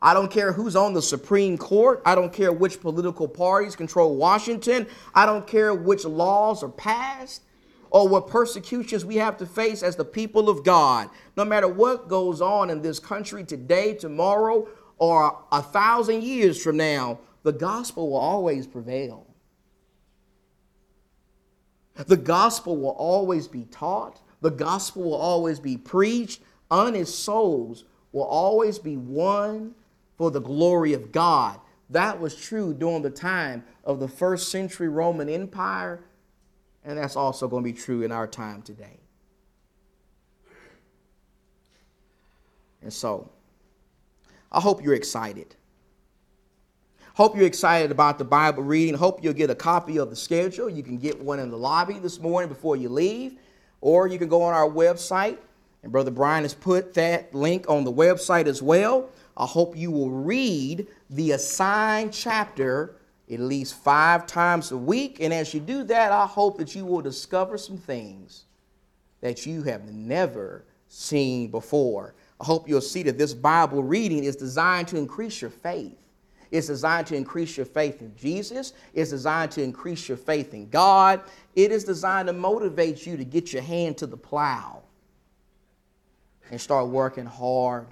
I 0.01 0.13
don't 0.13 0.31
care 0.31 0.53
who's 0.53 0.75
on 0.75 0.93
the 0.93 1.01
Supreme 1.01 1.57
Court. 1.57 2.01
I 2.05 2.15
don't 2.15 2.31
care 2.31 2.51
which 2.51 2.79
political 2.79 3.27
parties 3.27 3.75
control 3.75 4.15
Washington. 4.15 4.87
I 5.13 5.25
don't 5.25 5.45
care 5.45 5.73
which 5.73 6.05
laws 6.05 6.63
are 6.63 6.69
passed 6.69 7.43
or 7.91 8.07
what 8.07 8.27
persecutions 8.27 9.05
we 9.05 9.15
have 9.15 9.37
to 9.37 9.45
face 9.45 9.83
as 9.83 9.95
the 9.95 10.05
people 10.05 10.49
of 10.49 10.63
God. 10.63 11.09
No 11.35 11.45
matter 11.45 11.67
what 11.67 12.07
goes 12.07 12.41
on 12.41 12.69
in 12.69 12.81
this 12.81 12.99
country 12.99 13.43
today, 13.43 13.93
tomorrow, 13.93 14.67
or 14.97 15.37
a 15.51 15.61
thousand 15.61 16.23
years 16.23 16.61
from 16.61 16.77
now, 16.77 17.19
the 17.43 17.53
gospel 17.53 18.09
will 18.11 18.17
always 18.17 18.67
prevail. 18.67 19.25
The 21.95 22.17
gospel 22.17 22.77
will 22.77 22.89
always 22.89 23.47
be 23.47 23.65
taught, 23.65 24.21
the 24.41 24.51
gospel 24.51 25.03
will 25.03 25.15
always 25.15 25.59
be 25.59 25.77
preached. 25.77 26.41
Honest 26.71 27.23
souls 27.23 27.83
will 28.11 28.23
always 28.23 28.77
be 28.77 28.95
won 28.95 29.73
for 30.17 30.31
the 30.31 30.39
glory 30.39 30.93
of 30.93 31.11
God. 31.11 31.59
That 31.89 32.19
was 32.19 32.35
true 32.35 32.73
during 32.73 33.01
the 33.01 33.09
time 33.09 33.63
of 33.83 33.99
the 33.99 34.07
first 34.07 34.49
century 34.49 34.87
Roman 34.87 35.29
Empire 35.29 36.01
and 36.83 36.97
that's 36.97 37.15
also 37.15 37.47
going 37.47 37.63
to 37.63 37.71
be 37.71 37.77
true 37.77 38.01
in 38.01 38.11
our 38.11 38.27
time 38.27 38.61
today. 38.61 38.99
And 42.81 42.93
so, 42.93 43.29
I 44.51 44.59
hope 44.59 44.83
you're 44.83 44.93
excited. 44.93 45.55
Hope 47.13 47.35
you're 47.35 47.45
excited 47.45 47.91
about 47.91 48.17
the 48.17 48.23
Bible 48.23 48.63
reading. 48.63 48.95
Hope 48.95 49.23
you'll 49.23 49.33
get 49.33 49.49
a 49.49 49.55
copy 49.55 49.97
of 49.97 50.09
the 50.09 50.15
schedule. 50.15 50.69
You 50.69 50.83
can 50.83 50.97
get 50.97 51.19
one 51.19 51.39
in 51.39 51.51
the 51.51 51.57
lobby 51.57 51.99
this 51.99 52.19
morning 52.19 52.47
before 52.47 52.77
you 52.77 52.87
leave, 52.87 53.37
or 53.81 54.07
you 54.07 54.17
can 54.17 54.29
go 54.29 54.41
on 54.41 54.53
our 54.53 54.69
website. 54.69 55.37
And 55.83 55.91
Brother 55.91 56.11
Brian 56.11 56.43
has 56.43 56.53
put 56.53 56.93
that 56.93 57.35
link 57.35 57.69
on 57.69 57.83
the 57.83 57.91
website 57.91 58.47
as 58.47 58.61
well. 58.61 59.09
I 59.35 59.45
hope 59.45 59.75
you 59.75 59.91
will 59.91 60.11
read 60.11 60.87
the 61.09 61.31
assigned 61.31 62.13
chapter 62.13 62.95
at 63.31 63.39
least 63.39 63.75
five 63.75 64.25
times 64.25 64.71
a 64.71 64.77
week. 64.77 65.19
And 65.19 65.33
as 65.33 65.53
you 65.53 65.59
do 65.59 65.83
that, 65.83 66.11
I 66.11 66.25
hope 66.25 66.57
that 66.57 66.75
you 66.75 66.85
will 66.85 67.01
discover 67.01 67.57
some 67.57 67.77
things 67.77 68.45
that 69.21 69.45
you 69.45 69.63
have 69.63 69.91
never 69.91 70.65
seen 70.87 71.51
before. 71.51 72.15
I 72.39 72.45
hope 72.45 72.67
you'll 72.67 72.81
see 72.81 73.03
that 73.03 73.17
this 73.17 73.33
Bible 73.33 73.83
reading 73.83 74.23
is 74.23 74.35
designed 74.35 74.87
to 74.89 74.97
increase 74.97 75.41
your 75.41 75.51
faith. 75.51 75.97
It's 76.51 76.67
designed 76.67 77.05
to 77.07 77.15
increase 77.15 77.57
your 77.57 77.65
faith 77.67 78.01
in 78.01 78.15
Jesus. 78.15 78.73
It's 78.93 79.11
designed 79.11 79.51
to 79.51 79.61
increase 79.61 80.07
your 80.07 80.17
faith 80.17 80.53
in 80.53 80.67
God. 80.69 81.21
It 81.55 81.71
is 81.71 81.83
designed 81.83 82.27
to 82.27 82.33
motivate 82.33 83.05
you 83.05 83.17
to 83.17 83.23
get 83.23 83.53
your 83.53 83.61
hand 83.61 83.97
to 83.99 84.07
the 84.07 84.17
plow 84.17 84.81
and 86.49 86.59
start 86.59 86.87
working 86.87 87.25
hard 87.25 87.87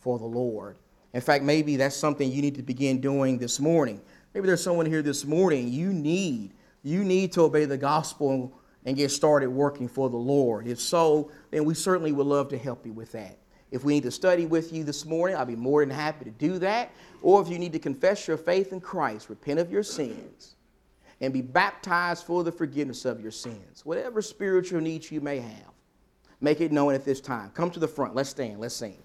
for 0.00 0.18
the 0.18 0.24
Lord. 0.24 0.76
In 1.12 1.20
fact, 1.20 1.44
maybe 1.44 1.76
that's 1.76 1.96
something 1.96 2.30
you 2.30 2.42
need 2.42 2.56
to 2.56 2.62
begin 2.62 3.00
doing 3.00 3.38
this 3.38 3.60
morning. 3.60 4.00
Maybe 4.36 4.48
there's 4.48 4.62
someone 4.62 4.84
here 4.84 5.00
this 5.00 5.24
morning 5.24 5.68
you 5.68 5.94
need 5.94 6.52
you 6.82 7.04
need 7.04 7.32
to 7.32 7.40
obey 7.40 7.64
the 7.64 7.78
gospel 7.78 8.52
and 8.84 8.94
get 8.94 9.10
started 9.10 9.48
working 9.48 9.88
for 9.88 10.10
the 10.10 10.18
Lord. 10.18 10.66
If 10.66 10.78
so, 10.78 11.30
then 11.50 11.64
we 11.64 11.72
certainly 11.72 12.12
would 12.12 12.26
love 12.26 12.50
to 12.50 12.58
help 12.58 12.84
you 12.84 12.92
with 12.92 13.12
that. 13.12 13.38
If 13.70 13.82
we 13.82 13.94
need 13.94 14.02
to 14.02 14.10
study 14.10 14.44
with 14.44 14.74
you 14.74 14.84
this 14.84 15.06
morning, 15.06 15.38
I'll 15.38 15.46
be 15.46 15.56
more 15.56 15.80
than 15.80 15.88
happy 15.88 16.26
to 16.26 16.30
do 16.32 16.58
that. 16.58 16.90
Or 17.22 17.40
if 17.40 17.48
you 17.48 17.58
need 17.58 17.72
to 17.72 17.78
confess 17.78 18.28
your 18.28 18.36
faith 18.36 18.74
in 18.74 18.80
Christ, 18.82 19.30
repent 19.30 19.58
of 19.58 19.72
your 19.72 19.82
sins, 19.82 20.56
and 21.22 21.32
be 21.32 21.40
baptized 21.40 22.26
for 22.26 22.44
the 22.44 22.52
forgiveness 22.52 23.06
of 23.06 23.22
your 23.22 23.32
sins, 23.32 23.86
whatever 23.86 24.20
spiritual 24.20 24.82
needs 24.82 25.10
you 25.10 25.22
may 25.22 25.38
have, 25.38 25.72
make 26.42 26.60
it 26.60 26.72
known 26.72 26.92
at 26.92 27.06
this 27.06 27.22
time. 27.22 27.48
Come 27.54 27.70
to 27.70 27.80
the 27.80 27.88
front. 27.88 28.14
Let's 28.14 28.28
stand. 28.28 28.60
Let's 28.60 28.76
sing. 28.76 28.98